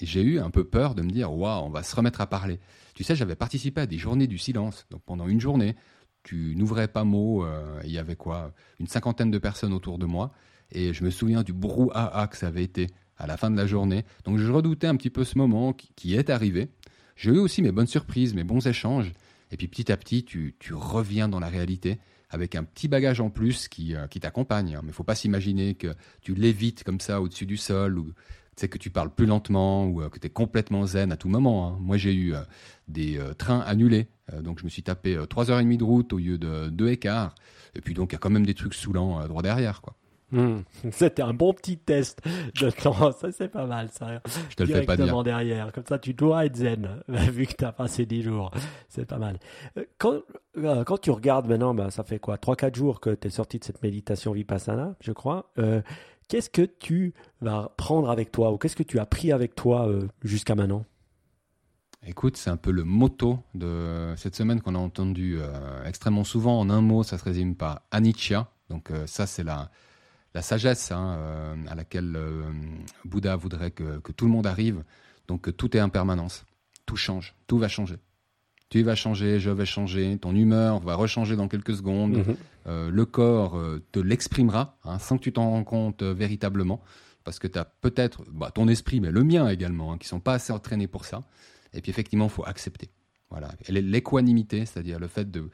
et 0.00 0.06
j'ai 0.06 0.22
eu 0.22 0.38
un 0.38 0.50
peu 0.50 0.64
peur 0.64 0.94
de 0.94 1.02
me 1.02 1.10
dire 1.10 1.32
waouh, 1.32 1.64
on 1.64 1.70
va 1.70 1.82
se 1.82 1.94
remettre 1.94 2.20
à 2.20 2.26
parler. 2.26 2.60
Tu 2.94 3.04
sais, 3.04 3.16
j'avais 3.16 3.36
participé 3.36 3.82
à 3.82 3.86
des 3.86 3.98
journées 3.98 4.26
du 4.26 4.38
silence. 4.38 4.86
Donc 4.90 5.02
pendant 5.02 5.28
une 5.28 5.40
journée, 5.40 5.76
tu 6.22 6.54
n'ouvrais 6.56 6.88
pas 6.88 7.04
mot. 7.04 7.44
Euh, 7.44 7.80
il 7.84 7.90
y 7.90 7.98
avait 7.98 8.16
quoi 8.16 8.52
Une 8.80 8.86
cinquantaine 8.86 9.30
de 9.30 9.38
personnes 9.38 9.72
autour 9.72 9.98
de 9.98 10.06
moi. 10.06 10.32
Et 10.70 10.94
je 10.94 11.04
me 11.04 11.10
souviens 11.10 11.42
du 11.42 11.52
brouhaha 11.52 12.26
que 12.28 12.36
ça 12.36 12.48
avait 12.48 12.64
été 12.64 12.88
à 13.18 13.26
la 13.26 13.36
fin 13.36 13.50
de 13.50 13.56
la 13.56 13.66
journée. 13.66 14.04
Donc 14.24 14.38
je 14.38 14.50
redoutais 14.50 14.86
un 14.86 14.96
petit 14.96 15.10
peu 15.10 15.24
ce 15.24 15.38
moment 15.38 15.72
qui, 15.72 16.14
est 16.14 16.30
arrivé. 16.30 16.68
J'ai 17.16 17.30
eu 17.30 17.38
aussi 17.38 17.62
mes 17.62 17.72
bonnes 17.72 17.86
surprises, 17.86 18.34
mes 18.34 18.44
bons 18.44 18.66
échanges. 18.66 19.12
Et 19.50 19.56
puis 19.56 19.68
petit 19.68 19.92
à 19.92 19.96
petit, 19.96 20.24
tu, 20.24 20.54
tu 20.58 20.72
reviens 20.72 21.28
dans 21.28 21.40
la 21.40 21.48
réalité 21.48 21.98
avec 22.30 22.54
un 22.54 22.64
petit 22.64 22.88
bagage 22.88 23.20
en 23.20 23.28
plus 23.28 23.68
qui, 23.68 23.94
euh, 23.94 24.06
qui 24.06 24.18
t'accompagne. 24.18 24.78
Mais 24.82 24.88
il 24.88 24.94
faut 24.94 25.04
pas 25.04 25.14
s'imaginer 25.14 25.74
que 25.74 25.94
tu 26.22 26.34
l'évites 26.34 26.82
comme 26.84 27.00
ça 27.00 27.20
au-dessus 27.20 27.44
du 27.44 27.58
sol 27.58 27.98
ou 27.98 28.12
sais 28.56 28.68
que 28.68 28.78
tu 28.78 28.90
parles 28.90 29.10
plus 29.10 29.26
lentement 29.26 29.86
ou 29.86 30.02
euh, 30.02 30.08
que 30.08 30.18
tu 30.18 30.26
es 30.26 30.30
complètement 30.30 30.86
zen 30.86 31.12
à 31.12 31.16
tout 31.16 31.28
moment. 31.28 31.68
Hein. 31.68 31.78
Moi, 31.80 31.96
j'ai 31.96 32.14
eu 32.14 32.34
euh, 32.34 32.40
des 32.88 33.18
trains 33.38 33.60
annulés, 33.60 34.08
donc 34.42 34.58
je 34.58 34.64
me 34.64 34.68
suis 34.68 34.82
tapé 34.82 35.16
3h30 35.16 35.76
de 35.76 35.84
route 35.84 36.12
au 36.12 36.18
lieu 36.18 36.36
de 36.36 36.68
2 36.68 36.88
et 36.88 36.96
quart. 36.98 37.34
Et 37.74 37.80
puis 37.80 37.94
donc, 37.94 38.12
il 38.12 38.14
y 38.14 38.16
a 38.16 38.18
quand 38.18 38.30
même 38.30 38.44
des 38.44 38.54
trucs 38.54 38.74
saoulants 38.74 39.26
droit 39.26 39.42
derrière, 39.42 39.80
quoi. 39.80 39.96
C'était 40.90 41.22
un 41.22 41.34
bon 41.34 41.52
petit 41.52 41.78
test 41.78 42.20
de 42.60 42.70
temps, 42.70 43.12
ça 43.20 43.32
c'est 43.32 43.48
pas 43.48 43.66
mal 43.66 43.88
ça. 43.90 44.20
Je 44.50 44.56
te 44.56 44.62
le 44.62 44.74
fais 44.74 44.82
pas 44.82 44.96
dire. 44.96 45.22
derrière, 45.22 45.72
comme 45.72 45.84
ça 45.86 45.98
tu 45.98 46.14
dois 46.14 46.46
être 46.46 46.56
zen, 46.56 47.02
vu 47.08 47.46
que 47.46 47.54
tu 47.54 47.64
as 47.64 47.72
passé 47.72 48.06
10 48.06 48.22
jours, 48.22 48.50
c'est 48.88 49.06
pas 49.06 49.18
mal. 49.18 49.38
Euh, 49.76 49.84
quand, 49.98 50.20
euh, 50.58 50.84
quand 50.84 50.98
tu 50.98 51.10
regardes 51.10 51.48
maintenant, 51.48 51.74
bah, 51.74 51.90
ça 51.90 52.02
fait 52.02 52.18
quoi? 52.18 52.36
3-4 52.36 52.74
jours 52.74 53.00
que 53.00 53.10
tu 53.10 53.28
es 53.28 53.30
sorti 53.30 53.58
de 53.58 53.64
cette 53.64 53.82
méditation 53.82 54.32
Vipassana, 54.32 54.94
je 55.00 55.12
crois. 55.12 55.50
Euh, 55.58 55.82
qu'est-ce 56.32 56.50
que 56.50 56.62
tu 56.62 57.12
vas 57.40 57.72
prendre 57.76 58.10
avec 58.10 58.32
toi, 58.32 58.52
ou 58.52 58.58
qu'est-ce 58.58 58.76
que 58.76 58.82
tu 58.82 58.98
as 58.98 59.06
pris 59.06 59.32
avec 59.32 59.54
toi 59.54 59.88
jusqu'à 60.22 60.54
maintenant? 60.54 60.86
Écoute, 62.06 62.36
c'est 62.36 62.50
un 62.50 62.56
peu 62.56 62.70
le 62.70 62.84
motto 62.84 63.38
de 63.54 64.14
cette 64.16 64.34
semaine 64.34 64.60
qu'on 64.62 64.74
a 64.74 64.78
entendu 64.78 65.38
extrêmement 65.84 66.24
souvent. 66.24 66.58
En 66.58 66.70
un 66.70 66.80
mot, 66.80 67.02
ça 67.02 67.18
se 67.18 67.24
résume 67.24 67.54
par 67.54 67.82
anicca. 67.90 68.48
Donc 68.70 68.90
ça, 69.06 69.26
c'est 69.26 69.44
la 69.44 69.70
la 70.34 70.42
sagesse 70.42 70.92
hein, 70.92 71.16
euh, 71.18 71.54
à 71.68 71.74
laquelle 71.74 72.14
euh, 72.16 72.42
Bouddha 73.04 73.36
voudrait 73.36 73.70
que, 73.70 74.00
tout 74.12 74.24
le 74.24 74.30
monde 74.30 74.46
arrive. 74.46 74.82
Donc 75.28 75.54
tout 75.56 75.76
est 75.76 75.80
impermanence, 75.80 76.44
tout 76.86 76.96
change, 76.96 77.34
tout 77.46 77.58
va 77.58 77.68
changer. 77.68 77.96
Tu 78.72 78.82
vas 78.82 78.94
changer, 78.94 79.38
je 79.38 79.50
vais 79.50 79.66
changer, 79.66 80.16
ton 80.16 80.34
humeur 80.34 80.80
va 80.80 80.94
rechanger 80.94 81.36
dans 81.36 81.46
quelques 81.46 81.76
secondes, 81.76 82.16
mhm. 82.16 82.36
euh, 82.68 82.90
le 82.90 83.04
corps 83.04 83.60
te 83.92 84.00
l'exprimera 84.00 84.78
hein, 84.84 84.98
sans 84.98 85.18
que 85.18 85.24
tu 85.24 85.30
t'en 85.30 85.50
rends 85.50 85.62
compte 85.62 86.02
véritablement, 86.02 86.80
parce 87.22 87.38
que 87.38 87.46
tu 87.46 87.58
as 87.58 87.66
peut-être 87.66 88.24
bah, 88.32 88.50
ton 88.50 88.68
esprit, 88.68 89.00
mais 89.02 89.10
le 89.10 89.24
mien 89.24 89.46
également, 89.50 89.92
hein, 89.92 89.98
qui 89.98 90.08
sont 90.08 90.20
pas 90.20 90.32
assez 90.32 90.54
entraînés 90.54 90.86
pour 90.86 91.04
ça. 91.04 91.22
Et 91.74 91.82
puis 91.82 91.90
effectivement, 91.90 92.26
il 92.26 92.30
faut 92.30 92.46
accepter. 92.46 92.88
Voilà, 93.28 93.50
l'équanimité, 93.68 94.64
c'est-à-dire 94.64 94.98
le 94.98 95.06
fait 95.06 95.30
de 95.30 95.50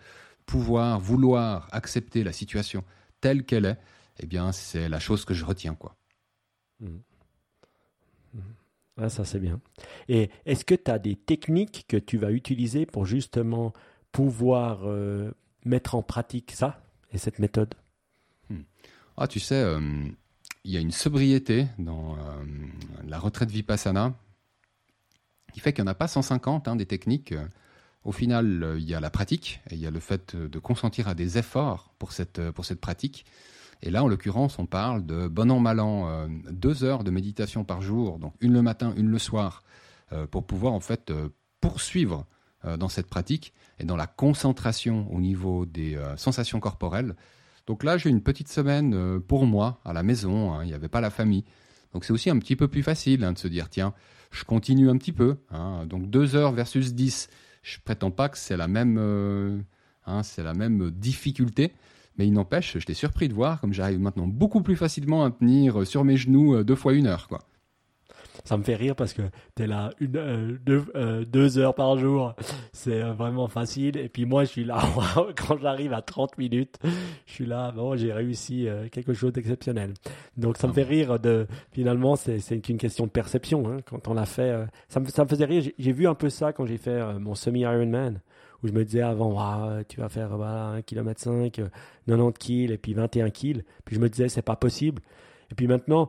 pouvoir, 0.47 1.01
vouloir 1.01 1.69
accepter 1.73 2.23
la 2.23 2.33
situation 2.33 2.85
telle 3.21 3.45
qu'elle 3.45 3.65
est, 3.65 3.79
eh 4.21 4.27
bien, 4.27 4.53
c'est 4.53 4.89
la 4.89 5.01
chose 5.01 5.25
que 5.25 5.35
je 5.35 5.45
retiens, 5.45 5.75
quoi. 5.75 5.97
Mmh. 6.79 6.87
Mmh. 8.35 8.41
Ça, 9.09 9.25
c'est 9.25 9.39
bien. 9.39 9.61
Et 10.09 10.31
est-ce 10.45 10.65
que 10.65 10.75
tu 10.75 10.91
as 10.91 10.99
des 10.99 11.15
techniques 11.15 11.85
que 11.89 11.97
tu 11.97 12.19
vas 12.19 12.33
utiliser 12.33 12.85
pour 12.85 13.07
justement 13.07 13.73
pouvoir 14.11 14.81
euh, 14.83 15.31
mettre 15.65 15.95
en 15.95 16.03
pratique 16.03 16.51
ça 16.53 16.83
et 17.13 17.19
cette 17.19 17.39
méthode? 17.39 17.75
Mmh. 18.51 18.57
Ah, 19.17 19.29
tu 19.29 19.39
sais, 19.39 19.63
euh, 19.63 19.81
il 20.65 20.73
y 20.73 20.77
a 20.77 20.81
une 20.81 20.91
sobriété 20.91 21.67
dans 21.79 22.15
euh, 22.15 22.19
la 23.07 23.19
retraite 23.19 23.51
Vipassana 23.51 24.15
qui 25.53 25.61
fait 25.61 25.73
qu'il 25.73 25.85
n'y 25.85 25.89
en 25.89 25.93
a 25.93 25.95
pas 25.95 26.09
150 26.09 26.67
hein, 26.67 26.77
des 26.77 26.87
techniques. 26.87 27.35
Au 28.05 28.13
final, 28.13 28.77
il 28.79 28.89
y 28.89 28.95
a 28.95 29.01
la 29.01 29.11
pratique 29.11 29.61
et 29.71 29.75
il 29.75 29.81
y 29.81 29.87
a 29.87 29.91
le 29.91 30.01
fait 30.01 30.37
de 30.37 30.59
consentir 30.59 31.09
à 31.09 31.15
des 31.15 31.39
efforts 31.39 31.95
pour 31.99 32.13
cette, 32.13 32.51
pour 32.51 32.65
cette 32.65 32.81
pratique. 32.81 33.25
Et 33.83 33.91
là, 33.91 34.03
en 34.03 34.09
l'occurrence, 34.09 34.59
on 34.59 34.67
parle 34.67 35.07
de 35.07 35.29
bon 35.29 35.51
an, 35.51 35.61
mal 35.61 35.81
an, 35.81 36.09
euh, 36.09 36.27
deux 36.51 36.85
heures 36.85 37.05
de 37.05 37.11
méditation 37.11 37.65
par 37.65 37.81
jour, 37.81 38.19
donc 38.19 38.35
une 38.41 38.53
le 38.53 38.63
matin, 38.63 38.93
une 38.97 39.09
le 39.09 39.19
soir, 39.19 39.63
euh, 40.13 40.27
pour 40.27 40.45
pouvoir 40.45 40.73
en 40.73 40.81
fait 40.81 41.11
euh, 41.11 41.29
poursuivre 41.61 42.27
dans 42.77 42.89
cette 42.89 43.07
pratique 43.07 43.55
et 43.79 43.85
dans 43.85 43.95
la 43.95 44.09
concentration 44.09 45.07
au 45.13 45.21
niveau 45.21 45.65
des 45.65 45.97
sensations 46.17 46.59
corporelles. 46.59 47.15
Donc 47.69 47.85
là, 47.85 47.97
j'ai 47.99 48.11
une 48.11 48.21
petite 48.21 48.49
semaine 48.49 49.21
pour 49.21 49.47
moi 49.47 49.81
à 49.85 49.93
la 49.93 50.03
maison, 50.03 50.53
hein, 50.53 50.65
il 50.65 50.67
n'y 50.67 50.75
avait 50.75 50.89
pas 50.89 51.01
la 51.01 51.11
famille. 51.11 51.45
Donc 51.93 52.05
c'est 52.05 52.13
aussi 52.13 52.31
un 52.31 52.39
petit 52.41 52.57
peu 52.57 52.67
plus 52.67 52.83
facile 52.83 53.23
hein, 53.23 53.33
de 53.33 53.39
se 53.39 53.47
dire, 53.47 53.69
tiens, 53.71 53.95
je 54.33 54.43
continue 54.43 54.91
un 54.91 54.97
petit 54.97 55.13
peu. 55.13 55.37
Hein. 55.53 55.87
donc 55.87 56.11
deux 56.11 56.35
heures 56.35 56.51
versus 56.51 56.95
dix, 56.95 57.29
je 57.63 57.79
prétends 57.85 58.11
pas 58.11 58.29
que 58.29 58.39
c'est 58.39 58.57
la 58.57 58.67
même, 58.67 59.65
c'est 60.25 60.43
la 60.43 60.55
même 60.55 60.91
difficulté. 60.91 61.73
Mais 62.19 62.27
il 62.27 62.33
n'empêche, 62.33 62.77
j'étais 62.79 62.95
surpris 62.95 63.29
de 63.29 63.35
voir 63.35 63.61
comme 63.61 63.73
j'arrive 63.73 64.01
maintenant 64.01 64.27
beaucoup 64.27 64.61
plus 64.61 64.77
facilement 64.77 65.25
à 65.25 65.31
tenir 65.31 65.87
sur 65.87 66.05
mes 66.05 66.17
genoux 66.17 66.57
euh, 66.57 66.65
deux 66.65 66.75
fois 66.75 66.93
une 66.93 67.07
heure. 67.07 67.29
Quoi. 67.29 67.39
Ça 68.45 68.57
me 68.57 68.63
fait 68.63 68.75
rire 68.75 68.97
parce 68.97 69.13
que 69.13 69.23
tu 69.57 69.63
es 69.63 69.67
là 69.67 69.91
euh, 70.01 70.59
deux, 70.65 70.85
euh, 70.97 71.59
heures 71.59 71.75
par 71.75 71.97
jour. 71.97 72.35
C'est 72.73 73.01
vraiment 73.03 73.47
facile. 73.47 73.97
Et 73.99 74.09
puis 74.09 74.25
moi, 74.25 74.45
je 74.45 74.51
suis 74.51 74.65
là, 74.65 74.83
quand 75.37 75.59
j'arrive 75.59 75.93
à 75.93 76.03
30 76.03 76.39
minutes, 76.39 76.79
je 77.27 77.33
suis 77.33 77.47
là, 77.47 77.71
bon, 77.73 77.97
j'ai 77.97 78.13
réussi 78.13 78.67
quelque 78.91 79.13
chose 79.13 79.33
d'exceptionnel. 79.33 79.95
Donc 80.37 80.57
ça 80.57 80.67
me 80.67 80.73
fait 80.73 80.83
rire 80.83 81.21
de, 81.21 81.47
finalement, 81.73 82.17
c'est 82.17 82.69
une 82.69 82.79
question 82.79 83.05
de 83.05 83.11
perception. 83.11 83.69
Hein, 83.69 83.79
quand 83.85 84.09
on 84.09 84.15
l'a 84.15 84.27
fait, 84.27 84.67
ça 84.89 85.01
me 85.01 85.29
faisait 85.29 85.45
rire. 85.45 85.71
J'ai 85.79 85.93
vu 85.93 86.09
un 86.09 86.15
peu 86.15 86.31
ça 86.31 86.53
quand 86.53 86.65
j'ai 86.65 86.79
fait 86.79 87.19
mon 87.19 87.35
semi-Ironman 87.35 88.21
où 88.63 88.69
je 88.69 88.73
me 88.73 88.85
disais 88.85 89.03
avant, 89.03 89.83
tu 89.89 90.01
vas 90.01 90.09
faire 90.09 90.37
voilà, 90.37 90.69
1 90.69 90.83
km 90.83 91.21
5, 91.21 91.61
90 92.07 92.39
kills 92.39 92.73
et 92.73 92.79
puis 92.79 92.95
21 92.95 93.31
kills. 93.31 93.65
Puis 93.85 93.97
je 93.97 94.01
me 94.01 94.09
disais, 94.09 94.29
c'est 94.29 94.43
pas 94.43 94.57
possible. 94.57 95.03
Et 95.51 95.55
puis 95.55 95.67
maintenant, 95.67 96.09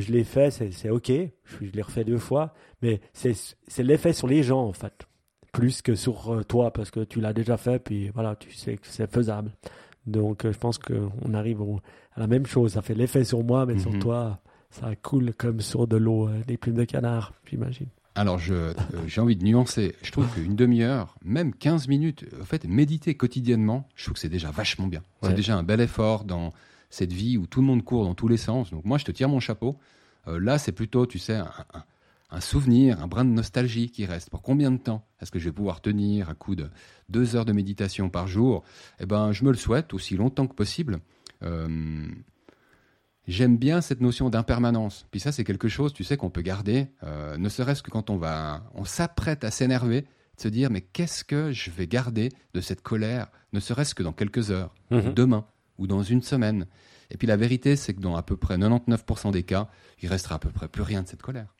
je 0.00 0.12
l'ai 0.12 0.24
fait, 0.24 0.50
c'est 0.50 0.90
ok. 0.90 1.10
Je, 1.44 1.70
l'ai 1.72 1.82
refait 1.82 2.04
deux 2.04 2.18
fois. 2.18 2.54
Mais 2.82 3.00
c'est 3.12 3.82
l'effet 3.82 4.12
sur 4.12 4.26
les 4.26 4.42
gens, 4.42 4.62
en 4.62 4.72
fait. 4.72 5.06
Plus 5.52 5.82
que 5.82 5.94
sur 5.94 6.32
euh, 6.32 6.42
toi, 6.42 6.72
parce 6.72 6.90
que 6.90 7.00
tu 7.00 7.20
l'as 7.20 7.32
déjà 7.32 7.56
fait, 7.56 7.78
puis 7.78 8.08
voilà, 8.08 8.34
tu 8.34 8.52
sais 8.52 8.76
que 8.76 8.86
c'est 8.86 9.10
faisable. 9.10 9.52
Donc, 10.06 10.44
euh, 10.44 10.52
je 10.52 10.58
pense 10.58 10.78
qu'on 10.78 11.32
arrive 11.32 11.62
à 12.16 12.20
la 12.20 12.26
même 12.26 12.46
chose. 12.46 12.72
Ça 12.72 12.82
fait 12.82 12.94
l'effet 12.94 13.24
sur 13.24 13.44
moi, 13.44 13.64
mais 13.64 13.78
sur 13.78 13.92
mhm. 13.92 14.00
toi, 14.00 14.40
ça 14.70 14.96
coule 14.96 15.32
comme 15.34 15.60
sur 15.60 15.86
de 15.86 15.96
l'eau, 15.96 16.28
euh, 16.28 16.42
des 16.46 16.56
plumes 16.56 16.74
de 16.74 16.84
canard, 16.84 17.32
j'imagine. 17.46 17.88
Alors, 18.16 18.40
euh, 18.50 18.72
j'ai 19.06 19.20
envie 19.20 19.36
de 19.36 19.44
nuancer. 19.44 19.96
Je 20.02 20.12
trouve 20.12 20.28
qu'une 20.32 20.54
demi-heure, 20.54 21.16
même 21.24 21.52
15 21.52 21.88
minutes, 21.88 22.24
en 22.40 22.44
fait, 22.44 22.64
méditer 22.64 23.14
quotidiennement, 23.16 23.88
je 23.96 24.04
trouve 24.04 24.14
que 24.14 24.20
c'est 24.20 24.28
déjà 24.28 24.50
vachement 24.50 24.86
bien. 24.86 25.02
C'est 25.22 25.34
déjà 25.34 25.56
un 25.56 25.64
bel 25.64 25.80
effort 25.80 26.24
dans 26.24 26.52
cette 26.90 27.12
vie 27.12 27.36
où 27.36 27.46
tout 27.46 27.60
le 27.60 27.66
monde 27.66 27.82
court 27.82 28.04
dans 28.04 28.14
tous 28.14 28.28
les 28.28 28.36
sens. 28.36 28.70
Donc, 28.70 28.84
moi, 28.84 28.98
je 28.98 29.04
te 29.04 29.10
tire 29.10 29.28
mon 29.28 29.40
chapeau. 29.40 29.76
Euh, 30.28 30.38
là, 30.38 30.58
c'est 30.58 30.72
plutôt, 30.72 31.06
tu 31.06 31.18
sais, 31.18 31.40
un, 32.30 32.40
souvenir, 32.40 33.02
un 33.02 33.08
brin 33.08 33.24
de 33.24 33.30
nostalgie 33.30 33.90
qui 33.90 34.06
reste. 34.06 34.30
Pour 34.30 34.42
combien 34.42 34.70
de 34.70 34.78
temps 34.78 35.04
est-ce 35.20 35.32
que 35.32 35.40
je 35.40 35.46
vais 35.46 35.52
pouvoir 35.52 35.80
tenir 35.80 36.30
à 36.30 36.34
coup 36.34 36.54
de 36.54 36.68
deux 37.08 37.34
heures 37.34 37.44
de 37.44 37.52
méditation 37.52 38.10
par 38.10 38.28
jour? 38.28 38.62
Eh 39.00 39.06
ben, 39.06 39.32
je 39.32 39.44
me 39.44 39.50
le 39.50 39.56
souhaite 39.56 39.92
aussi 39.92 40.16
longtemps 40.16 40.46
que 40.46 40.54
possible. 40.54 41.00
Euh, 41.42 42.06
J'aime 43.26 43.56
bien 43.56 43.80
cette 43.80 44.00
notion 44.00 44.28
d'impermanence. 44.28 45.06
Puis 45.10 45.20
ça, 45.20 45.32
c'est 45.32 45.44
quelque 45.44 45.68
chose, 45.68 45.92
tu 45.92 46.04
sais, 46.04 46.16
qu'on 46.16 46.30
peut 46.30 46.42
garder, 46.42 46.88
euh, 47.02 47.36
ne 47.38 47.48
serait-ce 47.48 47.82
que 47.82 47.90
quand 47.90 48.10
on 48.10 48.16
va, 48.16 48.62
on 48.74 48.84
s'apprête 48.84 49.44
à 49.44 49.50
s'énerver, 49.50 50.02
de 50.02 50.42
se 50.42 50.48
dire 50.48 50.70
mais 50.70 50.82
qu'est-ce 50.82 51.24
que 51.24 51.52
je 51.52 51.70
vais 51.70 51.86
garder 51.86 52.30
de 52.52 52.60
cette 52.60 52.82
colère, 52.82 53.28
ne 53.52 53.60
serait-ce 53.60 53.94
que 53.94 54.02
dans 54.02 54.12
quelques 54.12 54.50
heures, 54.50 54.74
mhm. 54.90 55.14
demain 55.14 55.46
ou 55.78 55.86
dans 55.86 56.02
une 56.02 56.22
semaine. 56.22 56.66
Et 57.10 57.16
puis 57.16 57.26
la 57.26 57.36
vérité, 57.36 57.76
c'est 57.76 57.94
que 57.94 58.00
dans 58.00 58.16
à 58.16 58.22
peu 58.22 58.36
près 58.36 58.56
99% 58.56 59.32
des 59.32 59.42
cas, 59.42 59.68
il 60.02 60.08
restera 60.08 60.36
à 60.36 60.38
peu 60.38 60.50
près 60.50 60.68
plus 60.68 60.82
rien 60.82 61.02
de 61.02 61.08
cette 61.08 61.22
colère. 61.22 61.54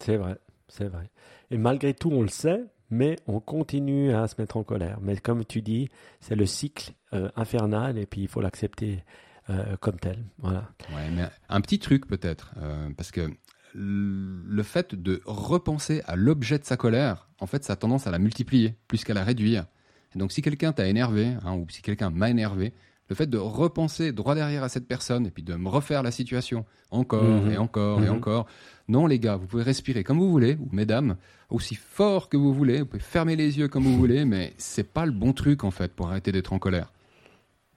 C'est 0.00 0.16
vrai, 0.16 0.38
c'est 0.68 0.88
vrai. 0.88 1.10
Et 1.50 1.58
malgré 1.58 1.94
tout, 1.94 2.10
on 2.10 2.22
le 2.22 2.28
sait, 2.28 2.64
mais 2.90 3.16
on 3.26 3.40
continue 3.40 4.12
à 4.12 4.26
se 4.28 4.34
mettre 4.38 4.56
en 4.56 4.64
colère. 4.64 4.98
Mais 5.00 5.16
comme 5.16 5.44
tu 5.44 5.62
dis, 5.62 5.88
c'est 6.20 6.36
le 6.36 6.46
cycle 6.46 6.92
euh, 7.12 7.30
infernal 7.36 7.98
et 7.98 8.06
puis 8.06 8.22
il 8.22 8.28
faut 8.28 8.40
l'accepter. 8.40 9.04
Euh, 9.50 9.76
comme 9.80 9.98
tel. 9.98 10.24
Voilà. 10.38 10.70
Ouais, 10.90 11.08
mais 11.10 11.28
un 11.48 11.60
petit 11.60 11.78
truc 11.78 12.06
peut-être, 12.06 12.52
euh, 12.58 12.90
parce 12.96 13.10
que 13.10 13.30
le 13.74 14.62
fait 14.62 14.94
de 14.94 15.22
repenser 15.24 16.02
à 16.06 16.16
l'objet 16.16 16.58
de 16.58 16.64
sa 16.64 16.76
colère, 16.76 17.28
en 17.40 17.46
fait, 17.46 17.64
ça 17.64 17.74
a 17.74 17.76
tendance 17.76 18.06
à 18.06 18.10
la 18.10 18.18
multiplier 18.18 18.74
plus 18.88 19.04
qu'à 19.04 19.14
la 19.14 19.24
réduire. 19.24 19.66
Et 20.14 20.18
donc, 20.18 20.32
si 20.32 20.42
quelqu'un 20.42 20.72
t'a 20.72 20.86
énervé, 20.86 21.34
hein, 21.44 21.54
ou 21.54 21.66
si 21.68 21.82
quelqu'un 21.82 22.10
m'a 22.10 22.30
énervé, 22.30 22.72
le 23.08 23.14
fait 23.14 23.26
de 23.26 23.38
repenser 23.38 24.12
droit 24.12 24.34
derrière 24.34 24.62
à 24.62 24.68
cette 24.68 24.86
personne 24.86 25.26
et 25.26 25.30
puis 25.30 25.42
de 25.42 25.54
me 25.54 25.68
refaire 25.68 26.02
la 26.02 26.10
situation 26.10 26.66
encore 26.90 27.22
mhm. 27.22 27.50
et 27.52 27.58
encore 27.58 28.02
et 28.02 28.06
mhm. 28.08 28.16
encore. 28.16 28.46
Non, 28.88 29.06
les 29.06 29.18
gars, 29.18 29.36
vous 29.36 29.46
pouvez 29.46 29.62
respirer 29.62 30.04
comme 30.04 30.18
vous 30.18 30.30
voulez, 30.30 30.56
ou 30.60 30.68
mesdames, 30.72 31.16
aussi 31.50 31.74
fort 31.74 32.28
que 32.28 32.36
vous 32.36 32.52
voulez, 32.52 32.80
vous 32.80 32.86
pouvez 32.86 33.02
fermer 33.02 33.36
les 33.36 33.58
yeux 33.58 33.68
comme 33.68 33.84
vous 33.84 33.96
voulez, 33.96 34.24
mais 34.24 34.52
c'est 34.58 34.92
pas 34.92 35.06
le 35.06 35.12
bon 35.12 35.32
truc 35.32 35.64
en 35.64 35.70
fait 35.70 35.94
pour 35.94 36.08
arrêter 36.08 36.32
d'être 36.32 36.52
en 36.52 36.58
colère. 36.58 36.92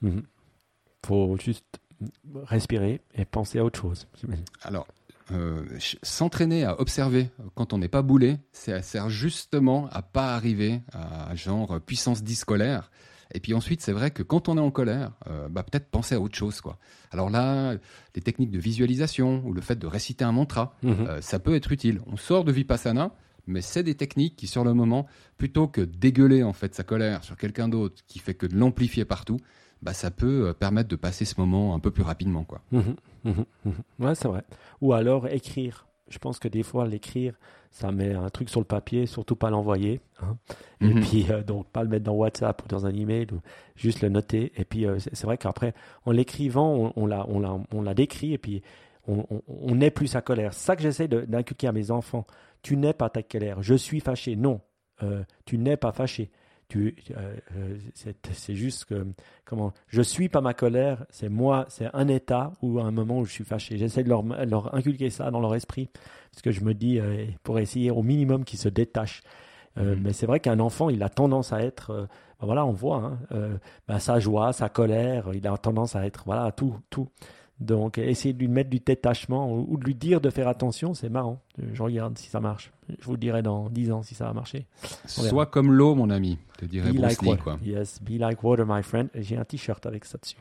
Mhm. 0.02 0.22
Faut 1.04 1.36
juste 1.38 1.80
respirer 2.44 3.00
et 3.14 3.24
penser 3.24 3.58
à 3.58 3.64
autre 3.64 3.80
chose. 3.80 4.06
Alors, 4.62 4.86
euh, 5.30 5.64
s'entraîner 6.02 6.64
à 6.64 6.80
observer 6.80 7.30
quand 7.54 7.72
on 7.72 7.78
n'est 7.78 7.88
pas 7.88 8.02
boulé, 8.02 8.38
ça 8.52 8.82
sert 8.82 9.08
justement 9.08 9.88
à 9.92 10.02
pas 10.02 10.34
arriver 10.34 10.80
à 10.92 11.34
genre 11.34 11.80
puissance 11.80 12.22
10 12.22 12.36
scolaire. 12.36 12.90
Et 13.34 13.40
puis 13.40 13.54
ensuite, 13.54 13.80
c'est 13.80 13.92
vrai 13.92 14.10
que 14.10 14.22
quand 14.22 14.48
on 14.48 14.56
est 14.58 14.60
en 14.60 14.70
colère, 14.70 15.12
euh, 15.28 15.48
bah, 15.48 15.62
peut-être 15.62 15.88
penser 15.90 16.14
à 16.14 16.20
autre 16.20 16.36
chose. 16.36 16.60
Quoi. 16.60 16.78
Alors 17.10 17.30
là, 17.30 17.74
les 18.14 18.22
techniques 18.22 18.50
de 18.50 18.58
visualisation 18.58 19.42
ou 19.44 19.52
le 19.52 19.60
fait 19.60 19.76
de 19.76 19.86
réciter 19.86 20.24
un 20.24 20.32
mantra, 20.32 20.74
mhm. 20.82 21.06
euh, 21.08 21.20
ça 21.20 21.38
peut 21.38 21.54
être 21.54 21.72
utile. 21.72 22.00
On 22.06 22.16
sort 22.16 22.44
de 22.44 22.52
Vipassana, 22.52 23.12
mais 23.46 23.62
c'est 23.62 23.82
des 23.82 23.94
techniques 23.94 24.36
qui, 24.36 24.46
sur 24.46 24.64
le 24.64 24.74
moment, 24.74 25.06
plutôt 25.38 25.66
que 25.66 25.80
dégueuler 25.80 26.42
en 26.42 26.52
fait 26.52 26.74
sa 26.74 26.84
colère 26.84 27.24
sur 27.24 27.36
quelqu'un 27.36 27.68
d'autre, 27.68 28.02
qui 28.06 28.18
fait 28.18 28.34
que 28.34 28.46
de 28.46 28.56
l'amplifier 28.56 29.04
partout, 29.04 29.38
bah, 29.82 29.92
ça 29.92 30.10
peut 30.10 30.48
euh, 30.48 30.52
permettre 30.52 30.88
de 30.88 30.96
passer 30.96 31.24
ce 31.24 31.34
moment 31.38 31.74
un 31.74 31.80
peu 31.80 31.90
plus 31.90 32.04
rapidement. 32.04 32.44
Quoi. 32.44 32.60
Mhm, 32.70 32.94
mhm, 33.24 33.44
mhm. 33.64 33.74
Ouais, 33.98 34.14
c'est 34.14 34.28
vrai. 34.28 34.44
Ou 34.80 34.92
alors 34.92 35.26
écrire. 35.26 35.86
Je 36.08 36.18
pense 36.18 36.38
que 36.38 36.48
des 36.48 36.62
fois, 36.62 36.86
l'écrire, 36.86 37.34
ça 37.70 37.90
met 37.90 38.12
un 38.12 38.28
truc 38.28 38.50
sur 38.50 38.60
le 38.60 38.66
papier, 38.66 39.06
surtout 39.06 39.34
pas 39.34 39.50
l'envoyer. 39.50 40.00
Hein. 40.20 40.36
Et 40.80 40.92
puis, 40.94 41.26
euh, 41.30 41.42
donc, 41.42 41.66
pas 41.68 41.82
le 41.82 41.88
mettre 41.88 42.04
dans 42.04 42.12
WhatsApp 42.12 42.62
ou 42.64 42.68
dans 42.68 42.86
un 42.86 42.94
email, 42.94 43.28
ou 43.32 43.40
juste 43.76 44.02
le 44.02 44.08
noter. 44.08 44.52
Et 44.56 44.64
puis, 44.64 44.86
euh, 44.86 44.98
c'est 44.98 45.24
vrai 45.24 45.38
qu'après, 45.38 45.74
en 46.04 46.12
l'écrivant, 46.12 46.92
on, 46.94 47.06
l'a, 47.06 47.26
on, 47.28 47.64
on 47.72 47.82
l'a 47.82 47.94
décrit 47.94 48.34
et 48.34 48.38
puis 48.38 48.62
on, 49.08 49.26
on, 49.48 49.74
n'est 49.74 49.90
plus 49.90 50.06
sa 50.06 50.20
colère. 50.20 50.52
C'est 50.54 50.66
ça 50.66 50.76
que 50.76 50.82
j'essaie 50.82 51.08
d'inculquer 51.08 51.66
à 51.66 51.72
mes 51.72 51.90
enfants. 51.90 52.26
Tu 52.62 52.76
n'es 52.76 52.92
pas 52.92 53.08
ta 53.08 53.22
colère. 53.22 53.62
Je 53.62 53.74
suis 53.74 54.00
fâché. 54.00 54.36
Non, 54.36 54.60
tu 55.44 55.58
n'es 55.58 55.76
pas 55.76 55.92
fâché. 55.92 56.30
Euh, 56.76 56.92
euh, 57.56 57.78
c'est 58.32 58.54
juste 58.54 58.86
que, 58.86 59.06
comment, 59.44 59.72
je 59.88 60.02
suis 60.02 60.28
pas 60.28 60.40
ma 60.40 60.54
colère, 60.54 61.04
c'est 61.10 61.28
moi, 61.28 61.66
c'est 61.68 61.88
un 61.92 62.08
état 62.08 62.52
ou 62.62 62.80
un 62.80 62.90
moment 62.90 63.20
où 63.20 63.24
je 63.24 63.32
suis 63.32 63.44
fâché. 63.44 63.76
J'essaie 63.76 64.02
de 64.02 64.08
leur, 64.08 64.22
leur, 64.22 64.74
inculquer 64.74 65.10
ça 65.10 65.30
dans 65.30 65.40
leur 65.40 65.54
esprit, 65.54 65.88
parce 66.30 66.42
que 66.42 66.50
je 66.50 66.62
me 66.62 66.74
dis, 66.74 66.98
euh, 66.98 67.26
pour 67.42 67.58
essayer 67.58 67.90
au 67.90 68.02
minimum 68.02 68.44
qu'ils 68.44 68.58
se 68.58 68.68
détachent. 68.68 69.22
Mm-hmm. 69.76 70.00
Mais 70.00 70.12
c'est 70.12 70.26
vrai 70.26 70.40
qu'un 70.40 70.60
enfant, 70.60 70.90
il 70.90 71.02
a 71.02 71.08
tendance 71.08 71.52
à 71.52 71.62
être, 71.62 72.08
ben 72.40 72.46
voilà, 72.46 72.66
on 72.66 72.72
voit, 72.72 73.16
hein, 73.30 73.58
ben 73.88 73.98
sa 73.98 74.20
joie, 74.20 74.52
sa 74.52 74.68
colère, 74.68 75.30
il 75.32 75.46
a 75.46 75.56
tendance 75.56 75.96
à 75.96 76.04
être, 76.04 76.24
voilà, 76.26 76.52
tout, 76.52 76.76
tout. 76.90 77.08
Donc, 77.62 77.98
essayer 77.98 78.34
de 78.34 78.38
lui 78.38 78.48
mettre 78.48 78.70
du 78.70 78.80
détachement 78.80 79.52
ou 79.52 79.76
de 79.76 79.84
lui 79.84 79.94
dire 79.94 80.20
de 80.20 80.30
faire 80.30 80.48
attention, 80.48 80.94
c'est 80.94 81.08
marrant. 81.08 81.40
Je 81.72 81.82
regarde 81.82 82.18
si 82.18 82.28
ça 82.28 82.40
marche. 82.40 82.72
Je 82.98 83.04
vous 83.04 83.16
dirai 83.16 83.42
dans 83.42 83.68
10 83.68 83.92
ans 83.92 84.02
si 84.02 84.14
ça 84.14 84.26
va 84.26 84.32
marcher. 84.32 84.66
Sois 85.06 85.46
comme 85.46 85.72
l'eau, 85.72 85.94
mon 85.94 86.10
ami, 86.10 86.38
te 86.58 86.64
dirais 86.64 86.92
Bruce 86.92 87.22
like 87.22 87.42
Quoi. 87.42 87.58
Yes, 87.64 88.00
be 88.02 88.18
like 88.18 88.42
water, 88.42 88.66
my 88.66 88.82
friend. 88.82 89.08
J'ai 89.14 89.36
un 89.36 89.44
t-shirt 89.44 89.84
avec 89.86 90.04
ça 90.04 90.18
dessus. 90.18 90.36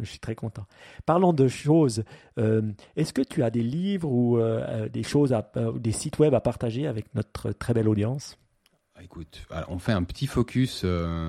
Je 0.00 0.04
suis 0.04 0.18
très 0.18 0.34
content. 0.34 0.66
Parlons 1.06 1.32
de 1.32 1.48
choses. 1.48 2.04
Euh, 2.38 2.62
est-ce 2.96 3.12
que 3.12 3.22
tu 3.22 3.42
as 3.42 3.50
des 3.50 3.62
livres 3.62 4.10
ou 4.10 4.38
euh, 4.38 4.64
euh, 4.68 4.88
des 4.88 5.02
choses, 5.02 5.32
à, 5.32 5.50
des 5.76 5.92
sites 5.92 6.18
web 6.18 6.34
à 6.34 6.40
partager 6.40 6.86
avec 6.86 7.14
notre 7.14 7.52
très 7.52 7.74
belle 7.74 7.88
audience? 7.88 8.38
Ah, 8.96 9.02
Écoute, 9.02 9.46
on 9.68 9.78
fait 9.78 9.92
un 9.92 10.02
petit 10.02 10.26
focus 10.26 10.84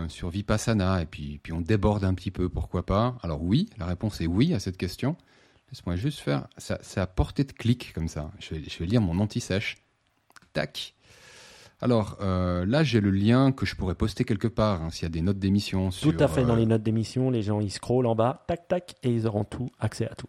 sur 0.08 0.29
Vipassana 0.29 1.01
et 1.01 1.06
puis, 1.06 1.39
puis 1.41 1.53
on 1.53 1.62
déborde 1.62 2.03
un 2.03 2.13
petit 2.13 2.32
peu, 2.32 2.49
pourquoi 2.49 2.86
pas? 2.86 3.17
Alors 3.21 3.43
oui, 3.43 3.69
la 3.77 3.86
réponse 3.86 4.21
est 4.21 4.27
oui 4.27 4.53
à 4.53 4.60
cette 4.60 4.77
question. 4.77 5.15
Laisse-moi 5.73 5.95
juste 5.95 6.19
faire. 6.19 6.47
C'est 6.59 6.99
à 6.99 7.07
portée 7.07 7.45
de 7.45 7.51
clic 7.51 7.93
comme 7.95 8.07
ça. 8.07 8.29
Je 8.38 8.53
vais, 8.53 8.86
lire 8.86 9.01
mon 9.01 9.17
anti-sèche. 9.19 9.77
Tac. 10.53 10.93
Alors 11.81 12.19
euh, 12.21 12.63
là, 12.67 12.83
j'ai 12.83 13.01
le 13.01 13.09
lien 13.09 13.51
que 13.51 13.65
je 13.65 13.75
pourrais 13.75 13.95
poster 13.95 14.23
quelque 14.23 14.47
part 14.47 14.83
hein, 14.83 14.91
s'il 14.91 15.01
y 15.01 15.05
a 15.07 15.09
des 15.09 15.23
notes 15.23 15.39
d'émission. 15.39 15.89
Tout 15.89 16.15
à 16.19 16.27
fait, 16.27 16.43
dans 16.43 16.53
euh, 16.53 16.57
les 16.57 16.67
notes 16.67 16.83
d'émission, 16.83 17.31
les 17.31 17.41
gens 17.41 17.59
ils 17.59 17.71
scrollent 17.71 18.05
en 18.05 18.13
bas, 18.13 18.43
tac 18.47 18.67
tac, 18.67 18.95
et 19.01 19.09
ils 19.09 19.25
auront 19.25 19.45
tout, 19.45 19.71
accès 19.79 20.07
à 20.07 20.13
tout. 20.13 20.27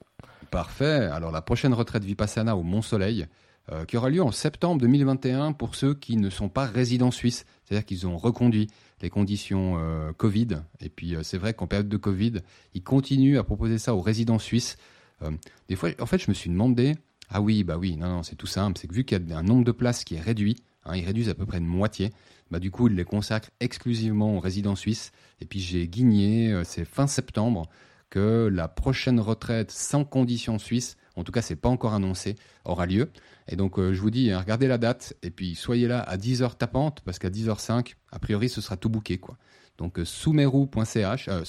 Parfait. 0.51 1.11
Alors 1.13 1.31
la 1.31 1.43
prochaine 1.43 1.75
retraite 1.75 2.05
Vipassana 2.05 2.57
au 2.57 2.63
Mont 2.63 2.81
Soleil, 2.81 3.27
euh, 3.71 3.85
qui 3.85 3.99
aura 3.99 4.09
lieu 4.09 4.23
en 4.23 4.33
septembre 4.33 4.81
2021 4.81 5.53
pour 5.53 5.75
ceux 5.75 5.93
qui 5.93 6.17
ne 6.17 6.31
sont 6.31 6.49
pas 6.49 6.65
résidents 6.65 7.11
suisses, 7.11 7.45
c'est-à-dire 7.65 7.85
qu'ils 7.85 8.07
ont 8.07 8.17
reconduit 8.17 8.69
les 9.03 9.11
conditions 9.11 9.79
Covid. 10.17 10.63
Et 10.81 10.89
puis 10.89 11.17
c'est 11.23 11.37
vrai 11.37 11.53
qu'en 11.53 11.67
période 11.67 11.91
de 11.91 11.97
Covid, 11.99 12.41
ils 12.73 12.83
continuent 12.83 13.37
à 13.37 13.45
proposer 13.45 13.77
ça 13.77 13.95
aux 13.95 14.01
résidents 14.01 14.39
suisses. 14.39 14.79
Euh, 15.23 15.31
des 15.69 15.77
fois, 15.77 15.91
en 16.01 16.07
fait, 16.07 16.19
je 16.19 16.31
me 16.31 16.35
suis 16.35 16.51
demandé, 16.51 16.95
ah 17.29 17.41
oui, 17.41 17.65
bah 17.65 17.79
oui, 17.79 17.97
non, 17.97 18.09
non, 18.09 18.23
c'est 18.23 18.37
tout 18.37 18.47
simple, 18.47 18.79
c'est 18.79 18.87
que 18.87 18.95
vu 18.95 19.05
qu'il 19.05 19.29
y 19.29 19.33
a 19.33 19.39
un 19.39 19.43
nombre 19.43 19.65
de 19.65 19.73
places 19.73 20.05
qui 20.05 20.17
est 20.17 20.21
réduit, 20.21 20.57
hein, 20.85 20.97
ils 20.97 21.05
réduisent 21.05 21.29
à 21.29 21.35
peu 21.35 21.47
près 21.47 21.61
de 21.61 21.65
moitié, 21.65 22.13
bah 22.51 22.59
du 22.59 22.71
coup, 22.71 22.89
ils 22.89 22.95
les 22.95 23.05
consacrent 23.05 23.51
exclusivement 23.61 24.37
aux 24.37 24.41
résidents 24.41 24.77
suisses. 24.77 25.13
Et 25.41 25.47
puis 25.47 25.61
j'ai 25.61 25.89
guigné, 25.89 26.53
euh, 26.53 26.63
c'est 26.65 26.85
fin 26.85 27.07
septembre, 27.07 27.69
que 28.11 28.49
la 28.53 28.69
prochaine 28.69 29.19
retraite 29.19 29.71
sans 29.71 30.05
conditions 30.05 30.59
suisses, 30.59 30.97
en 31.17 31.25
tout 31.25 31.33
cas, 31.33 31.43
c'est 31.43 31.57
pas 31.57 31.69
encore 31.69 31.95
annoncé, 31.95 32.37
aura 32.65 32.87
lieu. 32.87 33.11
Et 33.49 33.57
donc, 33.57 33.79
euh, 33.79 33.93
je 33.93 34.01
vous 34.01 34.11
dis, 34.11 34.31
hein, 34.31 34.41
regardez 34.41 34.67
la 34.67 34.79
date, 34.79 35.15
et 35.23 35.31
puis 35.31 35.55
soyez 35.55 35.87
là 35.87 36.01
à 36.01 36.17
10h 36.17 36.57
tapante, 36.57 37.01
parce 37.05 37.19
qu'à 37.19 37.31
10h05, 37.31 37.95
a 38.11 38.19
priori, 38.19 38.49
ce 38.49 38.61
sera 38.61 38.77
tout 38.77 38.89
bouqué, 38.89 39.19
quoi. 39.19 39.37
Donc, 39.79 39.99
euh, 39.99 40.05
euh, 40.05 41.43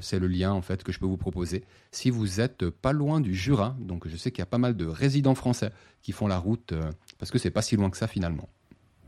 c'est 0.00 0.18
le 0.18 0.26
lien 0.26 0.52
en 0.52 0.62
fait 0.62 0.82
que 0.82 0.92
je 0.92 0.98
peux 0.98 1.06
vous 1.06 1.16
proposer. 1.16 1.64
Si 1.90 2.10
vous 2.10 2.40
êtes 2.40 2.70
pas 2.70 2.92
loin 2.92 3.20
du 3.20 3.34
Jura, 3.34 3.76
donc 3.80 4.06
je 4.08 4.16
sais 4.16 4.30
qu'il 4.30 4.40
y 4.40 4.42
a 4.42 4.46
pas 4.46 4.58
mal 4.58 4.76
de 4.76 4.86
résidents 4.86 5.34
français 5.34 5.70
qui 6.02 6.12
font 6.12 6.26
la 6.26 6.38
route 6.38 6.72
euh, 6.72 6.90
parce 7.18 7.30
que 7.30 7.38
c'est 7.38 7.50
pas 7.50 7.62
si 7.62 7.76
loin 7.76 7.90
que 7.90 7.96
ça 7.96 8.06
finalement. 8.06 8.48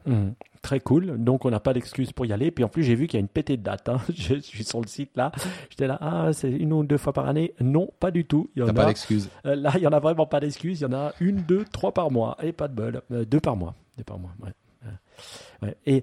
Mmh. 0.06 0.32
très 0.60 0.80
cool. 0.80 1.16
Donc 1.16 1.46
on 1.46 1.50
n'a 1.50 1.60
pas 1.60 1.72
d'excuse 1.72 2.12
pour 2.12 2.26
y 2.26 2.32
aller. 2.32 2.50
Puis 2.50 2.62
en 2.62 2.68
plus 2.68 2.82
j'ai 2.82 2.94
vu 2.94 3.06
qu'il 3.06 3.18
y 3.18 3.18
a 3.18 3.20
une 3.20 3.28
pétée 3.28 3.56
de 3.56 3.62
date. 3.62 3.88
Hein. 3.88 3.98
Je, 4.14 4.38
suis 4.38 4.64
sur 4.64 4.80
le 4.80 4.86
site 4.86 5.16
là. 5.16 5.32
J'étais 5.70 5.86
là, 5.86 5.98
ah 6.00 6.32
c'est 6.32 6.50
une 6.50 6.72
ou 6.72 6.84
deux 6.84 6.98
fois 6.98 7.12
par 7.12 7.26
année. 7.26 7.54
Non, 7.60 7.90
pas 8.00 8.10
du 8.10 8.24
tout. 8.24 8.50
Il 8.54 8.64
y 8.64 8.68
a 8.68 8.72
pas 8.72 8.86
d'excuse. 8.86 9.30
Euh, 9.46 9.54
là 9.54 9.72
il 9.76 9.82
y 9.82 9.86
en 9.86 9.92
a 9.92 10.00
vraiment 10.00 10.26
pas 10.26 10.40
d'excuse. 10.40 10.80
Il 10.80 10.84
y 10.84 10.86
en 10.86 10.92
a 10.92 11.12
une, 11.20 11.42
deux, 11.42 11.64
trois 11.72 11.92
par 11.92 12.10
mois 12.10 12.36
et 12.42 12.52
pas 12.52 12.68
de 12.68 12.74
bol. 12.74 13.02
deux 13.10 13.40
par 13.40 13.56
mois. 13.56 13.74
Deux 13.96 14.04
par 14.04 14.18
mois. 14.18 14.32
Ouais. 14.42 15.76
Et, 15.86 16.02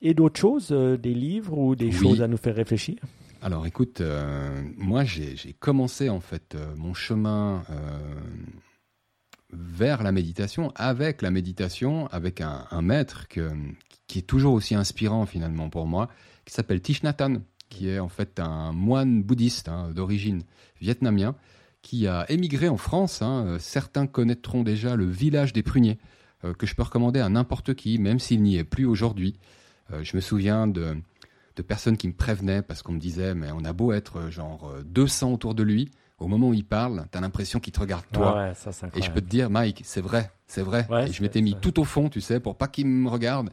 et, 0.00 0.14
d'autres 0.14 0.40
choses, 0.40 0.72
des 0.72 1.14
livres 1.14 1.56
ou 1.56 1.76
des 1.76 1.92
choses 1.92 2.22
à 2.22 2.26
nous 2.26 2.38
faire 2.38 2.56
réfléchir? 2.56 2.96
Alors 3.42 3.66
écoute, 3.66 4.02
euh, 4.02 4.62
moi 4.76 5.04
j'ai 5.04 5.54
commencé 5.58 6.10
en 6.10 6.20
fait 6.20 6.54
euh, 6.54 6.74
mon 6.76 6.92
chemin 6.92 7.64
euh, 7.70 7.98
vers 9.50 10.02
la 10.02 10.12
méditation 10.12 10.72
avec 10.74 11.22
la 11.22 11.30
méditation, 11.30 12.06
avec 12.08 12.42
un, 12.42 12.82
maître 12.82 13.28
qui 13.28 14.18
est 14.18 14.26
toujours 14.26 14.52
aussi 14.52 14.74
inspirant 14.74 15.24
finalement 15.24 15.70
pour 15.70 15.86
moi, 15.86 16.10
qui 16.44 16.52
s'appelle 16.52 16.82
Thich 16.82 17.02
Nhat 17.02 17.16
Hanh, 17.18 17.40
qui 17.70 17.88
est 17.88 17.98
en 17.98 18.08
fait 18.08 18.40
un 18.40 18.72
moine 18.72 19.22
bouddhiste 19.22 19.68
hein, 19.68 19.90
d'origine 19.94 20.42
vietnamien, 20.80 21.34
qui 21.80 22.06
a 22.06 22.30
émigré 22.30 22.68
en 22.68 22.76
France. 22.76 23.22
Hein. 23.22 23.56
Certains 23.58 24.06
connaîtront 24.06 24.62
déjà 24.62 24.96
le 24.96 25.06
village 25.06 25.54
des 25.54 25.62
pruniers, 25.62 25.98
que 26.58 26.66
je 26.66 26.74
peux 26.74 26.82
recommander 26.82 27.20
à 27.20 27.28
n'importe 27.30 27.74
qui, 27.74 27.98
même 27.98 28.18
s'il 28.18 28.42
n'y 28.42 28.56
est 28.56 28.64
plus 28.64 28.84
aujourd'hui. 28.84 29.38
je 30.02 30.14
me 30.14 30.20
souviens 30.20 30.66
de 30.66 30.96
de 31.56 31.62
personnes 31.62 31.96
qui 31.96 32.08
me 32.08 32.12
prévenaient 32.12 32.62
parce 32.62 32.82
qu'on 32.82 32.92
me 32.92 32.98
disait, 32.98 33.34
mais 33.34 33.50
on 33.52 33.64
a 33.64 33.72
beau 33.72 33.92
être 33.92 34.18
euh, 34.18 34.30
genre 34.30 34.72
200 34.84 35.28
euh, 35.30 35.34
autour 35.34 35.54
de 35.54 35.62
lui, 35.62 35.90
au 36.18 36.26
moment 36.26 36.48
où 36.48 36.54
il 36.54 36.64
parle, 36.64 37.06
tu 37.10 37.18
as 37.18 37.20
l'impression 37.20 37.60
qu'il 37.60 37.72
te 37.72 37.80
regarde 37.80 38.04
toi. 38.12 38.52
et 38.94 39.02
je 39.02 39.10
peux 39.10 39.20
te 39.20 39.28
dire, 39.28 39.50
Mike, 39.50 39.82
c'est 39.84 40.02
vrai, 40.02 40.30
c'est 40.46 40.62
vrai. 40.62 40.86
et 41.06 41.12
je 41.12 41.22
m'étais 41.22 41.40
mis 41.40 41.56
tout 41.60 41.80
au 41.80 41.84
fond, 41.84 42.08
tu 42.08 42.20
sais, 42.20 42.40
pour 42.40 42.56
pas 42.56 42.68
qu'il 42.68 42.86
me 42.86 43.08
regarde. 43.08 43.50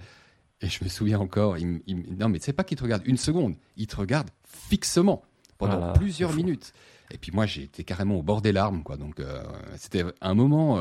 Et 0.60 0.68
je 0.68 0.84
me 0.84 0.90
souviens 0.90 1.20
encore, 1.20 1.58
il, 1.60 1.82
non 2.18 2.30
mais 2.30 2.40
c'est 2.40 2.52
pas 2.52 2.64
qu'il 2.64 2.78
te 2.78 2.84
regarde 2.84 3.04
une 3.06 3.18
seconde, 3.18 3.56
il 3.76 3.86
te 3.86 3.96
regarde 3.96 4.30
fixement 4.44 5.22
pendant 5.60 5.94
plusieurs 5.94 6.34
minutes. 6.34 6.74
Et 7.12 7.18
puis 7.20 7.32
moi, 7.32 7.46
j'ai 7.46 7.64
été 7.64 7.84
carrément 7.84 8.16
au 8.16 8.24
bord 8.24 8.42
des 8.42 8.52
larmes, 8.52 8.82
quoi. 8.84 8.98
Donc 8.98 9.20
euh, 9.20 9.44
c'était 9.78 10.04
un 10.20 10.34
moment 10.34 10.78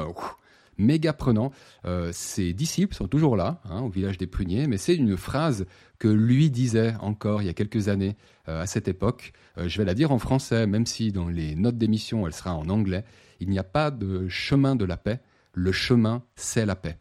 méga 0.78 1.12
prenant. 1.12 1.52
Euh, 1.84 2.10
ses 2.12 2.52
disciples 2.52 2.94
sont 2.94 3.08
toujours 3.08 3.36
là, 3.36 3.60
hein, 3.64 3.80
au 3.80 3.88
village 3.88 4.18
des 4.18 4.26
pruniers, 4.26 4.66
mais 4.66 4.76
c'est 4.76 4.94
une 4.94 5.16
phrase 5.16 5.66
que 5.98 6.08
lui 6.08 6.50
disait 6.50 6.94
encore 7.00 7.42
il 7.42 7.46
y 7.46 7.48
a 7.48 7.54
quelques 7.54 7.88
années 7.88 8.16
euh, 8.48 8.62
à 8.62 8.66
cette 8.66 8.88
époque. 8.88 9.32
Euh, 9.58 9.68
je 9.68 9.78
vais 9.78 9.84
la 9.84 9.94
dire 9.94 10.12
en 10.12 10.18
français, 10.18 10.66
même 10.66 10.86
si 10.86 11.12
dans 11.12 11.28
les 11.28 11.54
notes 11.54 11.78
d'émission 11.78 12.26
elle 12.26 12.34
sera 12.34 12.54
en 12.54 12.68
anglais. 12.68 13.04
Il 13.40 13.50
n'y 13.50 13.58
a 13.58 13.64
pas 13.64 13.90
de 13.90 14.28
chemin 14.28 14.76
de 14.76 14.84
la 14.84 14.96
paix, 14.96 15.20
le 15.52 15.72
chemin 15.72 16.22
c'est 16.34 16.66
la 16.66 16.76
paix. 16.76 16.98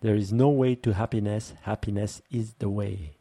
There 0.00 0.16
is 0.16 0.32
no 0.32 0.48
way 0.50 0.76
to 0.76 0.92
happiness, 0.92 1.54
happiness 1.62 2.22
is 2.30 2.54
the 2.58 2.64
way. 2.64 3.19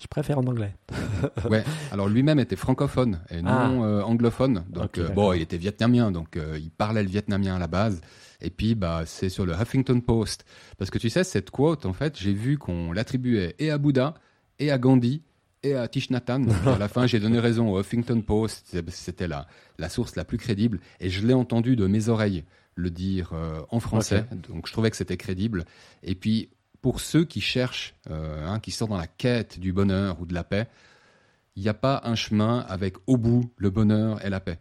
Je 0.00 0.06
préfère 0.06 0.38
en 0.38 0.46
anglais. 0.46 0.74
ouais. 1.50 1.62
Alors 1.92 2.08
lui-même 2.08 2.38
était 2.38 2.56
francophone 2.56 3.20
et 3.28 3.42
non 3.42 3.50
ah. 3.50 3.70
euh, 3.70 4.02
anglophone. 4.02 4.64
Donc 4.70 4.96
euh, 4.96 5.10
bon, 5.10 5.34
il 5.34 5.42
était 5.42 5.58
vietnamien, 5.58 6.10
donc 6.10 6.36
euh, 6.36 6.58
il 6.58 6.70
parlait 6.70 7.02
le 7.02 7.08
vietnamien 7.08 7.56
à 7.56 7.58
la 7.58 7.66
base. 7.66 8.00
Et 8.40 8.48
puis 8.48 8.74
bah 8.74 9.02
c'est 9.04 9.28
sur 9.28 9.44
le 9.44 9.52
Huffington 9.52 10.00
Post 10.00 10.46
parce 10.78 10.90
que 10.90 10.96
tu 10.96 11.10
sais 11.10 11.22
cette 11.22 11.50
quote 11.50 11.84
en 11.84 11.92
fait, 11.92 12.18
j'ai 12.18 12.32
vu 12.32 12.56
qu'on 12.56 12.92
l'attribuait 12.92 13.54
et 13.58 13.70
à 13.70 13.76
Bouddha 13.76 14.14
et 14.58 14.70
à 14.70 14.78
Gandhi 14.78 15.22
et 15.62 15.74
à 15.74 15.86
Thich 15.86 16.08
Nhat 16.08 16.22
Hanh. 16.28 16.48
à 16.66 16.78
la 16.78 16.88
fin, 16.88 17.06
j'ai 17.06 17.20
donné 17.20 17.38
raison 17.38 17.70
au 17.70 17.78
Huffington 17.78 18.22
Post. 18.22 18.74
C'était 18.88 19.28
la, 19.28 19.46
la 19.78 19.90
source 19.90 20.16
la 20.16 20.24
plus 20.24 20.38
crédible. 20.38 20.80
Et 21.00 21.10
je 21.10 21.26
l'ai 21.26 21.34
entendu 21.34 21.76
de 21.76 21.86
mes 21.86 22.08
oreilles 22.08 22.44
le 22.76 22.88
dire 22.88 23.34
en 23.68 23.78
français. 23.78 24.24
Donc, 24.48 24.66
je 24.66 24.72
trouvais 24.72 24.90
que 24.90 24.96
c'était 24.96 25.18
crédible. 25.18 25.66
Et 26.02 26.14
puis, 26.14 26.48
pour 26.82 27.00
ceux 27.00 27.24
qui 27.24 27.40
cherchent, 27.40 27.94
euh, 28.10 28.46
hein, 28.46 28.60
qui 28.60 28.70
sont 28.70 28.86
dans 28.86 28.96
la 28.96 29.06
quête 29.06 29.58
du 29.58 29.72
bonheur 29.72 30.20
ou 30.20 30.26
de 30.26 30.34
la 30.34 30.44
paix, 30.44 30.68
il 31.56 31.62
n'y 31.62 31.68
a 31.68 31.74
pas 31.74 32.00
un 32.04 32.14
chemin 32.14 32.60
avec 32.68 32.96
au 33.06 33.16
bout 33.16 33.52
le 33.56 33.70
bonheur 33.70 34.24
et 34.24 34.30
la 34.30 34.40
paix. 34.40 34.58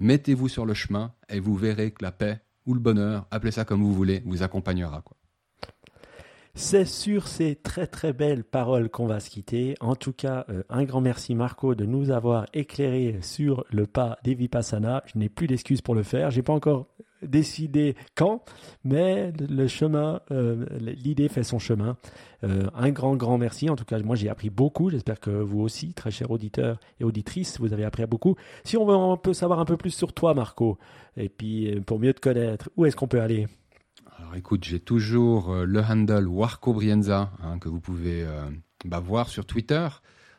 Mettez-vous 0.00 0.48
sur 0.48 0.64
le 0.64 0.74
chemin 0.74 1.12
et 1.28 1.40
vous 1.40 1.56
verrez 1.56 1.90
que 1.90 2.02
la 2.02 2.12
paix 2.12 2.40
ou 2.66 2.74
le 2.74 2.80
bonheur, 2.80 3.26
appelez 3.30 3.52
ça 3.52 3.64
comme 3.64 3.82
vous 3.82 3.94
voulez, 3.94 4.22
vous 4.24 4.42
accompagnera. 4.42 5.02
C'est 6.54 6.84
sur 6.84 7.28
ces 7.28 7.54
très 7.54 7.86
très 7.86 8.12
belles 8.12 8.42
paroles 8.42 8.90
qu'on 8.90 9.06
va 9.06 9.20
se 9.20 9.30
quitter. 9.30 9.76
En 9.80 9.94
tout 9.94 10.12
cas, 10.12 10.44
euh, 10.48 10.62
un 10.68 10.82
grand 10.82 11.00
merci 11.00 11.34
Marco 11.34 11.74
de 11.74 11.84
nous 11.84 12.10
avoir 12.10 12.46
éclairé 12.54 13.18
sur 13.22 13.64
le 13.70 13.86
pas 13.86 14.18
des 14.24 14.34
Vipassana. 14.34 15.02
Je 15.06 15.18
n'ai 15.18 15.28
plus 15.28 15.46
d'excuses 15.46 15.80
pour 15.80 15.94
le 15.94 16.02
faire. 16.02 16.30
J'ai 16.30 16.42
pas 16.42 16.52
encore 16.52 16.86
décidé 17.22 17.94
quand, 18.16 18.42
mais 18.82 19.32
le 19.38 19.68
chemin, 19.68 20.22
euh, 20.32 20.66
l'idée 20.80 21.28
fait 21.28 21.44
son 21.44 21.58
chemin. 21.58 21.96
Euh, 22.42 22.66
un 22.74 22.90
grand 22.90 23.14
grand 23.14 23.38
merci. 23.38 23.70
En 23.70 23.76
tout 23.76 23.84
cas, 23.84 23.98
moi 24.00 24.16
j'ai 24.16 24.28
appris 24.28 24.50
beaucoup. 24.50 24.90
J'espère 24.90 25.20
que 25.20 25.30
vous 25.30 25.60
aussi, 25.60 25.94
très 25.94 26.10
chers 26.10 26.30
auditeurs 26.32 26.80
et 26.98 27.04
auditrices, 27.04 27.60
vous 27.60 27.72
avez 27.72 27.84
appris 27.84 28.06
beaucoup. 28.06 28.34
Si 28.64 28.76
on 28.76 28.84
veut 28.84 28.96
un 28.96 29.16
peu 29.16 29.34
savoir 29.34 29.60
un 29.60 29.64
peu 29.64 29.76
plus 29.76 29.90
sur 29.90 30.12
toi, 30.12 30.34
Marco, 30.34 30.78
et 31.16 31.28
puis 31.28 31.80
pour 31.82 32.00
mieux 32.00 32.12
te 32.12 32.20
connaître, 32.20 32.70
où 32.76 32.86
est-ce 32.86 32.96
qu'on 32.96 33.08
peut 33.08 33.20
aller? 33.20 33.46
Écoute, 34.36 34.64
j'ai 34.64 34.80
toujours 34.80 35.50
euh, 35.50 35.64
le 35.64 35.80
handle 35.80 36.26
Warco 36.28 36.72
Brienza 36.72 37.32
hein, 37.42 37.58
que 37.58 37.68
vous 37.68 37.80
pouvez 37.80 38.22
euh, 38.22 38.42
bah, 38.84 39.00
voir 39.00 39.28
sur 39.28 39.46
Twitter. 39.46 39.88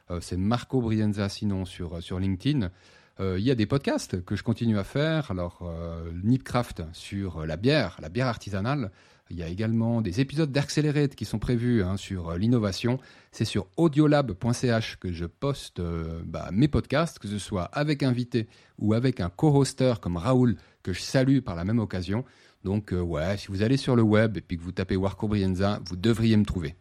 Euh, 0.09 0.19
c'est 0.21 0.37
Marco 0.37 0.81
Brienza 0.81 1.29
sinon 1.29 1.65
sur, 1.65 2.01
sur 2.01 2.19
LinkedIn. 2.19 2.69
Il 3.19 3.43
y 3.43 3.51
a 3.51 3.55
des 3.55 3.67
podcasts 3.67 4.25
que 4.25 4.35
je 4.35 4.41
continue 4.41 4.79
à 4.79 4.83
faire. 4.83 5.29
Alors 5.29 5.71
Nipcraft 6.23 6.81
sur 6.91 7.45
la 7.45 7.55
bière, 7.55 7.97
la 8.01 8.09
bière 8.09 8.25
artisanale. 8.25 8.89
Il 9.29 9.37
y 9.37 9.43
a 9.43 9.47
également 9.47 10.01
des 10.01 10.21
épisodes 10.21 10.51
d'Accelerate 10.51 11.13
qui 11.13 11.25
sont 11.25 11.37
prévus 11.37 11.83
hein, 11.83 11.97
sur 11.97 12.35
l'innovation. 12.35 12.97
C'est 13.31 13.45
sur 13.45 13.67
audiolab.ch 13.77 14.97
que 14.99 15.11
je 15.11 15.25
poste 15.25 15.79
bah, 16.25 16.49
mes 16.51 16.67
podcasts, 16.67 17.19
que 17.19 17.27
ce 17.27 17.37
soit 17.37 17.65
avec 17.65 18.01
invité 18.01 18.47
ou 18.79 18.95
avec 18.95 19.19
un 19.19 19.29
co-hoster 19.29 19.93
comme 20.01 20.17
Raoul, 20.17 20.55
que 20.81 20.91
je 20.91 21.01
salue 21.01 21.41
par 21.41 21.55
la 21.55 21.63
même 21.63 21.77
occasion. 21.77 22.25
Donc, 22.63 22.93
euh, 22.93 23.01
ouais, 23.01 23.37
si 23.37 23.47
vous 23.47 23.63
allez 23.63 23.77
sur 23.77 23.95
le 23.95 24.03
web 24.03 24.37
et 24.37 24.41
puis 24.41 24.57
que 24.57 24.63
vous 24.63 24.71
tapez 24.71 24.95
Warco 24.95 25.27
Brienza, 25.27 25.79
vous 25.85 25.95
devriez 25.95 26.37
me 26.37 26.45
trouver. 26.45 26.75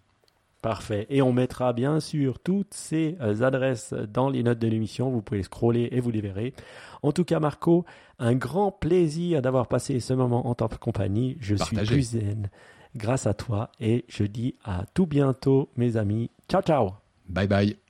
Parfait. 0.63 1.07
Et 1.09 1.23
on 1.23 1.33
mettra 1.33 1.73
bien 1.73 2.01
sûr 2.01 2.39
toutes 2.39 2.75
ces 2.75 3.17
euh, 3.21 3.41
adresses 3.41 3.95
dans 3.95 4.29
les 4.29 4.43
notes 4.43 4.59
de 4.59 4.69
l'émission. 4.69 5.11
Vous 5.11 5.23
pouvez 5.23 5.43
scroller 5.43 5.89
et 5.93 6.01
vous 6.01 6.11
les 6.11 6.21
verrez. 6.21 6.53
En 7.03 7.13
tout 7.13 7.25
cas, 7.25 7.41
Marco, 7.41 7.87
un 8.19 8.35
grand 8.35 8.71
plaisir 8.71 9.41
d'avoir 9.41 9.69
passé 9.69 10.01
ce 10.01 10.13
moment 10.13 10.47
en 10.47 10.55
de 10.55 10.75
compagnie. 10.79 11.39
Je 11.41 11.57
suis 11.57 11.77
plus 11.77 12.11
zen 12.11 12.51
grâce 12.95 13.27
à 13.27 13.33
toi 13.33 13.71
et 13.81 14.05
je 14.09 14.25
dis 14.25 14.57
à 14.65 14.85
tout 14.93 15.07
bientôt, 15.07 15.71
mes 15.77 15.97
amis. 15.97 16.31
Ciao, 16.49 16.61
ciao. 16.61 16.91
Bye 17.29 17.49
bye. 17.49 17.90